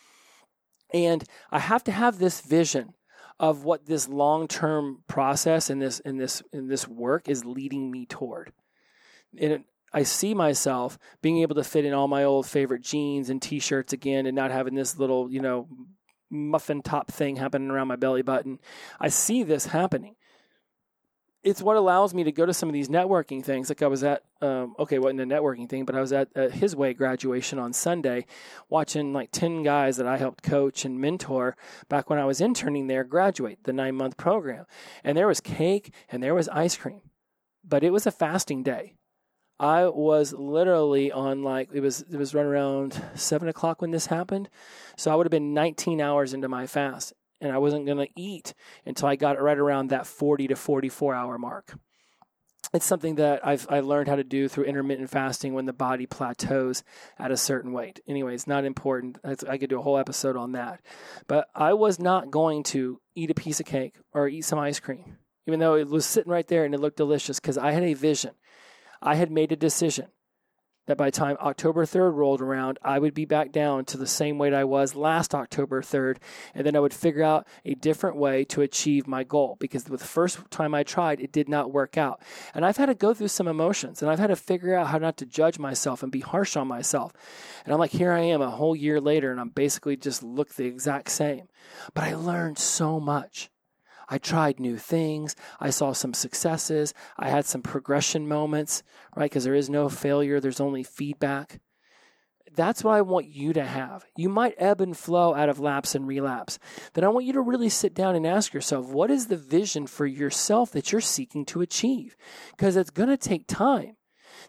And 0.92 1.24
I 1.50 1.58
have 1.58 1.82
to 1.84 1.92
have 1.92 2.18
this 2.18 2.42
vision 2.42 2.94
of 3.40 3.64
what 3.64 3.86
this 3.86 4.08
long-term 4.08 5.02
process 5.08 5.70
and 5.70 5.80
this 5.80 6.00
in 6.00 6.18
this 6.18 6.42
in 6.52 6.68
this 6.68 6.86
work 6.86 7.28
is 7.28 7.44
leading 7.46 7.90
me 7.90 8.04
toward. 8.04 8.52
And 9.38 9.64
I 9.92 10.02
see 10.02 10.34
myself 10.34 10.98
being 11.22 11.38
able 11.38 11.54
to 11.54 11.64
fit 11.64 11.84
in 11.86 11.94
all 11.94 12.08
my 12.08 12.24
old 12.24 12.46
favorite 12.46 12.82
jeans 12.82 13.30
and 13.30 13.40
t-shirts 13.40 13.92
again, 13.92 14.26
and 14.26 14.36
not 14.36 14.50
having 14.50 14.74
this 14.74 14.98
little 14.98 15.32
you 15.32 15.40
know 15.40 15.66
muffin 16.30 16.82
top 16.82 17.10
thing 17.10 17.36
happening 17.36 17.70
around 17.70 17.88
my 17.88 17.96
belly 17.96 18.22
button. 18.22 18.58
I 19.00 19.08
see 19.08 19.42
this 19.44 19.66
happening 19.66 20.16
it's 21.44 21.62
what 21.62 21.76
allows 21.76 22.14
me 22.14 22.24
to 22.24 22.32
go 22.32 22.46
to 22.46 22.54
some 22.54 22.68
of 22.68 22.72
these 22.72 22.88
networking 22.88 23.44
things. 23.44 23.68
Like 23.68 23.82
I 23.82 23.86
was 23.86 24.02
at, 24.02 24.22
um, 24.40 24.74
okay, 24.78 24.98
wasn't 24.98 25.20
a 25.20 25.26
networking 25.26 25.68
thing, 25.68 25.84
but 25.84 25.94
I 25.94 26.00
was 26.00 26.12
at, 26.12 26.28
at 26.34 26.52
his 26.52 26.74
way 26.74 26.94
graduation 26.94 27.58
on 27.58 27.72
Sunday, 27.72 28.24
watching 28.70 29.12
like 29.12 29.30
ten 29.30 29.62
guys 29.62 29.98
that 29.98 30.06
I 30.06 30.16
helped 30.16 30.42
coach 30.42 30.84
and 30.84 30.98
mentor 30.98 31.56
back 31.88 32.08
when 32.08 32.18
I 32.18 32.24
was 32.24 32.40
interning 32.40 32.86
there 32.86 33.04
graduate 33.04 33.58
the 33.64 33.72
nine 33.72 33.94
month 33.94 34.16
program, 34.16 34.64
and 35.04 35.16
there 35.16 35.28
was 35.28 35.40
cake 35.40 35.92
and 36.10 36.22
there 36.22 36.34
was 36.34 36.48
ice 36.48 36.76
cream, 36.76 37.02
but 37.62 37.84
it 37.84 37.92
was 37.92 38.06
a 38.06 38.10
fasting 38.10 38.62
day. 38.62 38.94
I 39.60 39.86
was 39.86 40.32
literally 40.32 41.12
on 41.12 41.42
like 41.42 41.68
it 41.72 41.80
was 41.80 42.00
it 42.10 42.16
was 42.16 42.34
run 42.34 42.46
around 42.46 43.00
seven 43.14 43.48
o'clock 43.48 43.82
when 43.82 43.90
this 43.90 44.06
happened, 44.06 44.48
so 44.96 45.12
I 45.12 45.14
would 45.14 45.26
have 45.26 45.30
been 45.30 45.54
19 45.54 46.00
hours 46.00 46.32
into 46.32 46.48
my 46.48 46.66
fast, 46.66 47.12
and 47.44 47.52
I 47.52 47.58
wasn't 47.58 47.86
going 47.86 47.98
to 47.98 48.08
eat 48.16 48.54
until 48.84 49.08
I 49.08 49.16
got 49.16 49.40
right 49.40 49.58
around 49.58 49.88
that 49.88 50.06
40 50.06 50.48
to 50.48 50.56
44 50.56 51.14
hour 51.14 51.38
mark. 51.38 51.74
It's 52.72 52.86
something 52.86 53.16
that 53.16 53.46
I've 53.46 53.66
I 53.70 53.80
learned 53.80 54.08
how 54.08 54.16
to 54.16 54.24
do 54.24 54.48
through 54.48 54.64
intermittent 54.64 55.10
fasting 55.10 55.54
when 55.54 55.66
the 55.66 55.72
body 55.72 56.06
plateaus 56.06 56.82
at 57.18 57.30
a 57.30 57.36
certain 57.36 57.72
weight. 57.72 58.00
Anyway, 58.08 58.34
it's 58.34 58.46
not 58.46 58.64
important. 58.64 59.18
I 59.22 59.58
could 59.58 59.70
do 59.70 59.78
a 59.78 59.82
whole 59.82 59.98
episode 59.98 60.36
on 60.36 60.52
that. 60.52 60.80
But 61.28 61.46
I 61.54 61.74
was 61.74 62.00
not 62.00 62.32
going 62.32 62.64
to 62.64 63.00
eat 63.14 63.30
a 63.30 63.34
piece 63.34 63.60
of 63.60 63.66
cake 63.66 63.96
or 64.12 64.26
eat 64.26 64.44
some 64.44 64.58
ice 64.58 64.80
cream, 64.80 65.18
even 65.46 65.60
though 65.60 65.76
it 65.76 65.88
was 65.88 66.04
sitting 66.04 66.32
right 66.32 66.48
there 66.48 66.64
and 66.64 66.74
it 66.74 66.80
looked 66.80 66.96
delicious 66.96 67.38
because 67.38 67.58
I 67.58 67.70
had 67.70 67.84
a 67.84 67.94
vision. 67.94 68.32
I 69.00 69.14
had 69.16 69.30
made 69.30 69.52
a 69.52 69.56
decision 69.56 70.06
that 70.86 70.96
by 70.96 71.06
the 71.06 71.12
time 71.12 71.36
October 71.40 71.84
3rd 71.84 72.14
rolled 72.14 72.40
around, 72.40 72.78
I 72.82 72.98
would 72.98 73.14
be 73.14 73.24
back 73.24 73.52
down 73.52 73.84
to 73.86 73.96
the 73.96 74.06
same 74.06 74.38
weight 74.38 74.52
I 74.52 74.64
was 74.64 74.94
last 74.94 75.34
October 75.34 75.82
3rd. 75.82 76.18
And 76.54 76.66
then 76.66 76.76
I 76.76 76.80
would 76.80 76.94
figure 76.94 77.22
out 77.22 77.46
a 77.64 77.74
different 77.74 78.16
way 78.16 78.44
to 78.46 78.62
achieve 78.62 79.06
my 79.06 79.24
goal 79.24 79.56
because 79.58 79.84
the 79.84 79.98
first 79.98 80.38
time 80.50 80.74
I 80.74 80.82
tried, 80.82 81.20
it 81.20 81.32
did 81.32 81.48
not 81.48 81.72
work 81.72 81.96
out. 81.96 82.20
And 82.54 82.64
I've 82.64 82.76
had 82.76 82.86
to 82.86 82.94
go 82.94 83.14
through 83.14 83.28
some 83.28 83.48
emotions 83.48 84.02
and 84.02 84.10
I've 84.10 84.18
had 84.18 84.28
to 84.28 84.36
figure 84.36 84.76
out 84.76 84.88
how 84.88 84.98
not 84.98 85.16
to 85.18 85.26
judge 85.26 85.58
myself 85.58 86.02
and 86.02 86.12
be 86.12 86.20
harsh 86.20 86.56
on 86.56 86.68
myself. 86.68 87.12
And 87.64 87.72
I'm 87.72 87.78
like, 87.78 87.92
here 87.92 88.12
I 88.12 88.20
am 88.20 88.42
a 88.42 88.50
whole 88.50 88.76
year 88.76 89.00
later 89.00 89.30
and 89.30 89.40
I'm 89.40 89.50
basically 89.50 89.96
just 89.96 90.22
look 90.22 90.54
the 90.54 90.66
exact 90.66 91.10
same. 91.10 91.48
But 91.94 92.04
I 92.04 92.14
learned 92.14 92.58
so 92.58 93.00
much. 93.00 93.50
I 94.14 94.18
tried 94.18 94.60
new 94.60 94.78
things. 94.78 95.34
I 95.58 95.70
saw 95.70 95.92
some 95.92 96.14
successes. 96.14 96.94
I 97.18 97.30
had 97.30 97.46
some 97.46 97.62
progression 97.62 98.28
moments, 98.28 98.84
right? 99.16 99.28
Because 99.28 99.42
there 99.42 99.56
is 99.56 99.68
no 99.68 99.88
failure, 99.88 100.38
there's 100.38 100.60
only 100.60 100.84
feedback. 100.84 101.58
That's 102.54 102.84
what 102.84 102.94
I 102.94 103.02
want 103.02 103.26
you 103.26 103.52
to 103.54 103.64
have. 103.64 104.04
You 104.16 104.28
might 104.28 104.54
ebb 104.56 104.80
and 104.80 104.96
flow 104.96 105.34
out 105.34 105.48
of 105.48 105.58
lapse 105.58 105.96
and 105.96 106.06
relapse. 106.06 106.60
Then 106.92 107.02
I 107.02 107.08
want 107.08 107.26
you 107.26 107.32
to 107.32 107.40
really 107.40 107.68
sit 107.68 107.92
down 107.92 108.14
and 108.14 108.24
ask 108.24 108.54
yourself, 108.54 108.86
what 108.86 109.10
is 109.10 109.26
the 109.26 109.36
vision 109.36 109.88
for 109.88 110.06
yourself 110.06 110.70
that 110.70 110.92
you're 110.92 111.00
seeking 111.00 111.44
to 111.46 111.60
achieve? 111.60 112.16
Because 112.52 112.76
it's 112.76 112.90
going 112.90 113.08
to 113.08 113.16
take 113.16 113.48
time. 113.48 113.96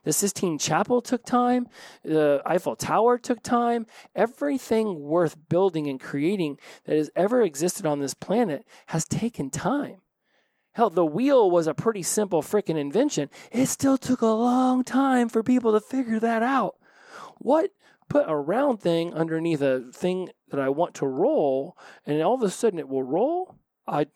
The 0.06 0.14
Sistine 0.14 0.58
Chapel 0.58 1.02
took 1.02 1.26
time. 1.26 1.68
The 2.04 2.42
Eiffel 2.46 2.76
Tower 2.76 3.18
took 3.18 3.44
time. 3.44 3.88
Everything 4.16 5.02
worth 5.02 5.36
building 5.50 5.88
and 5.88 6.00
creating 6.00 6.58
that 6.86 6.96
has 6.96 7.10
ever 7.16 7.42
existed 7.42 7.86
on 7.86 8.00
this 8.00 8.14
planet 8.14 8.66
has 8.88 9.06
taken 9.06 9.50
time. 9.50 9.98
Hell, 10.74 10.90
the 10.90 11.06
wheel 11.06 11.50
was 11.50 11.68
a 11.68 11.74
pretty 11.74 12.04
simple 12.04 12.42
freaking 12.42 12.78
invention. 12.78 13.30
It 13.52 13.66
still 13.66 13.98
took 13.98 14.22
a 14.22 14.28
long 14.28 14.84
time 14.84 15.28
for 15.28 15.42
people 15.42 15.72
to 15.72 15.80
figure 15.80 16.20
that 16.20 16.44
out. 16.44 16.76
What 17.38 17.72
put 18.10 18.30
a 18.30 18.36
round 18.36 18.82
thing 18.82 19.14
underneath 19.14 19.62
a 19.62 19.92
thing 19.92 20.30
that 20.50 20.60
I 20.60 20.70
want 20.70 20.94
to 20.96 21.08
roll, 21.08 21.78
and 22.06 22.22
all 22.22 22.36
of 22.36 22.44
a 22.44 22.50
sudden 22.50 22.78
it 22.78 22.90
will 22.90 23.04
roll? 23.04 23.56
I 23.88 24.08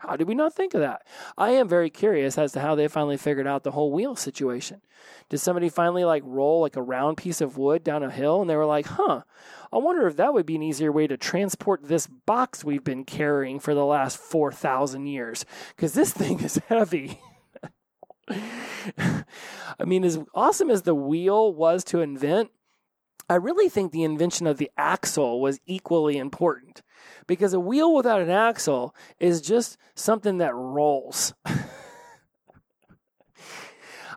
how 0.00 0.16
did 0.16 0.26
we 0.26 0.34
not 0.34 0.54
think 0.54 0.72
of 0.72 0.80
that? 0.80 1.06
I 1.36 1.50
am 1.50 1.68
very 1.68 1.90
curious 1.90 2.38
as 2.38 2.52
to 2.52 2.60
how 2.60 2.74
they 2.74 2.88
finally 2.88 3.18
figured 3.18 3.46
out 3.46 3.64
the 3.64 3.72
whole 3.72 3.92
wheel 3.92 4.16
situation. 4.16 4.80
Did 5.28 5.38
somebody 5.38 5.68
finally 5.68 6.04
like 6.04 6.22
roll 6.24 6.62
like 6.62 6.76
a 6.76 6.82
round 6.82 7.18
piece 7.18 7.42
of 7.42 7.58
wood 7.58 7.84
down 7.84 8.02
a 8.02 8.10
hill 8.10 8.40
and 8.40 8.48
they 8.48 8.56
were 8.56 8.64
like, 8.64 8.86
huh, 8.86 9.22
I 9.70 9.76
wonder 9.76 10.06
if 10.06 10.16
that 10.16 10.32
would 10.32 10.46
be 10.46 10.56
an 10.56 10.62
easier 10.62 10.90
way 10.90 11.06
to 11.06 11.18
transport 11.18 11.86
this 11.86 12.06
box 12.06 12.64
we've 12.64 12.82
been 12.82 13.04
carrying 13.04 13.60
for 13.60 13.74
the 13.74 13.84
last 13.84 14.16
4,000 14.16 15.06
years? 15.06 15.44
Because 15.76 15.92
this 15.92 16.12
thing 16.14 16.40
is 16.40 16.56
heavy. 16.68 17.20
I 18.98 19.84
mean, 19.84 20.02
as 20.02 20.18
awesome 20.34 20.70
as 20.70 20.82
the 20.82 20.94
wheel 20.94 21.52
was 21.52 21.84
to 21.84 22.00
invent, 22.00 22.50
I 23.28 23.34
really 23.34 23.68
think 23.68 23.92
the 23.92 24.04
invention 24.04 24.46
of 24.46 24.56
the 24.56 24.70
axle 24.78 25.42
was 25.42 25.60
equally 25.66 26.16
important 26.16 26.80
because 27.30 27.54
a 27.54 27.60
wheel 27.60 27.94
without 27.94 28.20
an 28.20 28.28
axle 28.28 28.92
is 29.20 29.40
just 29.40 29.78
something 29.94 30.38
that 30.38 30.52
rolls. 30.52 31.32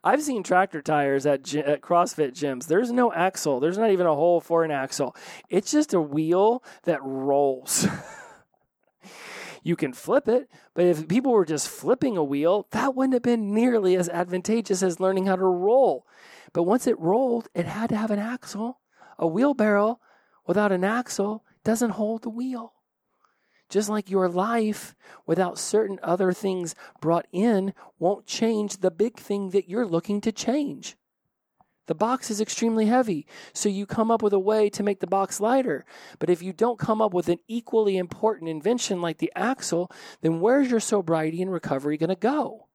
I've 0.03 0.24
seen 0.24 0.41
tractor 0.41 0.82
tires 0.82 1.28
at, 1.28 1.53
at 1.53 1.82
CrossFit 1.82 2.32
gyms. 2.32 2.66
There's 2.66 2.91
no 2.91 3.14
axle. 3.14 3.59
There's 3.59 3.78
not 3.78 3.91
even 3.91 4.07
a 4.07 4.16
hole 4.16 4.41
for 4.41 4.64
an 4.64 4.72
axle. 4.72 5.16
It's 5.47 5.70
just 5.70 5.93
a 5.93 6.01
wheel 6.01 6.64
that 6.86 7.03
rolls. 7.03 7.86
you 9.64 9.76
can 9.76 9.93
flip 9.93 10.28
it, 10.28 10.49
but 10.74 10.86
if 10.86 11.07
people 11.07 11.34
were 11.34 11.45
just 11.45 11.70
flipping 11.70 12.18
a 12.18 12.24
wheel, 12.24 12.66
that 12.72 12.95
wouldn't 12.95 13.14
have 13.14 13.22
been 13.22 13.53
nearly 13.53 13.95
as 13.95 14.09
advantageous 14.09 14.82
as 14.82 14.99
learning 14.99 15.28
how 15.28 15.36
to 15.36 15.45
roll. 15.45 16.07
But 16.51 16.64
once 16.64 16.88
it 16.88 16.99
rolled, 16.99 17.47
it 17.53 17.68
had 17.68 17.89
to 17.89 17.95
have 17.95 18.09
an 18.09 18.18
axle. 18.18 18.80
A 19.20 19.28
wheelbarrow 19.28 19.99
without 20.47 20.72
an 20.72 20.84
axle 20.84 21.45
doesn't 21.64 21.91
hold 21.91 22.24
the 22.24 22.30
wheel. 22.30 22.74
Just 23.74 23.89
like 23.89 24.07
your 24.07 24.30
life 24.30 24.93
without 25.26 25.57
certain 25.57 25.99
other 26.03 26.32
things 26.32 26.76
brought 27.01 27.26
in 27.32 27.74
won't 27.97 28.28
change 28.28 28.78
the 28.78 28.91
big 28.91 29.17
thing 29.17 29.49
that 29.49 29.67
you're 29.67 29.88
looking 29.88 30.21
to 30.21 30.32
change. 30.32 30.95
The 31.88 31.95
box 31.95 32.30
is 32.30 32.39
extremely 32.39 32.86
heavy, 32.86 33.26
so 33.51 33.69
you 33.69 33.88
come 33.88 34.11
up 34.11 34.21
with 34.21 34.32
a 34.32 34.38
way 34.38 34.69
to 34.69 34.84
make 34.84 34.99
the 34.99 35.07
box 35.07 35.39
lighter. 35.39 35.86
But 36.19 36.30
if 36.30 36.43
you 36.43 36.53
don't 36.53 36.78
come 36.78 37.01
up 37.01 37.15
with 37.15 37.30
an 37.30 37.39
equally 37.47 37.97
important 37.97 38.47
invention 38.47 39.01
like 39.01 39.17
the 39.17 39.34
axle, 39.36 39.89
then 40.21 40.39
where's 40.39 40.69
your 40.69 40.80
sobriety 40.80 41.41
and 41.41 41.51
recovery 41.51 41.97
going 41.97 42.11
to 42.11 42.15
go? 42.15 42.67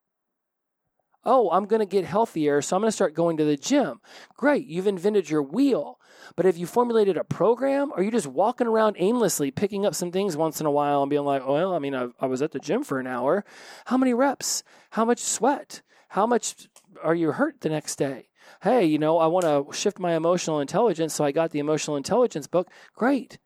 Oh, 1.25 1.51
I'm 1.51 1.67
going 1.67 1.81
to 1.81 1.87
get 1.87 2.05
healthier, 2.05 2.63
so 2.63 2.77
I'm 2.77 2.83
going 2.83 2.89
to 2.89 2.93
start 2.93 3.15
going 3.15 3.37
to 3.39 3.45
the 3.45 3.57
gym. 3.57 4.01
Great, 4.37 4.67
you've 4.67 4.87
invented 4.87 5.29
your 5.29 5.43
wheel. 5.43 5.99
But 6.37 6.47
have 6.47 6.57
you 6.57 6.67
formulated 6.67 7.17
a 7.17 7.25
program, 7.25 7.93
or 7.97 8.03
you 8.03 8.11
just 8.11 8.27
walking 8.27 8.67
around 8.67 8.97
aimlessly 8.99 9.51
picking 9.51 9.85
up 9.85 9.95
some 9.95 10.13
things 10.13 10.37
once 10.37 10.61
in 10.61 10.67
a 10.67 10.71
while 10.71 11.03
and 11.03 11.11
being 11.11 11.25
like, 11.25 11.47
well, 11.47 11.75
I 11.75 11.79
mean, 11.79 11.95
I, 11.95 12.09
I 12.21 12.27
was 12.27 12.43
at 12.43 12.53
the 12.53 12.59
gym 12.59 12.85
for 12.85 13.01
an 13.01 13.07
hour. 13.07 13.45
How 13.87 13.97
many 13.97 14.15
reps? 14.15 14.63
How 14.91 15.05
much 15.05 15.21
sweat? 15.21 15.83
How 16.11 16.27
much 16.27 16.69
are 17.03 17.15
you 17.15 17.33
hurt 17.33 17.61
the 17.61 17.69
next 17.69 17.97
day? 17.97 18.29
Hey, 18.63 18.85
you 18.85 18.99
know, 18.99 19.19
I 19.19 19.27
want 19.27 19.45
to 19.45 19.77
shift 19.77 19.99
my 19.99 20.15
emotional 20.15 20.61
intelligence, 20.61 21.15
so 21.15 21.25
I 21.25 21.33
got 21.33 21.51
the 21.51 21.59
emotional 21.59 21.97
intelligence 21.97 22.47
book. 22.47 22.69
Great. 22.95 23.39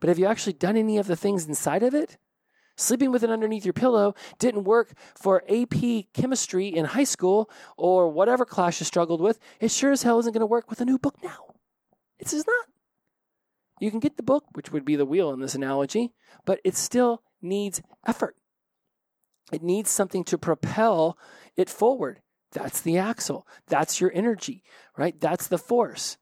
But 0.00 0.08
have 0.08 0.18
you 0.18 0.26
actually 0.26 0.54
done 0.54 0.76
any 0.76 0.98
of 0.98 1.06
the 1.06 1.16
things 1.16 1.46
inside 1.46 1.82
of 1.82 1.94
it? 1.94 2.18
Sleeping 2.76 3.10
with 3.10 3.22
it 3.22 3.30
underneath 3.30 3.64
your 3.64 3.72
pillow 3.72 4.14
didn't 4.38 4.64
work 4.64 4.92
for 5.14 5.42
AP 5.48 6.12
chemistry 6.12 6.68
in 6.68 6.84
high 6.84 7.04
school 7.04 7.50
or 7.76 8.10
whatever 8.10 8.44
class 8.44 8.80
you 8.80 8.84
struggled 8.84 9.20
with. 9.20 9.38
It 9.60 9.70
sure 9.70 9.92
as 9.92 10.02
hell 10.02 10.18
isn't 10.18 10.32
going 10.32 10.40
to 10.40 10.46
work 10.46 10.68
with 10.68 10.80
a 10.80 10.84
new 10.84 10.98
book 10.98 11.16
now. 11.22 11.54
It's 12.18 12.32
just 12.32 12.46
not. 12.46 12.66
You 13.80 13.90
can 13.90 14.00
get 14.00 14.16
the 14.16 14.22
book, 14.22 14.44
which 14.52 14.72
would 14.72 14.84
be 14.84 14.96
the 14.96 15.06
wheel 15.06 15.32
in 15.32 15.40
this 15.40 15.54
analogy, 15.54 16.12
but 16.44 16.60
it 16.64 16.76
still 16.76 17.22
needs 17.42 17.82
effort. 18.06 18.36
It 19.52 19.62
needs 19.62 19.90
something 19.90 20.24
to 20.24 20.38
propel 20.38 21.18
it 21.56 21.70
forward. 21.70 22.20
That's 22.52 22.80
the 22.80 22.98
axle. 22.98 23.46
That's 23.68 24.00
your 24.00 24.10
energy, 24.14 24.62
right? 24.96 25.18
That's 25.20 25.46
the 25.46 25.58
force. 25.58 26.16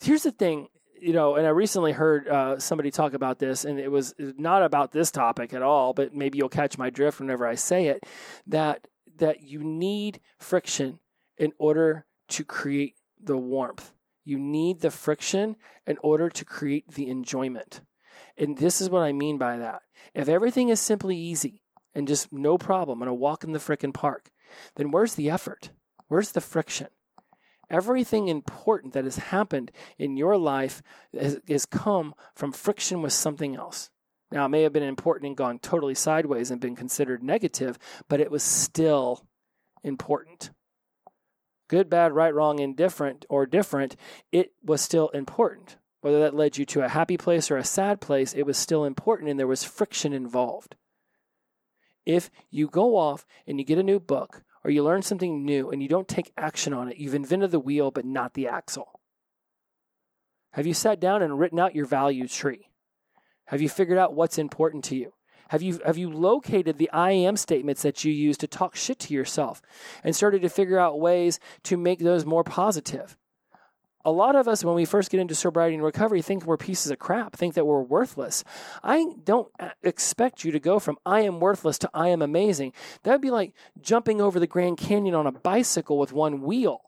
Here's 0.00 0.22
the 0.22 0.32
thing 0.32 0.68
you 1.02 1.12
know, 1.12 1.34
and 1.34 1.46
I 1.46 1.50
recently 1.50 1.90
heard 1.90 2.28
uh, 2.28 2.60
somebody 2.60 2.92
talk 2.92 3.12
about 3.12 3.40
this, 3.40 3.64
and 3.64 3.80
it 3.80 3.90
was 3.90 4.14
not 4.18 4.62
about 4.62 4.92
this 4.92 5.10
topic 5.10 5.52
at 5.52 5.62
all, 5.62 5.92
but 5.92 6.14
maybe 6.14 6.38
you'll 6.38 6.48
catch 6.48 6.78
my 6.78 6.90
drift 6.90 7.18
whenever 7.18 7.46
I 7.46 7.56
say 7.56 7.88
it. 7.88 8.04
That 8.46 8.86
that 9.16 9.42
you 9.42 9.64
need 9.64 10.20
friction 10.38 11.00
in 11.36 11.52
order 11.58 12.06
to 12.28 12.44
create 12.44 12.94
the 13.20 13.36
warmth. 13.36 13.92
You 14.24 14.38
need 14.38 14.80
the 14.80 14.92
friction 14.92 15.56
in 15.86 15.98
order 16.02 16.30
to 16.30 16.44
create 16.44 16.92
the 16.92 17.10
enjoyment. 17.10 17.80
And 18.38 18.56
this 18.56 18.80
is 18.80 18.88
what 18.88 19.02
I 19.02 19.12
mean 19.12 19.38
by 19.38 19.58
that. 19.58 19.82
If 20.14 20.28
everything 20.28 20.68
is 20.68 20.80
simply 20.80 21.16
easy 21.16 21.62
and 21.94 22.06
just 22.06 22.32
no 22.32 22.56
problem, 22.58 23.02
I'm 23.02 23.08
gonna 23.08 23.14
walk 23.14 23.42
in 23.42 23.52
the 23.52 23.58
frickin' 23.58 23.92
park, 23.92 24.30
then 24.76 24.92
where's 24.92 25.16
the 25.16 25.30
effort? 25.30 25.70
Where's 26.06 26.30
the 26.30 26.40
friction? 26.40 26.88
Everything 27.72 28.28
important 28.28 28.92
that 28.92 29.04
has 29.04 29.16
happened 29.16 29.72
in 29.98 30.18
your 30.18 30.36
life 30.36 30.82
has, 31.18 31.40
has 31.48 31.66
come 31.66 32.14
from 32.34 32.52
friction 32.52 33.00
with 33.00 33.14
something 33.14 33.56
else. 33.56 33.90
Now, 34.30 34.44
it 34.44 34.50
may 34.50 34.62
have 34.62 34.72
been 34.74 34.82
important 34.82 35.26
and 35.26 35.36
gone 35.36 35.58
totally 35.58 35.94
sideways 35.94 36.50
and 36.50 36.60
been 36.60 36.76
considered 36.76 37.22
negative, 37.22 37.78
but 38.08 38.20
it 38.20 38.30
was 38.30 38.42
still 38.42 39.26
important. 39.82 40.50
Good, 41.68 41.88
bad, 41.88 42.12
right, 42.12 42.34
wrong, 42.34 42.58
indifferent, 42.58 43.24
or 43.30 43.46
different, 43.46 43.96
it 44.30 44.52
was 44.62 44.82
still 44.82 45.08
important. 45.08 45.78
Whether 46.02 46.20
that 46.20 46.34
led 46.34 46.58
you 46.58 46.66
to 46.66 46.84
a 46.84 46.88
happy 46.88 47.16
place 47.16 47.50
or 47.50 47.56
a 47.56 47.64
sad 47.64 48.00
place, 48.00 48.34
it 48.34 48.44
was 48.44 48.58
still 48.58 48.84
important 48.84 49.30
and 49.30 49.40
there 49.40 49.46
was 49.46 49.64
friction 49.64 50.12
involved. 50.12 50.76
If 52.04 52.30
you 52.50 52.68
go 52.68 52.96
off 52.96 53.24
and 53.46 53.58
you 53.58 53.64
get 53.64 53.78
a 53.78 53.82
new 53.82 54.00
book 54.00 54.42
or 54.64 54.70
you 54.70 54.82
learn 54.82 55.02
something 55.02 55.44
new 55.44 55.70
and 55.70 55.82
you 55.82 55.88
don't 55.88 56.08
take 56.08 56.32
action 56.36 56.72
on 56.72 56.88
it, 56.88 56.98
you've 56.98 57.14
invented 57.14 57.50
the 57.50 57.60
wheel 57.60 57.90
but 57.90 58.04
not 58.04 58.34
the 58.34 58.46
axle. 58.46 59.00
Have 60.52 60.66
you 60.66 60.74
sat 60.74 61.00
down 61.00 61.22
and 61.22 61.38
written 61.38 61.58
out 61.58 61.74
your 61.74 61.86
value 61.86 62.28
tree? 62.28 62.68
Have 63.46 63.60
you 63.60 63.68
figured 63.68 63.98
out 63.98 64.14
what's 64.14 64.38
important 64.38 64.84
to 64.84 64.96
you? 64.96 65.14
Have 65.48 65.62
you, 65.62 65.80
have 65.84 65.98
you 65.98 66.10
located 66.10 66.78
the 66.78 66.90
I 66.92 67.10
am 67.12 67.36
statements 67.36 67.82
that 67.82 68.04
you 68.04 68.12
use 68.12 68.38
to 68.38 68.46
talk 68.46 68.74
shit 68.74 68.98
to 69.00 69.14
yourself 69.14 69.60
and 70.02 70.16
started 70.16 70.42
to 70.42 70.48
figure 70.48 70.78
out 70.78 71.00
ways 71.00 71.38
to 71.64 71.76
make 71.76 71.98
those 71.98 72.24
more 72.24 72.44
positive? 72.44 73.16
A 74.04 74.10
lot 74.10 74.34
of 74.34 74.48
us, 74.48 74.64
when 74.64 74.74
we 74.74 74.84
first 74.84 75.10
get 75.10 75.20
into 75.20 75.34
sobriety 75.34 75.74
and 75.74 75.84
recovery, 75.84 76.22
think 76.22 76.44
we're 76.44 76.56
pieces 76.56 76.90
of 76.90 76.98
crap, 76.98 77.36
think 77.36 77.54
that 77.54 77.66
we're 77.66 77.82
worthless. 77.82 78.42
I 78.82 79.06
don't 79.22 79.48
expect 79.82 80.44
you 80.44 80.52
to 80.52 80.60
go 80.60 80.78
from 80.78 80.98
I 81.06 81.20
am 81.20 81.40
worthless 81.40 81.78
to 81.78 81.90
I 81.94 82.08
am 82.08 82.22
amazing. 82.22 82.72
That 83.02 83.12
would 83.12 83.20
be 83.20 83.30
like 83.30 83.54
jumping 83.80 84.20
over 84.20 84.40
the 84.40 84.46
Grand 84.46 84.78
Canyon 84.78 85.14
on 85.14 85.26
a 85.26 85.32
bicycle 85.32 85.98
with 85.98 86.12
one 86.12 86.42
wheel. 86.42 86.80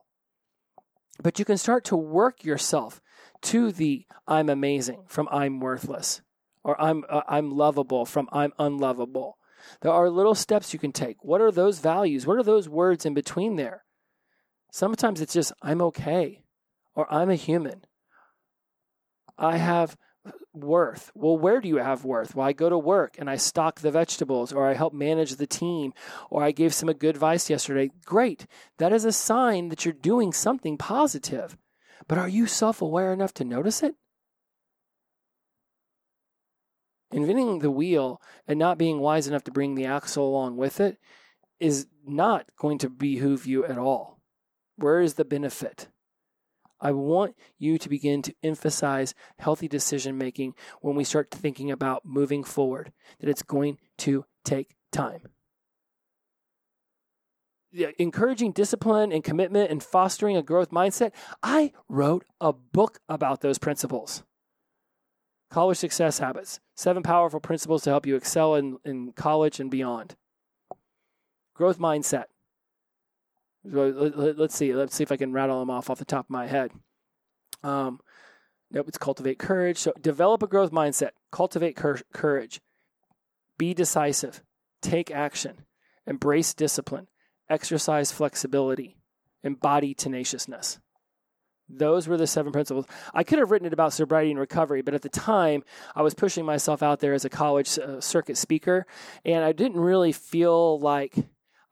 But 1.22 1.38
you 1.38 1.44
can 1.44 1.58
start 1.58 1.84
to 1.86 1.96
work 1.96 2.44
yourself 2.44 3.00
to 3.42 3.70
the 3.70 4.06
I'm 4.26 4.48
amazing 4.48 5.04
from 5.06 5.28
I'm 5.30 5.60
worthless, 5.60 6.22
or 6.64 6.80
I'm, 6.80 7.04
uh, 7.08 7.22
I'm 7.28 7.50
lovable 7.52 8.04
from 8.04 8.28
I'm 8.32 8.52
unlovable. 8.58 9.38
There 9.80 9.92
are 9.92 10.10
little 10.10 10.34
steps 10.34 10.72
you 10.72 10.78
can 10.78 10.92
take. 10.92 11.22
What 11.22 11.40
are 11.40 11.52
those 11.52 11.78
values? 11.78 12.26
What 12.26 12.38
are 12.38 12.42
those 12.42 12.68
words 12.68 13.06
in 13.06 13.14
between 13.14 13.56
there? 13.56 13.84
Sometimes 14.72 15.20
it's 15.20 15.34
just 15.34 15.52
I'm 15.62 15.80
okay. 15.80 16.43
Or 16.94 17.12
I'm 17.12 17.30
a 17.30 17.34
human. 17.34 17.84
I 19.36 19.56
have 19.56 19.96
worth. 20.52 21.10
Well, 21.14 21.36
where 21.36 21.60
do 21.60 21.68
you 21.68 21.76
have 21.76 22.04
worth? 22.04 22.34
Well, 22.34 22.46
I 22.46 22.52
go 22.52 22.68
to 22.68 22.78
work 22.78 23.16
and 23.18 23.28
I 23.28 23.36
stock 23.36 23.80
the 23.80 23.90
vegetables, 23.90 24.52
or 24.52 24.66
I 24.66 24.74
help 24.74 24.92
manage 24.92 25.36
the 25.36 25.46
team, 25.46 25.92
or 26.30 26.42
I 26.42 26.52
gave 26.52 26.72
some 26.72 26.90
good 26.92 27.14
advice 27.14 27.50
yesterday. 27.50 27.90
Great. 28.04 28.46
That 28.78 28.92
is 28.92 29.04
a 29.04 29.12
sign 29.12 29.68
that 29.68 29.84
you're 29.84 29.92
doing 29.92 30.32
something 30.32 30.78
positive. 30.78 31.56
But 32.08 32.18
are 32.18 32.28
you 32.28 32.46
self 32.46 32.80
aware 32.80 33.12
enough 33.12 33.34
to 33.34 33.44
notice 33.44 33.82
it? 33.82 33.94
Inventing 37.10 37.60
the 37.60 37.70
wheel 37.70 38.20
and 38.46 38.58
not 38.58 38.78
being 38.78 38.98
wise 38.98 39.28
enough 39.28 39.44
to 39.44 39.52
bring 39.52 39.74
the 39.74 39.86
axle 39.86 40.26
along 40.26 40.56
with 40.56 40.80
it 40.80 40.98
is 41.60 41.86
not 42.06 42.46
going 42.58 42.78
to 42.78 42.90
behoove 42.90 43.46
you 43.46 43.64
at 43.64 43.78
all. 43.78 44.20
Where 44.76 45.00
is 45.00 45.14
the 45.14 45.24
benefit? 45.24 45.88
I 46.84 46.92
want 46.92 47.34
you 47.58 47.78
to 47.78 47.88
begin 47.88 48.20
to 48.22 48.34
emphasize 48.42 49.14
healthy 49.38 49.68
decision 49.68 50.18
making 50.18 50.54
when 50.82 50.94
we 50.94 51.02
start 51.02 51.30
thinking 51.30 51.70
about 51.70 52.04
moving 52.04 52.44
forward, 52.44 52.92
that 53.18 53.30
it's 53.30 53.42
going 53.42 53.78
to 53.98 54.26
take 54.44 54.76
time. 54.92 55.22
Encouraging 57.98 58.52
discipline 58.52 59.10
and 59.10 59.24
commitment 59.24 59.70
and 59.70 59.82
fostering 59.82 60.36
a 60.36 60.42
growth 60.42 60.70
mindset. 60.70 61.12
I 61.42 61.72
wrote 61.88 62.24
a 62.40 62.52
book 62.52 63.00
about 63.08 63.40
those 63.40 63.58
principles. 63.58 64.22
College 65.50 65.78
Success 65.78 66.18
Habits 66.18 66.60
Seven 66.76 67.02
Powerful 67.02 67.40
Principles 67.40 67.82
to 67.84 67.90
Help 67.90 68.06
You 68.06 68.16
Excel 68.16 68.56
in, 68.56 68.78
in 68.84 69.12
College 69.12 69.58
and 69.58 69.70
Beyond. 69.70 70.16
Growth 71.54 71.78
Mindset. 71.78 72.24
Let's 73.64 74.54
see. 74.54 74.74
Let's 74.74 74.94
see 74.94 75.02
if 75.02 75.12
I 75.12 75.16
can 75.16 75.32
rattle 75.32 75.60
them 75.60 75.70
off 75.70 75.90
off 75.90 75.98
the 75.98 76.04
top 76.04 76.26
of 76.26 76.30
my 76.30 76.46
head. 76.46 76.70
Um, 77.62 78.00
nope, 78.70 78.88
it's 78.88 78.98
cultivate 78.98 79.38
courage. 79.38 79.78
So 79.78 79.92
develop 80.00 80.42
a 80.42 80.46
growth 80.46 80.70
mindset. 80.70 81.10
Cultivate 81.32 81.76
cur- 81.76 82.02
courage. 82.12 82.60
Be 83.56 83.72
decisive. 83.72 84.42
Take 84.82 85.10
action. 85.10 85.64
Embrace 86.06 86.52
discipline. 86.52 87.06
Exercise 87.48 88.12
flexibility. 88.12 88.96
Embody 89.42 89.94
tenaciousness. 89.94 90.78
Those 91.68 92.06
were 92.06 92.18
the 92.18 92.26
seven 92.26 92.52
principles. 92.52 92.84
I 93.14 93.24
could 93.24 93.38
have 93.38 93.50
written 93.50 93.66
it 93.66 93.72
about 93.72 93.94
sobriety 93.94 94.30
and 94.30 94.38
recovery, 94.38 94.82
but 94.82 94.92
at 94.92 95.00
the 95.00 95.08
time, 95.08 95.64
I 95.94 96.02
was 96.02 96.12
pushing 96.12 96.44
myself 96.44 96.82
out 96.82 97.00
there 97.00 97.14
as 97.14 97.24
a 97.24 97.30
college 97.30 97.78
uh, 97.78 98.00
circuit 98.00 98.36
speaker, 98.36 98.86
and 99.24 99.42
I 99.42 99.52
didn't 99.52 99.80
really 99.80 100.12
feel 100.12 100.78
like 100.78 101.16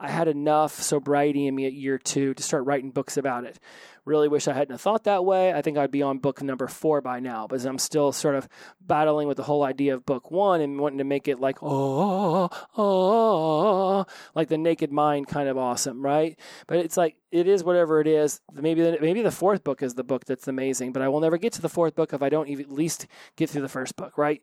I 0.03 0.11
had 0.11 0.27
enough 0.27 0.83
sobriety 0.83 1.47
in 1.47 1.55
me 1.55 1.65
at 1.65 1.73
year 1.73 1.97
two 1.97 2.35
to 2.35 2.43
start 2.43 2.65
writing 2.65 2.91
books 2.91 3.17
about 3.17 3.45
it. 3.45 3.61
Really 4.05 4.27
wish 4.27 4.49
I 4.49 4.53
hadn't 4.53 4.79
thought 4.79 5.05
that 5.05 5.25
way. 5.25 5.53
I 5.53 5.63
think 5.63 5.79
I'd 5.79 5.93
be 5.93 6.03
on 6.03 6.19
book 6.19 6.43
number 6.43 6.67
four 6.67 7.01
by 7.01 7.21
now, 7.21 7.47
but 7.47 7.65
I'm 7.65 7.79
still 7.79 8.11
sort 8.11 8.35
of 8.35 8.49
battling 8.81 9.29
with 9.29 9.37
the 9.37 9.45
whole 9.45 9.63
idea 9.63 9.95
of 9.95 10.05
book 10.05 10.33
one 10.33 10.61
and 10.61 10.81
wanting 10.81 10.99
to 10.99 11.05
make 11.05 11.29
it 11.29 11.39
like, 11.39 11.63
oh, 11.63 12.51
oh, 12.51 12.51
oh 12.77 14.07
like 14.35 14.49
the 14.49 14.59
naked 14.59 14.91
mind 14.91 15.29
kind 15.29 15.49
of 15.49 15.57
awesome, 15.57 16.05
right? 16.05 16.37
But 16.67 16.79
it's 16.79 16.97
like, 16.97 17.15
it 17.31 17.47
is 17.47 17.63
whatever 17.63 18.01
it 18.01 18.09
is. 18.09 18.41
Maybe 18.53 18.83
the, 18.83 18.99
maybe 19.01 19.23
the 19.23 19.31
fourth 19.31 19.63
book 19.63 19.85
is 19.85 19.95
the 19.95 20.03
book 20.03 20.25
that's 20.25 20.49
amazing, 20.49 20.93
but 20.93 21.03
I 21.03 21.09
will 21.11 21.21
never 21.21 21.39
get 21.39 21.53
to 21.53 21.63
the 21.63 21.69
fourth 21.69 21.95
book 21.95 22.13
if 22.13 22.23
I 22.23 22.29
don't 22.29 22.49
even 22.49 22.65
at 22.65 22.73
least 22.73 23.07
get 23.37 23.51
through 23.51 23.63
the 23.63 23.69
first 23.69 23.95
book, 23.95 24.19
right? 24.19 24.43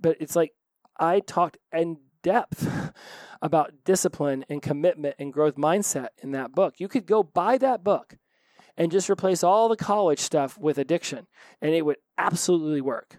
But 0.00 0.18
it's 0.20 0.36
like, 0.36 0.52
I 1.00 1.18
talked 1.18 1.58
in 1.72 1.96
depth 2.22 2.92
about 3.42 3.72
discipline 3.84 4.44
and 4.48 4.62
commitment 4.62 5.16
and 5.18 5.32
growth 5.32 5.56
mindset 5.56 6.08
in 6.22 6.32
that 6.32 6.52
book. 6.52 6.74
You 6.78 6.88
could 6.88 7.06
go 7.06 7.22
buy 7.22 7.58
that 7.58 7.82
book 7.82 8.16
and 8.76 8.92
just 8.92 9.10
replace 9.10 9.42
all 9.42 9.68
the 9.68 9.76
college 9.76 10.20
stuff 10.20 10.58
with 10.58 10.78
addiction, 10.78 11.26
and 11.60 11.74
it 11.74 11.84
would 11.84 11.98
absolutely 12.16 12.80
work. 12.80 13.18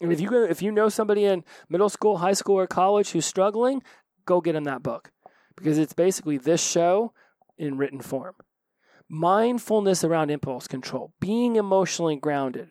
And 0.00 0.12
if 0.12 0.20
you 0.20 0.44
if 0.44 0.62
you 0.62 0.72
know 0.72 0.88
somebody 0.88 1.24
in 1.24 1.44
middle 1.68 1.88
school, 1.88 2.18
high 2.18 2.32
school, 2.32 2.58
or 2.58 2.66
college 2.66 3.10
who's 3.10 3.26
struggling, 3.26 3.82
go 4.26 4.40
get 4.40 4.54
them 4.54 4.64
that 4.64 4.82
book 4.82 5.10
because 5.56 5.78
it's 5.78 5.92
basically 5.92 6.38
this 6.38 6.62
show 6.62 7.12
in 7.56 7.76
written 7.76 8.00
form. 8.00 8.34
Mindfulness 9.08 10.04
around 10.04 10.30
impulse 10.30 10.66
control, 10.66 11.12
being 11.20 11.56
emotionally 11.56 12.16
grounded, 12.16 12.70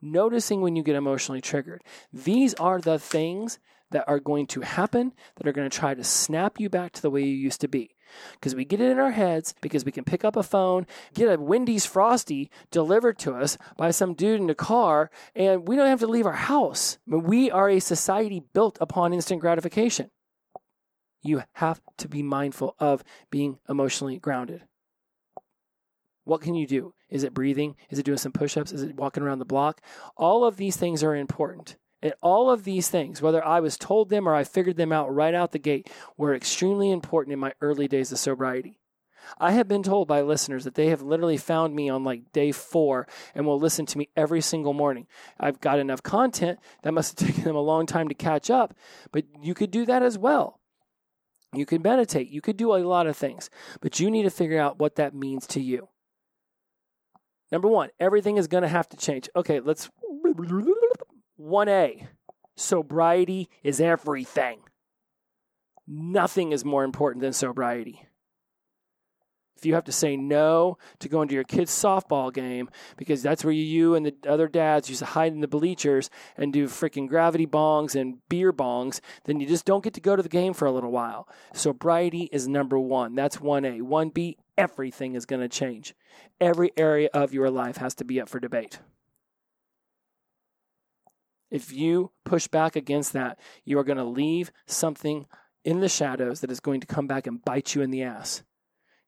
noticing 0.00 0.60
when 0.60 0.76
you 0.76 0.82
get 0.82 0.96
emotionally 0.96 1.40
triggered. 1.40 1.82
These 2.12 2.54
are 2.54 2.80
the 2.80 2.98
things 2.98 3.58
that 3.90 4.08
are 4.08 4.20
going 4.20 4.46
to 4.48 4.60
happen 4.60 5.12
that 5.36 5.46
are 5.46 5.52
going 5.52 5.68
to 5.68 5.76
try 5.76 5.94
to 5.94 6.04
snap 6.04 6.60
you 6.60 6.68
back 6.68 6.92
to 6.92 7.02
the 7.02 7.10
way 7.10 7.22
you 7.22 7.34
used 7.34 7.60
to 7.60 7.68
be. 7.68 7.94
Because 8.34 8.54
we 8.54 8.64
get 8.64 8.80
it 8.80 8.90
in 8.90 8.98
our 8.98 9.10
heads 9.10 9.54
because 9.60 9.84
we 9.84 9.92
can 9.92 10.04
pick 10.04 10.24
up 10.24 10.36
a 10.36 10.42
phone, 10.42 10.86
get 11.14 11.32
a 11.32 11.40
Wendy's 11.40 11.86
Frosty 11.86 12.50
delivered 12.70 13.18
to 13.20 13.34
us 13.34 13.58
by 13.76 13.90
some 13.90 14.14
dude 14.14 14.40
in 14.40 14.50
a 14.50 14.54
car, 14.54 15.10
and 15.34 15.68
we 15.68 15.76
don't 15.76 15.88
have 15.88 16.00
to 16.00 16.06
leave 16.06 16.26
our 16.26 16.32
house. 16.32 16.98
I 17.06 17.12
mean, 17.12 17.24
we 17.24 17.50
are 17.50 17.68
a 17.68 17.80
society 17.80 18.42
built 18.54 18.78
upon 18.80 19.12
instant 19.12 19.40
gratification. 19.40 20.10
You 21.22 21.42
have 21.54 21.80
to 21.98 22.08
be 22.08 22.22
mindful 22.22 22.76
of 22.78 23.04
being 23.30 23.58
emotionally 23.68 24.18
grounded. 24.18 24.62
What 26.24 26.40
can 26.40 26.54
you 26.54 26.66
do? 26.66 26.94
Is 27.08 27.24
it 27.24 27.34
breathing? 27.34 27.74
Is 27.90 27.98
it 27.98 28.04
doing 28.04 28.18
some 28.18 28.32
push 28.32 28.56
ups? 28.56 28.70
Is 28.70 28.82
it 28.82 28.96
walking 28.96 29.22
around 29.22 29.38
the 29.38 29.44
block? 29.44 29.80
All 30.16 30.44
of 30.44 30.56
these 30.56 30.76
things 30.76 31.02
are 31.02 31.16
important. 31.16 31.76
And 32.02 32.14
all 32.22 32.50
of 32.50 32.64
these 32.64 32.88
things, 32.88 33.20
whether 33.20 33.44
I 33.44 33.60
was 33.60 33.76
told 33.76 34.08
them 34.08 34.28
or 34.28 34.34
I 34.34 34.44
figured 34.44 34.76
them 34.76 34.92
out 34.92 35.12
right 35.12 35.34
out 35.34 35.52
the 35.52 35.58
gate, 35.58 35.90
were 36.16 36.34
extremely 36.34 36.90
important 36.90 37.32
in 37.32 37.40
my 37.40 37.52
early 37.60 37.88
days 37.88 38.12
of 38.12 38.18
sobriety. 38.18 38.78
I 39.38 39.52
have 39.52 39.68
been 39.68 39.82
told 39.82 40.08
by 40.08 40.22
listeners 40.22 40.64
that 40.64 40.74
they 40.74 40.86
have 40.86 41.02
literally 41.02 41.36
found 41.36 41.74
me 41.74 41.88
on 41.88 42.04
like 42.04 42.32
day 42.32 42.52
four 42.52 43.06
and 43.34 43.46
will 43.46 43.58
listen 43.58 43.84
to 43.86 43.98
me 43.98 44.08
every 44.16 44.40
single 44.40 44.72
morning. 44.72 45.06
I've 45.38 45.60
got 45.60 45.78
enough 45.78 46.02
content 46.02 46.58
that 46.82 46.94
must 46.94 47.18
have 47.18 47.28
taken 47.28 47.44
them 47.44 47.56
a 47.56 47.60
long 47.60 47.86
time 47.86 48.08
to 48.08 48.14
catch 48.14 48.48
up, 48.48 48.74
but 49.12 49.24
you 49.42 49.54
could 49.54 49.70
do 49.70 49.84
that 49.86 50.02
as 50.02 50.16
well. 50.16 50.60
You 51.52 51.66
could 51.66 51.82
meditate, 51.82 52.28
you 52.28 52.40
could 52.40 52.56
do 52.56 52.74
a 52.74 52.78
lot 52.78 53.06
of 53.06 53.16
things, 53.16 53.48
but 53.80 53.98
you 53.98 54.10
need 54.10 54.24
to 54.24 54.30
figure 54.30 54.60
out 54.60 54.78
what 54.78 54.96
that 54.96 55.14
means 55.14 55.46
to 55.48 55.60
you. 55.60 55.88
Number 57.50 57.68
one, 57.68 57.88
everything 57.98 58.36
is 58.36 58.46
going 58.46 58.62
to 58.62 58.68
have 58.68 58.88
to 58.90 58.96
change. 58.98 59.30
Okay, 59.34 59.60
let's 59.60 59.88
1A 61.40 62.08
sobriety 62.56 63.48
is 63.62 63.80
everything. 63.80 64.60
Nothing 65.86 66.52
is 66.52 66.64
more 66.64 66.84
important 66.84 67.22
than 67.22 67.32
sobriety. 67.32 68.02
If 69.56 69.66
you 69.66 69.74
have 69.74 69.84
to 69.84 69.92
say 69.92 70.16
no 70.16 70.78
to 71.00 71.08
going 71.08 71.26
to 71.28 71.34
your 71.34 71.42
kid's 71.42 71.72
softball 71.72 72.32
game 72.32 72.70
because 72.96 73.22
that's 73.22 73.44
where 73.44 73.52
you 73.52 73.96
and 73.96 74.06
the 74.06 74.14
other 74.28 74.46
dads 74.46 74.88
used 74.88 75.00
to 75.00 75.06
hide 75.06 75.32
in 75.32 75.40
the 75.40 75.48
bleachers 75.48 76.10
and 76.36 76.52
do 76.52 76.66
freaking 76.66 77.08
gravity 77.08 77.46
bongs 77.46 78.00
and 78.00 78.18
beer 78.28 78.52
bongs, 78.52 79.00
then 79.24 79.40
you 79.40 79.48
just 79.48 79.64
don't 79.64 79.82
get 79.82 79.94
to 79.94 80.00
go 80.00 80.14
to 80.14 80.22
the 80.22 80.28
game 80.28 80.54
for 80.54 80.66
a 80.66 80.72
little 80.72 80.92
while. 80.92 81.28
Sobriety 81.52 82.28
is 82.30 82.46
number 82.46 82.78
one. 82.78 83.16
That's 83.16 83.38
1A. 83.38 83.80
1B, 83.80 84.36
everything 84.56 85.16
is 85.16 85.26
going 85.26 85.42
to 85.42 85.48
change. 85.48 85.92
Every 86.40 86.70
area 86.76 87.08
of 87.12 87.34
your 87.34 87.50
life 87.50 87.78
has 87.78 87.96
to 87.96 88.04
be 88.04 88.20
up 88.20 88.28
for 88.28 88.38
debate. 88.38 88.78
If 91.50 91.72
you 91.72 92.12
push 92.24 92.46
back 92.46 92.76
against 92.76 93.12
that, 93.14 93.38
you 93.64 93.78
are 93.78 93.84
going 93.84 93.98
to 93.98 94.04
leave 94.04 94.50
something 94.66 95.26
in 95.64 95.80
the 95.80 95.88
shadows 95.88 96.40
that 96.40 96.50
is 96.50 96.60
going 96.60 96.80
to 96.80 96.86
come 96.86 97.06
back 97.06 97.26
and 97.26 97.44
bite 97.44 97.74
you 97.74 97.82
in 97.82 97.90
the 97.90 98.02
ass. 98.02 98.42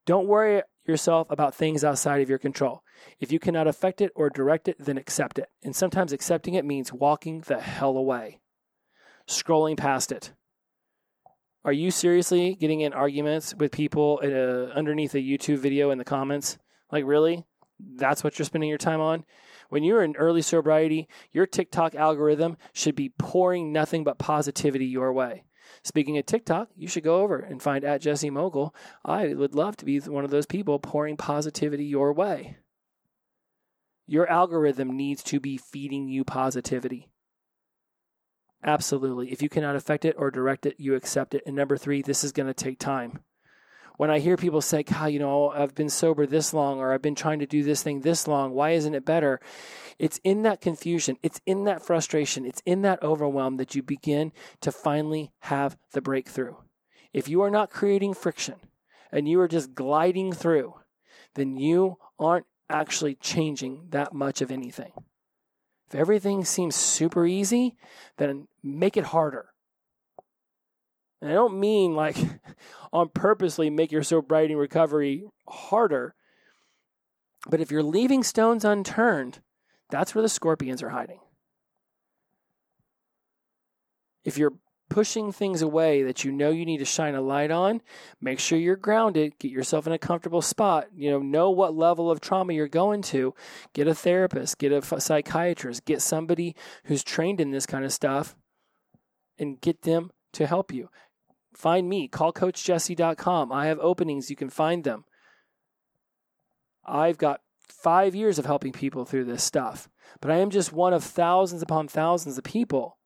Don't 0.07 0.26
worry 0.26 0.62
yourself 0.86 1.30
about 1.30 1.55
things 1.55 1.84
outside 1.84 2.20
of 2.20 2.28
your 2.28 2.38
control. 2.38 2.82
If 3.20 3.30
you 3.30 3.38
cannot 3.38 3.66
affect 3.66 4.01
it 4.01 4.11
or 4.14 4.30
direct 4.30 4.68
it, 4.68 4.76
then 4.78 4.99
accept 4.99 5.38
it. 5.38 5.49
And 5.62 5.74
sometimes 5.76 6.12
accepting 6.12 6.55
it 6.55 6.64
means 6.64 6.93
walking 6.93 7.41
the 7.41 7.61
hell 7.61 7.97
away, 7.97 8.41
scrolling 9.28 9.76
past 9.76 10.11
it. 10.11 10.32
Are 11.64 11.72
you 11.72 11.91
seriously 11.91 12.55
getting 12.55 12.80
in 12.80 12.95
arguments 12.95 13.55
with 13.55 13.70
people 13.70 14.20
a, 14.22 14.70
underneath 14.70 15.14
a 15.14 15.18
YouTube 15.18 15.59
video 15.59 15.91
in 15.91 15.99
the 15.99 16.05
comments? 16.05 16.59
Like, 16.91 17.05
really? 17.05 17.45
That's 17.78 18.24
what 18.24 18.38
you're 18.38 18.47
spending 18.47 18.70
your 18.70 18.78
time 18.78 19.01
on? 19.01 19.24
When 19.71 19.85
you're 19.85 20.03
in 20.03 20.16
early 20.16 20.43
sobriety, 20.43 21.09
your 21.31 21.47
TikTok 21.47 21.95
algorithm 21.95 22.57
should 22.73 22.97
be 22.97 23.14
pouring 23.18 23.73
nothing 23.73 24.03
but 24.03 24.18
positivity 24.18 24.87
your 24.87 25.12
way. 25.12 25.45
Speaking 25.85 26.18
of 26.18 26.27
TikTok, 26.27 26.71
you 26.77 26.89
should 26.89 27.05
go 27.05 27.21
over 27.21 27.39
and 27.39 27.62
find 27.62 27.85
at 27.85 28.01
Jesse 28.01 28.31
Mogul. 28.31 28.75
I 29.05 29.33
would 29.33 29.55
love 29.55 29.77
to 29.79 29.85
be 29.85 30.01
one 30.01 30.25
of 30.25 30.31
those 30.31 30.47
people 30.47 30.81
pouring 30.81 31.16
positivity 31.16 31.85
your 31.85 32.12
way. 32.12 32.57
Your 34.09 34.29
algorithm 34.29 34.97
needs 34.97 35.23
to 35.25 35.39
be 35.39 35.57
feeding 35.57 36.09
you 36.09 36.25
positivity. 36.25 37.09
Absolutely. 38.64 39.31
If 39.31 39.41
you 39.41 39.49
cannot 39.49 39.77
affect 39.77 40.05
it 40.05 40.16
or 40.18 40.33
direct 40.33 40.66
it, 40.66 40.75
you 40.79 40.97
accept 40.97 41.33
it. 41.33 41.45
And 41.47 41.55
number 41.55 41.77
three, 41.77 42.03
this 42.03 42.25
is 42.25 42.33
going 42.33 42.49
to 42.49 42.55
take 42.55 42.81
time 42.81 43.21
when 44.01 44.11
I 44.11 44.18
hear 44.18 44.38
people 44.38 44.62
say, 44.62 44.82
God, 44.82 45.12
you 45.12 45.18
know, 45.18 45.51
I've 45.51 45.74
been 45.74 45.90
sober 45.90 46.24
this 46.24 46.55
long 46.55 46.78
or 46.78 46.90
I've 46.90 47.03
been 47.03 47.14
trying 47.14 47.40
to 47.40 47.46
do 47.46 47.62
this 47.62 47.82
thing 47.82 48.01
this 48.01 48.26
long, 48.26 48.53
why 48.53 48.70
isn't 48.70 48.94
it 48.94 49.05
better? 49.05 49.40
It's 49.98 50.18
in 50.24 50.40
that 50.44 50.62
confusion, 50.62 51.18
it's 51.22 51.42
in 51.44 51.64
that 51.64 51.84
frustration, 51.84 52.46
it's 52.46 52.62
in 52.64 52.80
that 52.80 53.03
overwhelm 53.03 53.59
that 53.59 53.74
you 53.74 53.82
begin 53.82 54.32
to 54.62 54.72
finally 54.72 55.32
have 55.40 55.76
the 55.92 56.01
breakthrough. 56.01 56.55
If 57.12 57.28
you 57.28 57.42
are 57.42 57.51
not 57.51 57.68
creating 57.68 58.14
friction 58.14 58.55
and 59.12 59.28
you 59.28 59.38
are 59.38 59.48
just 59.48 59.74
gliding 59.74 60.32
through, 60.32 60.76
then 61.34 61.59
you 61.59 61.98
aren't 62.18 62.46
actually 62.70 63.16
changing 63.16 63.88
that 63.90 64.14
much 64.14 64.40
of 64.40 64.51
anything. 64.51 64.92
If 65.88 65.94
everything 65.94 66.46
seems 66.46 66.74
super 66.74 67.26
easy, 67.26 67.76
then 68.16 68.48
make 68.62 68.96
it 68.96 69.05
harder. 69.05 69.51
And 71.21 71.31
I 71.31 71.35
don't 71.35 71.59
mean 71.59 71.95
like 71.95 72.16
on 72.93 73.09
purposely 73.09 73.71
make 73.71 73.93
your 73.93 74.03
sobriety 74.03 74.55
recovery 74.55 75.25
harder, 75.49 76.14
but 77.49 77.61
if 77.61 77.71
you're 77.71 77.83
leaving 77.83 78.23
stones 78.23 78.64
unturned, 78.64 79.41
that's 79.91 80.14
where 80.14 80.23
the 80.23 80.29
scorpions 80.29 80.83
are 80.83 80.91
hiding. 80.91 81.21
If 84.25 84.37
you're 84.37 84.55
pushing 84.91 85.31
things 85.31 85.62
away 85.62 86.03
that 86.03 86.25
you 86.25 86.33
know 86.33 86.51
you 86.51 86.66
need 86.66 86.79
to 86.79 86.85
shine 86.85 87.14
a 87.14 87.21
light 87.21 87.51
on, 87.51 87.81
make 88.21 88.39
sure 88.39 88.59
you're 88.59 88.77
grounded, 88.77 89.39
get 89.39 89.51
yourself 89.51 89.87
in 89.87 89.93
a 89.93 89.99
comfortable 89.99 90.43
spot, 90.43 90.89
you 90.95 91.11
know, 91.11 91.21
know 91.21 91.51
what 91.51 91.75
level 91.75 92.11
of 92.11 92.21
trauma 92.21 92.53
you're 92.53 92.68
going 92.68 93.01
to, 93.01 93.33
get 93.73 93.89
a 93.89 93.95
therapist, 93.95 94.59
get 94.59 94.73
a 94.73 95.01
psychiatrist, 95.01 95.85
get 95.85 96.03
somebody 96.03 96.55
who's 96.85 97.05
trained 97.05 97.41
in 97.41 97.53
this 97.53 97.66
kind 97.66 97.85
of 97.85 97.93
stuff 97.93 98.37
and 99.39 99.61
get 99.61 99.83
them 99.83 100.11
to 100.33 100.47
help 100.47 100.73
you. 100.73 100.91
Find 101.61 101.90
me, 101.90 102.08
call 102.08 102.32
coachjesse.com. 102.32 103.52
I 103.52 103.66
have 103.66 103.78
openings, 103.80 104.30
you 104.30 104.36
can 104.36 104.48
find 104.48 104.82
them. 104.82 105.04
I've 106.86 107.18
got 107.18 107.42
5 107.68 108.14
years 108.14 108.38
of 108.38 108.46
helping 108.46 108.72
people 108.72 109.04
through 109.04 109.26
this 109.26 109.44
stuff, 109.44 109.90
but 110.22 110.30
I 110.30 110.38
am 110.38 110.48
just 110.48 110.72
one 110.72 110.94
of 110.94 111.04
thousands 111.04 111.61
upon 111.61 111.86
thousands 111.86 112.38
of 112.38 112.44
people 112.44 112.96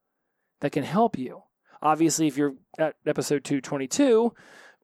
that 0.61 0.71
can 0.71 0.85
help 0.85 1.19
you. 1.19 1.43
Obviously, 1.83 2.29
if 2.29 2.37
you're 2.37 2.55
at 2.79 2.95
episode 3.05 3.43
222, 3.43 4.33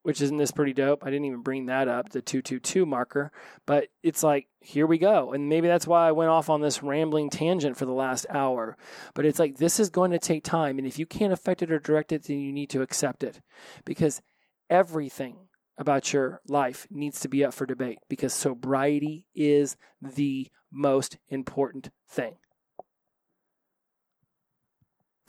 which 0.02 0.20
isn't 0.20 0.38
this 0.38 0.50
pretty 0.50 0.72
dope? 0.72 1.04
I 1.04 1.10
didn't 1.10 1.26
even 1.26 1.42
bring 1.42 1.66
that 1.66 1.88
up, 1.88 2.10
the 2.10 2.22
222 2.22 2.86
marker, 2.86 3.32
but 3.66 3.88
it's 4.02 4.22
like, 4.22 4.46
here 4.60 4.86
we 4.86 4.98
go. 4.98 5.32
And 5.32 5.48
maybe 5.48 5.68
that's 5.68 5.86
why 5.86 6.08
I 6.08 6.12
went 6.12 6.30
off 6.30 6.48
on 6.48 6.60
this 6.60 6.82
rambling 6.82 7.30
tangent 7.30 7.76
for 7.76 7.84
the 7.84 7.92
last 7.92 8.26
hour. 8.30 8.76
But 9.14 9.26
it's 9.26 9.38
like, 9.38 9.56
this 9.56 9.78
is 9.78 9.90
going 9.90 10.12
to 10.12 10.18
take 10.18 10.44
time. 10.44 10.78
And 10.78 10.86
if 10.86 10.98
you 10.98 11.06
can't 11.06 11.32
affect 11.32 11.62
it 11.62 11.70
or 11.70 11.78
direct 11.78 12.12
it, 12.12 12.24
then 12.24 12.40
you 12.40 12.52
need 12.52 12.70
to 12.70 12.82
accept 12.82 13.22
it 13.22 13.40
because 13.84 14.22
everything 14.70 15.36
about 15.76 16.12
your 16.12 16.40
life 16.46 16.86
needs 16.90 17.20
to 17.20 17.28
be 17.28 17.44
up 17.44 17.54
for 17.54 17.66
debate 17.66 17.98
because 18.08 18.34
sobriety 18.34 19.26
is 19.34 19.76
the 20.00 20.48
most 20.70 21.18
important 21.28 21.90
thing 22.08 22.36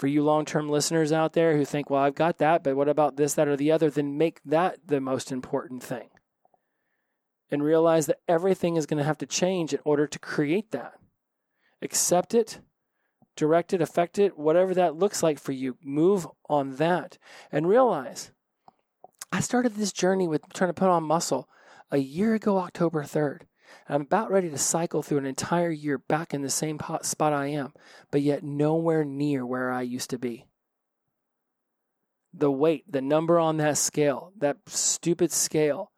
for 0.02 0.08
you 0.08 0.24
long 0.24 0.46
term 0.46 0.68
listeners 0.68 1.12
out 1.12 1.34
there 1.34 1.56
who 1.56 1.64
think, 1.64 1.92
well, 1.92 2.02
I've 2.02 2.16
got 2.16 2.40
that, 2.40 2.64
but 2.64 2.76
what 2.76 2.90
about 2.90 3.18
this, 3.18 3.36
that, 3.36 3.48
or 3.48 3.56
the 3.56 3.72
other? 3.72 3.92
Then 3.92 4.18
make 4.18 4.42
that 4.44 4.80
the 4.88 5.00
most 5.00 5.32
important 5.32 5.84
thing. 5.84 6.10
And 7.52 7.64
realize 7.64 8.08
that 8.08 8.20
everything 8.28 8.78
is 8.78 8.88
going 8.88 8.98
to 8.98 9.04
have 9.04 9.20
to 9.20 9.28
change 9.28 9.74
in 9.74 9.80
order 9.84 10.08
to 10.08 10.18
create 10.18 10.72
that. 10.72 10.94
Accept 11.84 12.34
it, 12.34 12.62
direct 13.36 13.74
it, 13.74 13.82
affect 13.82 14.18
it, 14.18 14.40
whatever 14.40 14.74
that 14.74 14.96
looks 14.96 15.22
like 15.22 15.38
for 15.38 15.52
you. 15.52 15.78
Move 15.84 16.26
on 16.50 16.78
that. 16.78 17.20
And 17.52 17.70
realize 17.70 18.32
I 19.32 19.40
started 19.40 19.76
this 19.76 19.94
journey 19.94 20.28
with 20.28 20.42
trying 20.52 20.70
to 20.70 20.74
put 20.74 20.90
on 20.90 21.04
muscle 21.04 21.48
a 21.92 21.98
year 21.98 22.34
ago, 22.34 22.58
October 22.58 23.04
3rd. 23.04 23.42
I'm 23.92 24.04
about 24.04 24.32
ready 24.32 24.50
to 24.50 24.58
cycle 24.58 25.04
through 25.04 25.18
an 25.18 25.26
entire 25.26 25.70
year 25.70 25.98
back 25.98 26.34
in 26.34 26.42
the 26.42 26.50
same 26.50 26.80
spot 27.02 27.34
I 27.34 27.48
am, 27.48 27.74
but 28.10 28.22
yet 28.22 28.42
nowhere 28.42 29.04
near 29.04 29.46
where 29.46 29.70
I 29.70 29.82
used 29.82 30.12
to 30.12 30.18
be. 30.18 30.46
The 32.34 32.50
weight, 32.50 32.90
the 32.90 33.02
number 33.02 33.38
on 33.38 33.58
that 33.58 33.78
scale, 33.78 34.32
that 34.38 34.60
stupid 34.66 35.34
scale, 35.34 35.92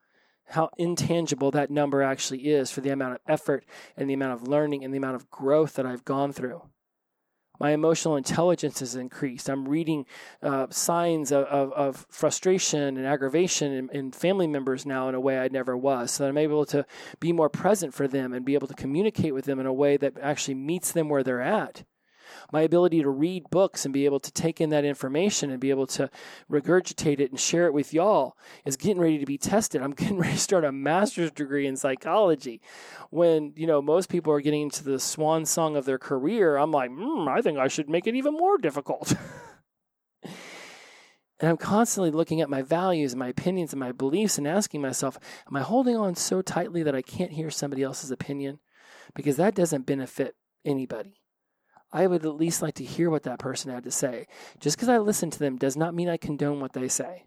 how 0.46 0.72
intangible 0.80 1.52
that 1.52 1.70
number 1.70 2.02
actually 2.02 2.48
is 2.48 2.72
for 2.72 2.82
the 2.82 2.90
amount 2.90 3.14
of 3.14 3.20
effort 3.28 3.64
and 3.96 4.10
the 4.10 4.16
amount 4.16 4.42
of 4.42 4.48
learning 4.48 4.84
and 4.84 4.92
the 4.92 4.98
amount 4.98 5.18
of 5.18 5.30
growth 5.30 5.76
that 5.76 5.86
I've 5.86 6.04
gone 6.04 6.34
through. 6.34 6.64
My 7.60 7.72
emotional 7.72 8.16
intelligence 8.16 8.80
has 8.80 8.96
increased. 8.96 9.48
I'm 9.48 9.68
reading 9.68 10.06
uh, 10.42 10.68
signs 10.72 11.32
of, 11.32 11.46
of, 11.46 11.72
of, 11.74 12.08
frustration 12.10 12.98
and 12.98 13.06
aggravation 13.06 13.72
in, 13.72 13.90
in, 13.90 14.12
family 14.12 14.48
members 14.48 14.86
now 14.86 15.08
in 15.08 15.16
a 15.16 15.20
way 15.20 15.40
I 15.40 15.50
never 15.50 15.78
was, 15.78 16.12
so 16.12 16.24
that 16.24 16.30
I'm 16.30 16.38
able 16.38 16.66
to 16.68 16.86
be 17.20 17.32
more 17.32 17.50
present 17.50 17.94
for 17.94 18.08
them 18.08 18.34
and 18.34 18.44
be 18.44 18.56
able 18.56 18.68
to 18.68 18.74
communicate 18.74 19.34
with 19.34 19.46
them 19.46 19.60
in 19.60 19.68
a 19.68 19.74
way 19.74 19.98
that 19.98 20.18
actually 20.20 20.56
meets 20.56 20.92
them 20.92 21.10
where 21.10 21.24
they're 21.24 21.42
at 21.42 21.84
my 22.52 22.62
ability 22.62 23.02
to 23.02 23.10
read 23.10 23.50
books 23.50 23.86
and 23.86 23.94
be 23.94 24.06
able 24.06 24.20
to 24.20 24.32
take 24.32 24.60
in 24.60 24.70
that 24.70 24.86
information 24.86 25.52
and 25.52 25.60
be 25.60 25.70
able 25.70 25.88
to 25.88 26.10
regurgitate 26.52 27.20
it 27.20 27.32
and 27.32 27.40
share 27.40 27.68
it 27.68 27.74
with 27.74 27.94
y'all 27.94 28.38
is 28.66 28.78
getting 28.78 29.02
ready 29.02 29.18
to 29.18 29.26
be 29.26 29.38
tested. 29.38 29.82
I'm 29.82 29.92
getting 29.94 30.18
ready 30.18 30.34
to 30.34 30.40
start 30.40 30.66
a 30.66 30.72
master's 30.72 31.32
degree 31.32 31.68
in 31.68 31.76
psychology. 31.76 32.62
When, 33.10 33.54
you 33.56 33.68
know, 33.68 33.82
most 33.82 34.10
people 34.10 34.34
are 34.34 34.42
getting 34.42 34.64
into 34.64 34.84
the 34.84 35.00
swan 35.00 35.46
song 35.46 35.76
of 35.76 35.86
their 35.86 36.00
career, 36.00 36.58
I'm 36.58 36.72
like, 36.72 36.92
mm, 36.92 37.28
I 37.28 37.42
think 37.42 37.58
I 37.58 37.68
should 37.68 37.90
make 37.90 38.08
it 38.08 38.16
even 38.16 38.34
more 38.34 38.58
difficult. 38.58 39.14
And 41.44 41.50
I'm 41.50 41.58
constantly 41.58 42.10
looking 42.10 42.40
at 42.40 42.50
my 42.50 42.62
values 42.62 43.12
and 43.12 43.20
my 43.20 43.28
opinions 43.28 43.74
and 43.74 43.80
my 43.82 43.92
beliefs 43.92 44.38
and 44.38 44.48
asking 44.48 44.82
myself, 44.82 45.18
am 45.46 45.58
I 45.58 45.62
holding 45.62 45.98
on 45.98 46.16
so 46.16 46.42
tightly 46.42 46.84
that 46.84 46.96
I 46.96 47.02
can't 47.02 47.34
hear 47.34 47.50
somebody 47.50 47.84
else's 47.84 48.12
opinion? 48.12 48.60
Because 49.14 49.36
that 49.36 49.54
doesn't 49.54 49.86
benefit 49.86 50.36
anybody. 50.64 51.23
I 51.94 52.08
would 52.08 52.26
at 52.26 52.36
least 52.36 52.64
like 52.64 52.74
to 52.76 52.84
hear 52.84 53.10
what 53.12 53.24
that 53.24 53.40
person 53.40 53.72
had 53.72 53.84
to 53.84 53.92
say. 53.92 54.26
Just 54.60 54.76
because 54.76 54.90
I 54.90 54.98
listen 54.98 55.30
to 55.30 55.40
them 55.40 55.58
does 55.58 55.78
not 55.78 55.94
mean 55.94 56.10
I 56.10 56.18
condone 56.18 56.60
what 56.60 56.74
they 56.74 56.88
say. 56.88 57.26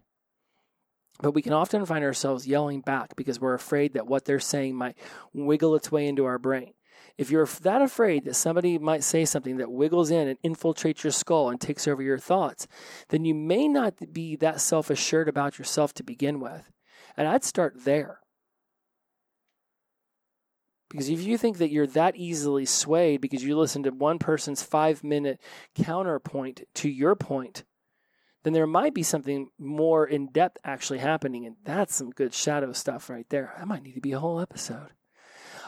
But 1.21 1.31
we 1.31 1.41
can 1.41 1.53
often 1.53 1.85
find 1.85 2.03
ourselves 2.03 2.45
yelling 2.45 2.81
back 2.81 3.15
because 3.15 3.39
we're 3.39 3.53
afraid 3.53 3.93
that 3.93 4.07
what 4.07 4.25
they're 4.25 4.39
saying 4.39 4.75
might 4.75 4.97
wiggle 5.33 5.73
its 5.75 5.91
way 5.91 6.05
into 6.05 6.25
our 6.25 6.37
brain. 6.37 6.73
If 7.17 7.31
you're 7.31 7.47
that 7.61 7.81
afraid 7.81 8.25
that 8.25 8.35
somebody 8.35 8.77
might 8.77 9.03
say 9.03 9.25
something 9.25 9.57
that 9.57 9.71
wiggles 9.71 10.11
in 10.11 10.27
and 10.27 10.41
infiltrates 10.43 11.03
your 11.03 11.11
skull 11.11 11.49
and 11.49 11.59
takes 11.59 11.87
over 11.87 12.03
your 12.03 12.19
thoughts, 12.19 12.67
then 13.09 13.25
you 13.25 13.33
may 13.33 13.67
not 13.67 14.13
be 14.13 14.35
that 14.35 14.61
self 14.61 14.91
assured 14.91 15.27
about 15.27 15.57
yourself 15.57 15.93
to 15.95 16.03
begin 16.03 16.39
with. 16.39 16.69
And 17.15 17.27
I'd 17.27 17.43
start 17.43 17.85
there. 17.85 18.19
Because 20.89 21.09
if 21.09 21.21
you 21.21 21.37
think 21.37 21.57
that 21.57 21.71
you're 21.71 21.87
that 21.87 22.15
easily 22.15 22.65
swayed 22.65 23.21
because 23.21 23.43
you 23.43 23.57
listen 23.57 23.83
to 23.83 23.91
one 23.91 24.19
person's 24.19 24.63
five 24.63 25.03
minute 25.03 25.39
counterpoint 25.75 26.63
to 26.75 26.89
your 26.89 27.15
point, 27.15 27.63
then 28.43 28.53
there 28.53 28.67
might 28.67 28.93
be 28.93 29.03
something 29.03 29.49
more 29.59 30.07
in 30.07 30.31
depth 30.31 30.57
actually 30.63 30.99
happening. 30.99 31.45
And 31.45 31.57
that's 31.63 31.95
some 31.95 32.11
good 32.11 32.33
shadow 32.33 32.71
stuff 32.71 33.09
right 33.09 33.27
there. 33.29 33.53
That 33.57 33.67
might 33.67 33.83
need 33.83 33.95
to 33.95 34.01
be 34.01 34.13
a 34.13 34.19
whole 34.19 34.39
episode. 34.39 34.89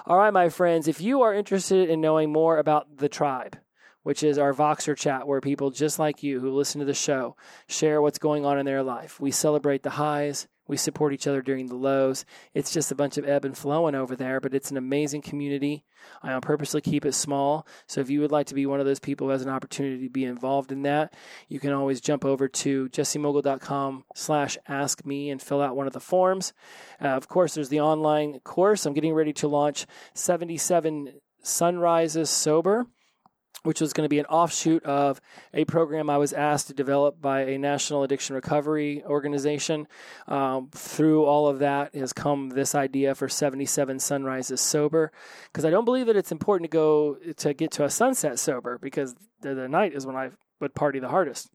All 0.05 0.17
right, 0.17 0.31
my 0.31 0.47
friends, 0.47 0.87
if 0.87 1.01
you 1.01 1.21
are 1.21 1.33
interested 1.33 1.89
in 1.89 1.99
knowing 1.99 2.31
more 2.31 2.57
about 2.57 2.97
the 2.97 3.09
tribe, 3.09 3.57
which 4.03 4.23
is 4.23 4.37
our 4.37 4.53
Voxer 4.53 4.95
chat, 4.95 5.27
where 5.27 5.41
people 5.41 5.71
just 5.71 5.99
like 5.99 6.23
you 6.23 6.39
who 6.39 6.51
listen 6.51 6.79
to 6.79 6.85
the 6.85 6.93
show 6.93 7.35
share 7.67 8.01
what's 8.01 8.17
going 8.17 8.45
on 8.45 8.57
in 8.57 8.65
their 8.65 8.81
life. 8.81 9.19
We 9.19 9.31
celebrate 9.31 9.83
the 9.83 9.91
highs, 9.91 10.47
we 10.69 10.77
support 10.77 11.13
each 11.13 11.25
other 11.25 11.41
during 11.41 11.65
the 11.65 11.75
lows. 11.75 12.25
It's 12.53 12.71
just 12.71 12.91
a 12.91 12.95
bunch 12.95 13.17
of 13.17 13.27
ebb 13.27 13.43
and 13.43 13.57
flowing 13.57 13.95
over 13.95 14.15
there, 14.15 14.39
but 14.39 14.53
it's 14.53 14.69
an 14.69 14.77
amazing 14.77 15.23
community. 15.23 15.83
I 16.21 16.39
purposely 16.39 16.79
keep 16.79 17.05
it 17.05 17.15
small. 17.15 17.67
So 17.87 18.01
if 18.01 18.09
you 18.11 18.21
would 18.21 18.31
like 18.31 18.45
to 18.47 18.53
be 18.53 18.67
one 18.67 18.79
of 18.79 18.85
those 18.85 18.99
people 18.99 19.27
who 19.27 19.31
has 19.31 19.41
an 19.41 19.49
opportunity 19.49 20.03
to 20.03 20.11
be 20.11 20.25
involved 20.25 20.71
in 20.71 20.83
that, 20.83 21.15
you 21.47 21.59
can 21.59 21.73
always 21.73 21.99
jump 21.99 22.23
over 22.23 22.47
to 22.47 22.87
jessemogul.com 22.89 24.05
slash 24.13 24.57
ask 24.67 25.03
me 25.05 25.31
and 25.31 25.41
fill 25.41 25.61
out 25.61 25.75
one 25.75 25.87
of 25.87 25.93
the 25.93 25.99
forms. 25.99 26.53
Uh, 27.01 27.07
of 27.07 27.27
course, 27.27 27.55
there's 27.55 27.69
the 27.69 27.81
online 27.81 28.39
course. 28.41 28.85
I'm 28.85 28.93
getting 28.93 29.15
ready 29.15 29.33
to 29.33 29.47
launch 29.47 29.87
77 30.13 31.13
Sunrises 31.41 32.29
Sober 32.29 32.85
which 33.63 33.81
was 33.81 33.93
going 33.93 34.05
to 34.05 34.09
be 34.09 34.19
an 34.19 34.25
offshoot 34.25 34.83
of 34.83 35.19
a 35.53 35.65
program 35.65 36.09
I 36.09 36.17
was 36.17 36.33
asked 36.33 36.67
to 36.67 36.73
develop 36.73 37.21
by 37.21 37.41
a 37.41 37.57
national 37.57 38.03
addiction 38.03 38.35
recovery 38.35 39.03
organization. 39.05 39.87
Um, 40.27 40.69
through 40.71 41.25
all 41.25 41.47
of 41.47 41.59
that 41.59 41.93
has 41.95 42.13
come 42.13 42.49
this 42.49 42.75
idea 42.75 43.15
for 43.15 43.27
77 43.27 43.99
sunrises 43.99 44.61
sober, 44.61 45.11
because 45.51 45.65
I 45.65 45.69
don't 45.69 45.85
believe 45.85 46.07
that 46.07 46.15
it's 46.15 46.31
important 46.31 46.71
to 46.71 46.75
go 46.75 47.17
to 47.37 47.53
get 47.53 47.71
to 47.71 47.83
a 47.83 47.89
sunset 47.89 48.39
sober, 48.39 48.77
because 48.77 49.15
the, 49.41 49.53
the 49.53 49.67
night 49.67 49.93
is 49.93 50.05
when 50.05 50.15
I 50.15 50.31
would 50.59 50.73
party 50.73 50.99
the 50.99 51.09
hardest 51.09 51.49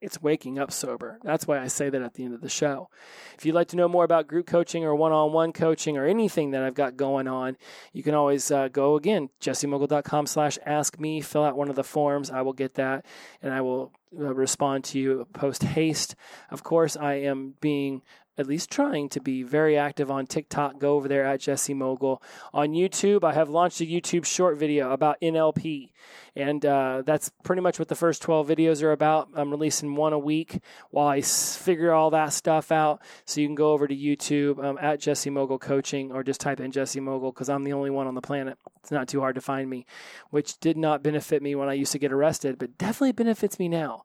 it's 0.00 0.22
waking 0.22 0.58
up 0.58 0.70
sober. 0.70 1.18
That's 1.22 1.46
why 1.46 1.58
I 1.58 1.66
say 1.66 1.90
that 1.90 2.02
at 2.02 2.14
the 2.14 2.24
end 2.24 2.34
of 2.34 2.40
the 2.40 2.48
show. 2.48 2.88
If 3.36 3.44
you'd 3.44 3.54
like 3.54 3.68
to 3.68 3.76
know 3.76 3.88
more 3.88 4.04
about 4.04 4.28
group 4.28 4.46
coaching 4.46 4.84
or 4.84 4.94
one 4.94 5.12
on 5.12 5.32
one 5.32 5.52
coaching 5.52 5.96
or 5.96 6.06
anything 6.06 6.52
that 6.52 6.62
I've 6.62 6.74
got 6.74 6.96
going 6.96 7.26
on, 7.26 7.56
you 7.92 8.02
can 8.02 8.14
always 8.14 8.50
uh, 8.50 8.68
go 8.68 8.96
again, 8.96 9.30
jessemogul.com 9.40 10.26
slash 10.26 10.58
ask 10.64 10.98
me, 11.00 11.20
fill 11.20 11.44
out 11.44 11.56
one 11.56 11.68
of 11.68 11.76
the 11.76 11.84
forms. 11.84 12.30
I 12.30 12.42
will 12.42 12.52
get 12.52 12.74
that 12.74 13.04
and 13.42 13.52
I 13.52 13.60
will 13.60 13.92
uh, 14.18 14.34
respond 14.34 14.84
to 14.84 14.98
you 14.98 15.26
post 15.32 15.62
haste. 15.62 16.14
Of 16.50 16.62
course, 16.62 16.96
I 16.96 17.14
am 17.14 17.54
being 17.60 18.02
at 18.38 18.46
least 18.46 18.70
trying 18.70 19.08
to 19.10 19.20
be 19.20 19.42
very 19.42 19.76
active 19.76 20.10
on 20.10 20.26
TikTok. 20.26 20.78
Go 20.78 20.94
over 20.94 21.08
there 21.08 21.24
at 21.24 21.40
Jesse 21.40 21.74
Mogul. 21.74 22.22
On 22.54 22.68
YouTube, 22.68 23.24
I 23.24 23.34
have 23.34 23.50
launched 23.50 23.80
a 23.80 23.84
YouTube 23.84 24.24
short 24.24 24.56
video 24.56 24.92
about 24.92 25.20
NLP, 25.20 25.90
and 26.36 26.64
uh, 26.64 27.02
that's 27.04 27.30
pretty 27.42 27.60
much 27.60 27.80
what 27.80 27.88
the 27.88 27.96
first 27.96 28.22
12 28.22 28.48
videos 28.48 28.82
are 28.82 28.92
about. 28.92 29.28
I'm 29.34 29.50
releasing 29.50 29.96
one 29.96 30.12
a 30.12 30.18
week 30.18 30.60
while 30.90 31.08
I 31.08 31.20
figure 31.20 31.92
all 31.92 32.10
that 32.10 32.32
stuff 32.32 32.70
out. 32.70 33.02
So 33.24 33.40
you 33.40 33.48
can 33.48 33.56
go 33.56 33.72
over 33.72 33.88
to 33.88 33.96
YouTube 33.96 34.64
um, 34.64 34.78
at 34.80 35.00
Jesse 35.00 35.30
Mogul 35.30 35.58
Coaching 35.58 36.12
or 36.12 36.22
just 36.22 36.40
type 36.40 36.60
in 36.60 36.70
Jesse 36.70 37.00
Mogul 37.00 37.32
because 37.32 37.48
I'm 37.48 37.64
the 37.64 37.72
only 37.72 37.90
one 37.90 38.06
on 38.06 38.14
the 38.14 38.20
planet. 38.20 38.56
It's 38.80 38.92
not 38.92 39.08
too 39.08 39.20
hard 39.20 39.34
to 39.34 39.40
find 39.40 39.68
me, 39.68 39.84
which 40.30 40.58
did 40.60 40.76
not 40.76 41.02
benefit 41.02 41.42
me 41.42 41.54
when 41.56 41.68
I 41.68 41.74
used 41.74 41.92
to 41.92 41.98
get 41.98 42.12
arrested, 42.12 42.58
but 42.58 42.78
definitely 42.78 43.12
benefits 43.12 43.58
me 43.58 43.68
now. 43.68 44.04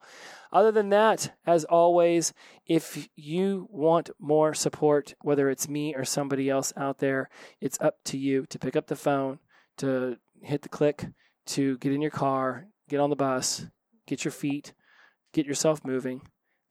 Other 0.54 0.72
than 0.72 0.90
that, 0.90 1.34
as 1.48 1.66
always, 1.66 2.32
if 2.68 3.10
you 3.16 3.68
want 3.72 4.12
more 4.20 4.54
support, 4.54 5.16
whether 5.22 5.50
it's 5.50 5.68
me 5.68 5.96
or 5.96 6.06
somebody 6.06 6.48
else 6.48 6.72
out 6.78 7.00
there, 7.00 7.28
it's 7.60 7.82
up 7.82 7.96
to 8.06 8.20
you 8.20 8.46
to 8.50 8.60
pick 8.60 8.76
up 8.76 8.86
the 8.86 8.96
phone, 8.96 9.40
to 9.80 10.18
hit 10.44 10.62
the 10.62 10.70
click, 10.70 11.08
to 11.48 11.80
get 11.80 11.92
in 11.92 12.04
your 12.04 12.12
car, 12.12 12.68
get 12.88 13.00
on 13.00 13.10
the 13.10 13.16
bus, 13.16 13.66
get 14.06 14.24
your 14.24 14.32
feet, 14.32 14.74
get 15.34 15.48
yourself 15.48 15.84
moving. 15.84 16.22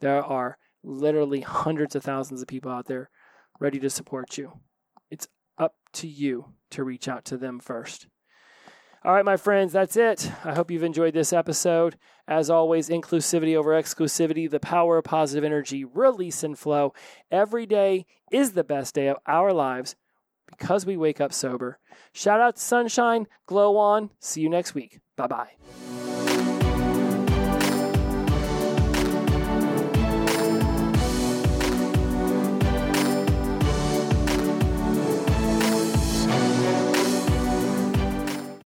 There 0.01 0.23
are 0.25 0.59
literally 0.85 1.41
hundreds 1.41 1.97
of 1.97 2.05
thousands 2.05 2.41
of 2.41 2.47
people 2.47 2.71
out 2.71 2.87
there 2.87 3.11
ready 3.59 3.81
to 3.81 3.91
support 3.91 4.39
you. 4.39 4.61
It's 5.11 5.27
up 5.59 5.75
to 5.95 6.07
you 6.07 6.53
to 6.71 6.85
reach 6.85 7.09
out 7.09 7.25
to 7.27 7.37
them 7.37 7.59
first. 7.59 8.07
All 9.05 9.13
right, 9.13 9.25
my 9.25 9.37
friends, 9.37 9.73
that's 9.73 9.97
it. 9.97 10.31
I 10.45 10.55
hope 10.55 10.71
you've 10.71 10.85
enjoyed 10.85 11.15
this 11.15 11.33
episode. 11.33 11.97
As 12.29 12.49
always, 12.49 12.89
inclusivity 12.89 13.57
over 13.57 13.71
exclusivity, 13.71 14.49
the 14.49 14.61
power 14.61 14.99
of 14.99 15.05
positive 15.05 15.45
energy, 15.45 15.85
release 15.85 16.43
and 16.43 16.59
flow. 16.59 16.95
Every 17.31 17.67
day 17.67 18.07
is 18.31 18.53
the 18.53 18.65
best 18.65 18.95
day 18.95 19.09
of 19.09 19.17
our 19.27 19.53
lives 19.53 19.97
because 20.47 20.87
we 20.87 20.97
wake 20.97 21.21
up 21.21 21.33
sober. 21.33 21.79
Shout 22.13 22.41
out 22.41 22.57
to 22.57 22.63
Sunshine, 22.63 23.27
Glow 23.47 23.77
On. 23.77 24.11
See 24.21 24.41
you 24.41 24.49
next 24.49 24.75
week. 24.75 25.01
Bye 25.17 25.27
bye. 25.27 26.12